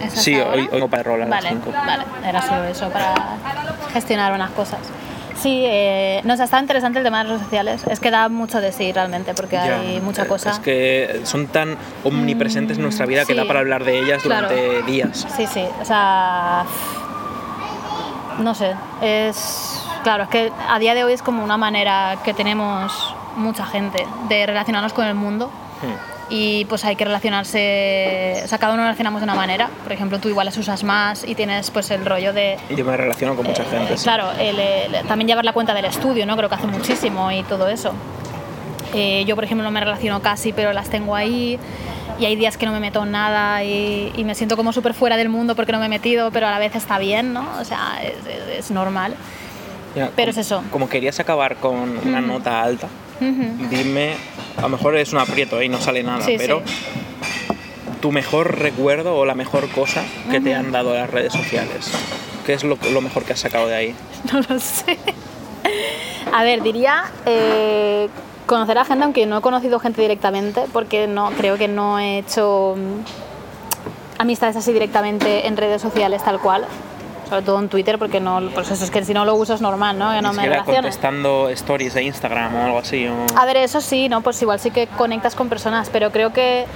[0.00, 0.52] ¿Es hasta Sí, ahora?
[0.54, 1.72] hoy, hoy para rolar a las Vale, 5.
[1.86, 3.14] vale, era solo eso para
[3.92, 4.80] gestionar unas cosas.
[5.36, 7.84] Sí, eh, nos está interesante el tema de las redes sociales.
[7.88, 10.50] Es que da mucho de sí realmente, porque hay mucha cosa.
[10.50, 14.48] Es que son tan omnipresentes en nuestra vida que da para hablar de ellas Claro.
[14.48, 15.26] durante días.
[15.36, 16.64] Sí, sí, o sea,
[18.38, 22.32] no sé, es claro, es que a día de hoy es como una manera que
[22.32, 25.50] tenemos mucha gente de relacionarnos con el mundo
[25.82, 25.92] Hmm.
[26.30, 29.68] y pues hay que relacionarse, o sea, cada uno relacionamos de una manera.
[29.82, 32.56] Por ejemplo, tú igual las usas más y tienes pues el rollo de...
[32.74, 33.94] Yo me relaciono con mucha eh, gente.
[34.02, 36.34] Claro, el, el- también llevar la cuenta del estudio, ¿no?
[36.36, 37.92] Creo que hace muchísimo y todo eso.
[38.94, 41.58] Eh, yo, por ejemplo, no me relaciono casi, pero las tengo ahí.
[42.18, 44.94] Y hay días que no me meto en nada y, y me siento como súper
[44.94, 47.44] fuera del mundo porque no me he metido, pero a la vez está bien, ¿no?
[47.60, 49.14] O sea, es, es- es normal.
[49.96, 50.62] Ya, pero como- es eso.
[50.70, 52.86] Como querías acabar con una nota alta,
[53.18, 54.14] dime,
[54.58, 56.62] a lo mejor es un aprieto y no sale nada, Sí, pero
[58.00, 61.90] tu mejor recuerdo o la mejor cosa que te han dado las redes sociales.
[62.44, 63.94] ¿Qué es lo, lo mejor que has sacado de ahí?
[64.32, 64.98] No lo sé.
[66.32, 68.08] A ver, diría eh,
[68.46, 72.18] conocer a gente, aunque no he conocido gente directamente, porque no creo que no he
[72.18, 76.66] hecho mm, amistades así directamente en redes sociales tal cual.
[77.28, 79.60] Sobre todo en Twitter, porque no, pues eso es que si no lo uso es
[79.60, 80.12] normal, ¿no?
[80.12, 83.06] Que no Ni me contestando stories de Instagram o algo así.
[83.08, 84.20] o- A ver, eso sí, ¿no?
[84.20, 86.66] Pues igual sí que conectas con personas, pero creo que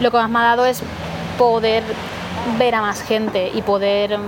[0.00, 0.82] lo que más me ha dado es
[1.38, 1.82] poder
[2.58, 4.22] ver a más gente y poder mm,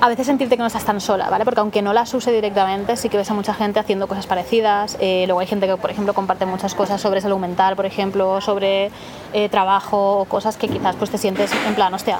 [0.00, 1.44] a veces sentirte que no estás tan sola, ¿vale?
[1.44, 4.96] Porque aunque no las use directamente, sí que ves a mucha gente haciendo cosas parecidas.
[5.00, 8.40] Eh, luego hay gente que, por ejemplo, comparte muchas cosas sobre salud mental, por ejemplo,
[8.42, 8.90] sobre
[9.32, 12.18] eh, trabajo o cosas que quizás pues te sientes en plan, hostia,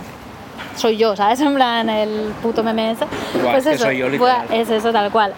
[0.76, 1.40] soy yo, ¿sabes?
[1.44, 3.06] En plan, el puto meme ese.
[3.40, 5.32] Buah, pues eso, soy yo, buah, es eso, tal cual.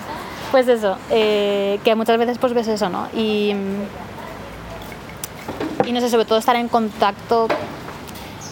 [0.51, 3.09] Pues eso, eh, que muchas veces pues ves eso, ¿no?
[3.15, 3.53] Y,
[5.85, 7.49] y no sé, sobre todo estar en contacto.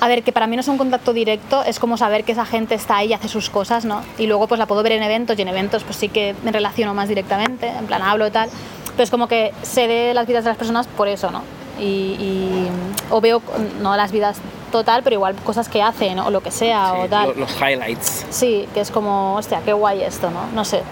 [0.00, 2.44] A ver, que para mí no es un contacto directo, es como saber que esa
[2.44, 4.02] gente está ahí y hace sus cosas, ¿no?
[4.18, 6.52] Y luego pues la puedo ver en eventos y en eventos pues sí que me
[6.52, 8.50] relaciono más directamente, en plan hablo y tal.
[8.90, 11.42] Pero es como que sé de las vidas de las personas por eso, ¿no?
[11.85, 12.69] Y, y-
[13.11, 13.43] o veo,
[13.82, 14.39] no las vidas
[14.73, 17.28] total, pero igual cosas que hacen o lo que sea Sí, o tal.
[17.28, 18.27] lo- los highlights.
[18.31, 20.47] Sí, que es como, hostia, qué guay esto, ¿no?
[20.55, 20.82] No sé.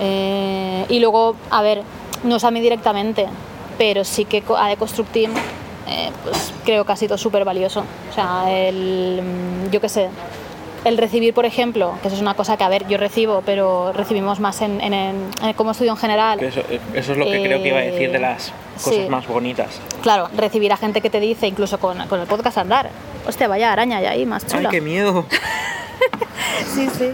[0.00, 1.82] Eh, y luego, a ver,
[2.24, 3.26] no es a mí directamente,
[3.78, 5.32] pero sí que a The Construct Team,
[5.88, 7.84] eh, pues creo que ha sido súper valioso.
[8.10, 9.20] O sea, el,
[9.70, 10.08] yo qué sé,
[10.84, 13.92] el recibir, por ejemplo, que eso es una cosa que, a ver, yo recibo, pero
[13.92, 14.94] recibimos más en, en-
[15.42, 16.40] en- como estudio en general.
[16.42, 16.62] Eso,
[16.94, 19.08] eso es lo que creo que iba a decir de Eh, las cosas sí.
[19.08, 19.68] más bonitas.
[20.02, 22.90] Claro, recibir a gente que te dice, incluso con, con el podcast Andar,
[23.26, 24.70] hostia, vaya araña ya ahí, más ¡Ay, chula.
[24.70, 25.26] qué miedo!
[26.74, 27.10] Sí, sí.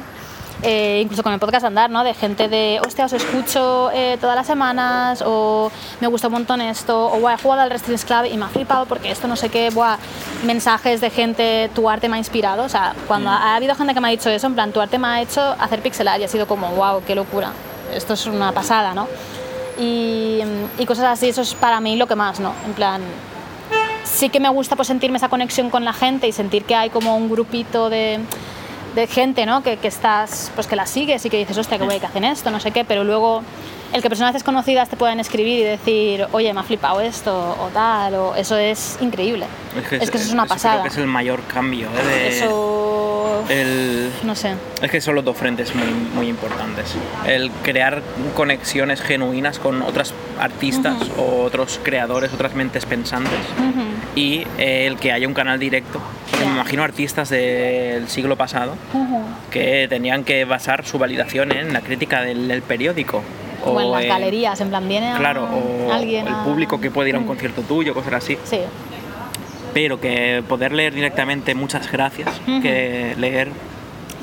[0.63, 2.03] Eh, incluso con el podcast Andar, ¿no?
[2.03, 5.71] De gente de, hostia, os escucho eh, todas las semanas, o
[6.01, 8.49] me gusta un montón esto, o "Buah, he jugado al Wrestling Club y me ha
[8.49, 9.99] flipado porque esto no sé qué, buah,
[10.45, 12.65] mensajes de gente, tu arte me ha inspirado.
[12.65, 14.81] O sea, cuando ha, ha habido gente que me ha dicho eso, en plan, tu
[14.81, 17.51] arte me ha hecho hacer pixelar y ha sido como, wow, qué locura.
[17.93, 19.09] Esto es una pasada, ¿no?
[19.79, 20.41] Y,
[20.79, 22.53] y cosas así, eso es para mí lo que más, ¿no?
[22.65, 23.03] En plan,
[24.05, 26.91] sí que me gusta pues sentirme esa conexión con la gente y sentir que hay
[26.91, 28.21] como un grupito de,
[28.95, 29.63] de gente, ¿no?
[29.63, 32.25] Que, que estás, pues que la sigues y que dices, hostia, qué guay que hacen
[32.25, 33.43] esto, no sé qué, pero luego
[33.93, 37.69] el que personas desconocidas te puedan escribir y decir, oye, me ha flipado esto o
[37.73, 39.47] tal, o eso es increíble.
[39.77, 40.83] Es que, eso es una Creo pasada.
[40.83, 41.89] que es el mayor cambio.
[41.89, 42.07] ¿eh?
[42.07, 44.55] de- Eso, el, no sé.
[44.83, 46.95] Es que son los dos frentes muy, muy importantes.
[47.27, 48.03] El crear
[48.35, 53.33] conexiones genuinas con otras artistas o otros creadores, otras mentes pensantes.
[53.59, 53.83] Ujú,
[54.15, 56.01] Y eh, el que haya un canal directo.
[56.31, 56.51] Porque Ya.
[56.51, 59.23] me imagino artistas del siglo pasado ujú.
[59.51, 63.23] que tenían que basar su validación en la crítica del, del periódico.
[63.67, 67.09] O en las galerías, en plan, viene Claro, o alguien el a- público que puede
[67.11, 68.39] ir a un Mm, concierto tuyo, cosas así.
[68.45, 68.61] Sí,
[69.75, 73.51] Pero que poder leer directamente muchas gracias, que leer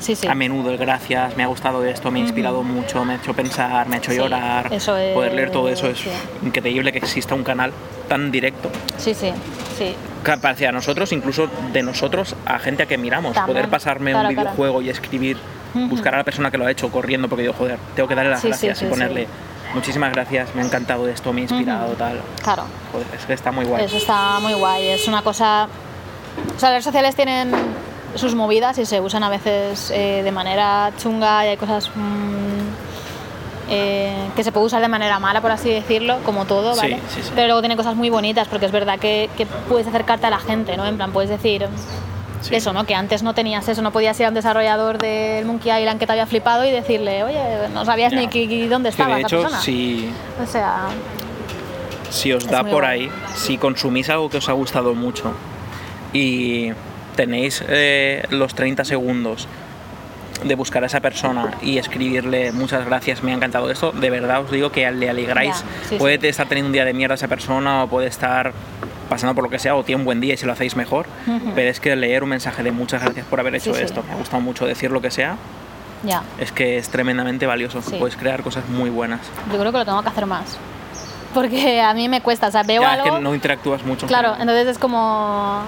[0.00, 0.26] sí, sí.
[0.26, 3.34] a menudo el gracias, me ha gustado esto, me ha inspirado mucho, me ha hecho
[3.34, 4.72] pensar, me ha hecho Sí, llorar.
[4.72, 6.00] eso es- Poder leer todo eso es
[6.42, 7.72] increíble que exista un canal
[8.08, 8.68] tan directo.
[8.96, 9.30] Sí, sí,
[9.78, 9.94] sí.
[10.24, 13.34] Hacia nosotros, incluso de nosotros, a gente a que miramos.
[13.34, 15.36] También, Poder pasarme un videojuego y escribir,
[15.74, 18.30] buscar a la persona que lo ha hecho corriendo porque digo, joder, tengo que darle
[18.30, 19.28] las Sí, gracias sí, y ponerle
[19.74, 22.20] muchísimas gracias, me ha encantado esto, me ha inspirado, tal.
[22.42, 22.64] Claro.
[22.92, 23.84] Joder, es que está muy guay.
[23.84, 25.68] Eso está muy guay, es una cosa...
[26.56, 27.52] O sea, las redes sociales tienen
[28.14, 32.83] sus movidas y se usan a veces eh, de manera chunga y hay cosas mm,
[33.70, 37.00] eh, que se puede usar de manera mala, por así decirlo, como todo, Sí, ¿vale?
[37.08, 37.30] sí, sí.
[37.34, 40.38] Pero luego tiene cosas muy bonitas porque es verdad que, que puedes acercarte a la
[40.38, 40.86] gente, ¿no?
[40.86, 41.66] En plan, puedes decir...
[42.42, 42.54] Sí.
[42.56, 42.84] Eso, ¿no?
[42.84, 46.04] Que antes no tenías eso, no podías ir a un desarrollador del Monkey Island que
[46.06, 47.40] te había flipado y decirle, oye,
[47.72, 48.18] no sabías Ya.
[48.20, 49.62] ni dónde estaba de esa hecho, persona.
[49.62, 50.10] si,
[50.42, 50.88] O sea,
[52.10, 53.04] si os da por guay.
[53.04, 55.32] ahí, si consumís algo que os ha gustado mucho
[56.12, 56.70] y
[57.16, 59.48] tenéis eh, los 30 segundos
[60.42, 64.40] de buscar a esa persona y escribirle muchas gracias, me ha encantado esto, de verdad
[64.40, 65.56] os digo que le alegráis.
[65.60, 66.26] Ya, sí, puede sí.
[66.28, 68.52] estar teniendo un día de mierda esa persona o puede estar
[69.08, 71.06] pasando por lo que sea o tiene un buen día y si lo hacéis mejor,
[71.26, 71.52] Ujú.
[71.54, 74.12] pero es que leer un mensaje de muchas gracias por haber hecho Sí, esto, me
[74.12, 75.36] ha gustado mucho decir lo que sea,
[76.02, 76.22] ya.
[76.38, 79.20] es que es tremendamente valioso, puedes crear cosas muy buenas.
[79.52, 80.58] Yo creo que lo tengo que hacer más.
[81.34, 83.16] porque a mí me cuesta, o sea, veo Ya, es algo...
[83.16, 84.06] que no interactúas mucho.
[84.06, 85.62] Claro, entonces es como...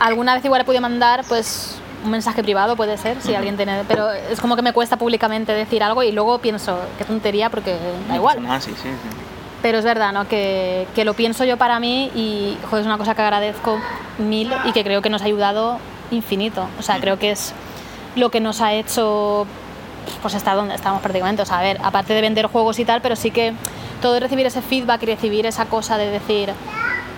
[0.00, 3.84] Alguna vez igual he podido mandar, pues, un mensaje privado, puede ser, si alguien tiene...
[3.88, 7.76] Pero es como que me cuesta públicamente decir algo y luego pienso, qué tontería, porque
[8.08, 8.44] da igual.
[8.48, 9.16] Ah, sí, sí, sí.
[9.62, 10.28] Pero es verdad, ¿no?
[10.28, 13.78] Que, que lo pienso yo para mí y joder, es una cosa que agradezco
[14.18, 15.78] mil y que creo que nos ha ayudado
[16.10, 16.66] infinito.
[16.78, 17.52] O sea, creo que es
[18.14, 19.46] lo que nos ha hecho
[20.22, 21.42] pues estar donde estamos prácticamente.
[21.42, 23.52] O sea, a ver, aparte de vender juegos y tal, pero sí que
[24.00, 26.52] todo recibir ese feedback y recibir esa cosa de decir...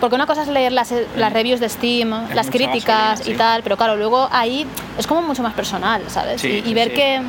[0.01, 3.31] Porque una cosa es leer las, las reviews de Steam, las mucha más críticas gasolina,
[3.31, 3.39] y sí.
[3.39, 4.67] tal, pero claro, luego ahí
[4.99, 6.41] es como mucho más personal, ¿sabes?
[6.41, 7.21] Sí, y, y ver que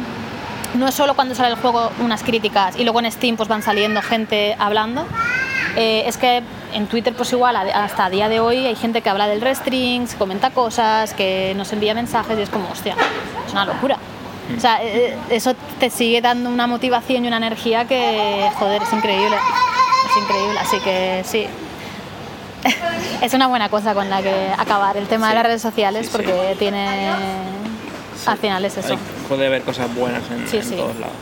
[0.74, 3.62] no es solo cuando sale el juego unas críticas y luego en Steam pues van
[3.62, 5.06] saliendo gente hablando.
[5.76, 6.44] Eh, es que
[6.74, 10.16] en Twitter pues igual hasta a día de hoy hay gente que habla del restrings,
[10.16, 12.96] comenta cosas, que nos envía mensajes y es como, hostia,
[13.46, 13.98] es una locura.
[14.50, 14.58] Mm.
[14.58, 18.94] O sea, eh, eso te sigue dando una motivación y una energía que, joder, es
[18.94, 19.36] increíble.
[20.10, 21.48] Es increíble, así que sí.
[23.22, 26.06] Es una buena cosa con la que acabar el tema Sí, de las redes sociales
[26.08, 26.18] sí, sí.
[26.18, 27.12] porque tiene...
[28.26, 28.94] Al final es eso.
[28.94, 30.46] Hay- puede haber cosas buenas en,
[30.78, 31.16] todos lados.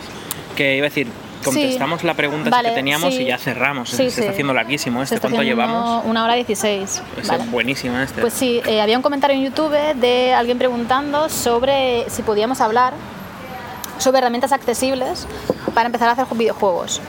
[0.55, 1.07] Que iba a decir,
[1.43, 3.89] contestamos la pregunta Vale, que teníamos y ya cerramos.
[3.89, 5.19] Se está haciendo larguísimo este.
[5.19, 6.03] ¿Cuánto llevamos?
[6.05, 7.01] Una hora dieciséis.
[7.21, 7.45] Es Vale.
[7.45, 8.19] buenísimo este.
[8.19, 12.93] Pues sí, eh, había un comentario en YouTube de alguien preguntando sobre si podíamos hablar
[13.97, 15.25] sobre herramientas accesibles
[15.73, 16.99] para empezar a hacer videojuegos.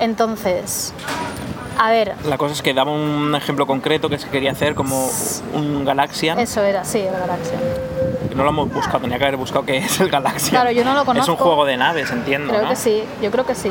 [0.00, 0.92] Entonces,
[1.78, 5.08] a ver, La cosa es que daba un ejemplo concreto que se quería hacer como
[5.54, 6.38] un Galaxian.
[6.38, 7.58] eso era, sí, el Galaxia.
[8.34, 10.50] No lo hemos buscado, tenía que haber buscado qué es el Galaxian.
[10.50, 11.32] Claro, yo no lo Es conozco.
[11.32, 12.68] un juego de naves, entiendo, Creo ¿no?
[12.70, 13.70] que sí, yo creo que sí.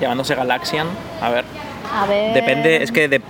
[0.00, 0.86] Llamándose Galaxian.
[1.20, 1.44] A ver.
[1.94, 2.34] A ver.
[2.34, 3.22] Depende, es que de-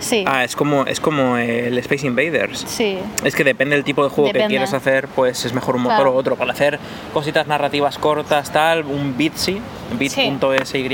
[0.00, 2.64] Sí, ah, es como es como el Space Invaders.
[2.68, 2.98] sí.
[3.24, 5.96] Es que depende del tipo de juego que quieres hacer, pues es mejor un motor
[5.98, 6.12] Claro.
[6.12, 6.36] o otro.
[6.36, 6.78] Para hacer
[7.12, 9.60] cositas narrativas cortas, tal, un Bitsy,
[9.98, 10.88] bit.sy,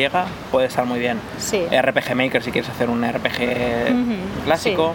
[0.51, 1.19] puede estar muy bien.
[1.39, 1.63] Sí.
[1.71, 4.95] RPG Maker, si quieres hacer un RPG clásico.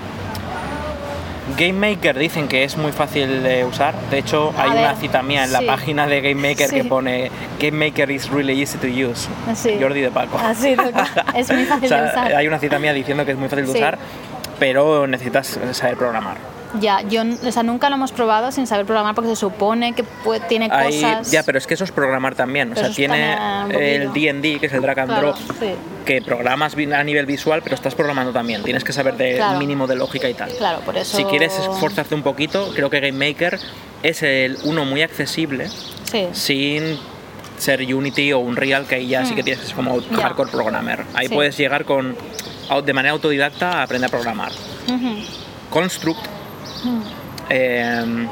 [1.58, 3.96] Game Maker dicen que es muy fácil de usar.
[4.12, 7.32] De hecho, hay ver, una cita mía en la página de Game Maker que pone
[7.60, 9.28] Game Maker is really easy to use.
[9.56, 9.78] Sí.
[9.82, 10.38] Jordi de Paco.
[10.40, 10.76] Ah, sí,
[11.36, 12.36] es muy fácil O sea, de usar.
[12.36, 13.98] Hay una cita mía diciendo que es muy fácil de usar,
[14.60, 16.57] pero necesitas saber programar.
[16.80, 20.04] Ya, yo o sea, nunca lo hemos probado sin saber programar porque se supone que
[20.04, 21.32] puede- tiene Hay- cosas.
[21.32, 22.70] ya, pero es que eso es programar también.
[22.72, 24.14] O Pero sea, eso es tiene el.
[24.14, 25.70] D&D, que es el drag and Claro, drop, sí.
[26.06, 28.64] que programas a nivel visual, pero estás programando también.
[28.64, 29.60] Tienes que saber de Claro.
[29.60, 30.52] mínimo de lógica y tal.
[30.52, 31.18] Claro, por eso.
[31.18, 33.60] Si quieres esforzarte un poquito, creo que Game Maker
[34.04, 35.70] es el uno muy accesible,
[36.12, 36.28] Sí.
[36.34, 36.98] sin
[37.58, 40.00] ser Unity o Unreal, que ahí ya sí que tienes que ser como.
[40.00, 40.18] Ya.
[40.18, 41.04] hardcore programmer.
[41.16, 41.34] Ahí Sí.
[41.34, 42.16] puedes llegar con
[42.86, 44.52] de manera autodidacta a aprender a programar.
[45.70, 46.20] Construct.
[47.50, 48.28] Eh,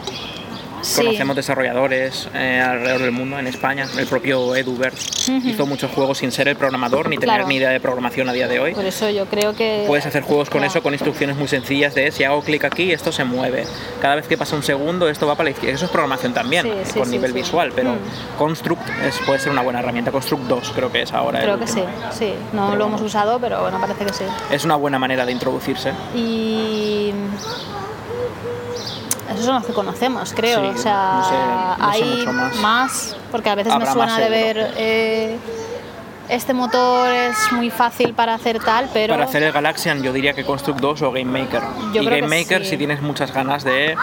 [0.81, 0.97] Sí.
[1.01, 3.87] Conocemos desarrolladores eh, alrededor del mundo, en España.
[3.97, 4.95] El propio Edubert
[5.43, 7.47] hizo muchos juegos sin ser el programador ni tener Claro.
[7.47, 8.75] ni idea de programación a día de hoy.
[8.75, 9.85] Por eso yo creo que.
[9.87, 13.11] Puedes hacer juegos con eso, con instrucciones muy sencillas de si hago clic aquí, esto
[13.11, 13.65] se mueve.
[13.99, 15.75] Cada vez que pasa un segundo, esto va para la izquierda.
[15.75, 18.37] Eso es programación también, Sí, sí, con nivel visual, pero Mm.
[18.37, 20.11] Construct es- puede ser una buena herramienta.
[20.11, 21.39] Construct 2 creo que es ahora.
[21.41, 22.11] Creo que sí, último.
[22.11, 22.33] sí.
[22.53, 24.25] No Pero lo hemos usado, pero bueno, parece que sí.
[24.51, 25.93] Es una buena manera de introducirse.
[26.15, 27.11] Y.
[29.33, 30.61] Esos son los que conocemos, creo.
[30.73, 31.35] Sí, o sea, no sé-
[31.83, 33.15] no sé hay mucho más.
[33.31, 34.73] porque a veces Habrá me suena de ver.
[34.77, 35.37] eh,
[36.29, 39.13] este motor es muy fácil para hacer tal, pero.
[39.13, 41.61] Para hacer el Galaxian yo diría que Construct 2 o Game Maker.
[41.93, 42.69] Yo y creo Game que Maker sí.
[42.71, 43.95] si tienes muchas ganas de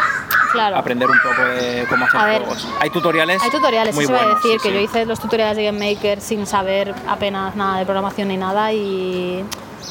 [0.53, 0.77] claro.
[0.77, 2.69] aprender un poco de cómo hacer ver, juegos.
[2.81, 5.19] Hay tutoriales Hay tutoriales, muy eso iba a buenos, decir, sí, que yo hice los
[5.19, 9.45] tutoriales de Game Maker sin saber apenas nada de programación ni nada y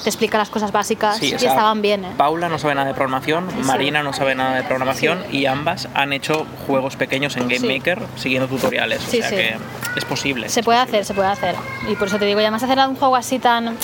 [0.04, 2.12] te explica las cosas básicas Sí, y o sea, estaban bien, ¿eh?
[2.18, 3.58] Paula no sabe nada de programación, Sí.
[3.64, 7.68] Marina no sabe nada de programación y ambas han hecho juegos pequeños en Game.
[7.78, 9.06] Maker siguiendo tutoriales.
[9.06, 9.56] O sea que
[9.96, 10.50] es posible.
[10.50, 11.00] Se es puede posible.
[11.00, 11.56] hacer, se puede hacer.
[11.90, 13.78] Y por eso te digo, y además hacer un juego así tan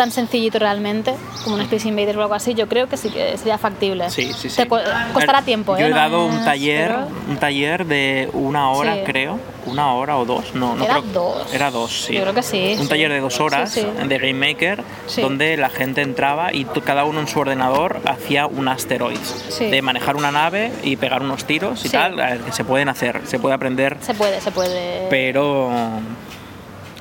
[0.00, 1.14] tan sencillito realmente,
[1.44, 4.08] como un Space Invaders o algo así, yo creo que sí que sería factible.
[4.08, 4.56] Sí, sí, sí.
[4.56, 5.88] Te costará tiempo, Yo ¿eh?
[5.88, 6.94] he No dado un taller,
[7.28, 9.00] un taller de una hora, Sí.
[9.04, 9.38] creo.
[9.66, 10.54] Una hora o dos.
[10.54, 11.12] No, no Era creo.
[11.12, 11.52] dos.
[11.52, 12.14] Era dos, sí.
[12.14, 12.88] Yo creo que sí, Un sí.
[12.88, 14.82] taller de dos horas Sí, de Game Maker,
[15.20, 19.44] donde la gente entraba y cada uno en su ordenador hacía un asteroids.
[19.50, 19.66] Sí.
[19.66, 23.20] De manejar una nave y pegar unos tiros y tal, eh, que se pueden hacer,
[23.26, 25.08] se puede aprender, Se puede, se puede.
[25.10, 25.68] pero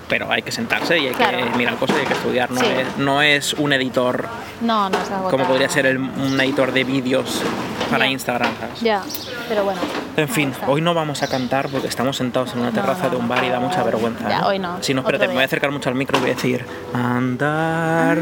[0.10, 1.38] pero hay que sentarse y hay Claro.
[1.38, 2.52] que mirar cosas y hay que estudiar.
[2.52, 2.65] No, Sí.
[2.65, 4.27] es, no es un editor
[4.60, 7.41] No, no es como podría ser el- un editor de vídeos
[7.90, 8.07] para.
[8.07, 8.52] Instagram.
[8.60, 8.81] ¿sabes?
[8.81, 9.02] Ya,
[9.48, 9.80] pero bueno.
[10.18, 13.15] En fin, hoy no vamos a cantar porque estamos sentados en una terraza no, de
[13.18, 14.27] un bar y da mucha vergüenza.
[14.27, 14.44] Ya, ¿eh?
[14.45, 16.34] hoy no, Si no, espérate, me voy a acercar mucho al micro y voy a
[16.34, 18.18] decir: Andar,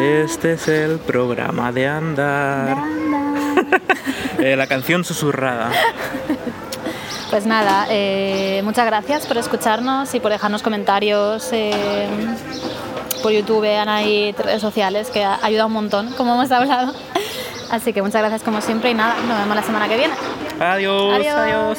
[0.00, 2.76] este es el programa de andar.
[4.36, 5.70] Eh, la canción susurrada.
[7.34, 11.74] Pues nada, eh, muchas gracias por escucharnos y por dejarnos comentarios eh,
[13.24, 16.94] por YouTube, vean ahí redes sociales, que ayuda un montón, como hemos hablado.
[17.72, 20.14] Así que muchas gracias como siempre y nada, nos vemos la semana que viene.
[20.60, 21.34] Adiós, Adiós.
[21.36, 21.78] adiós.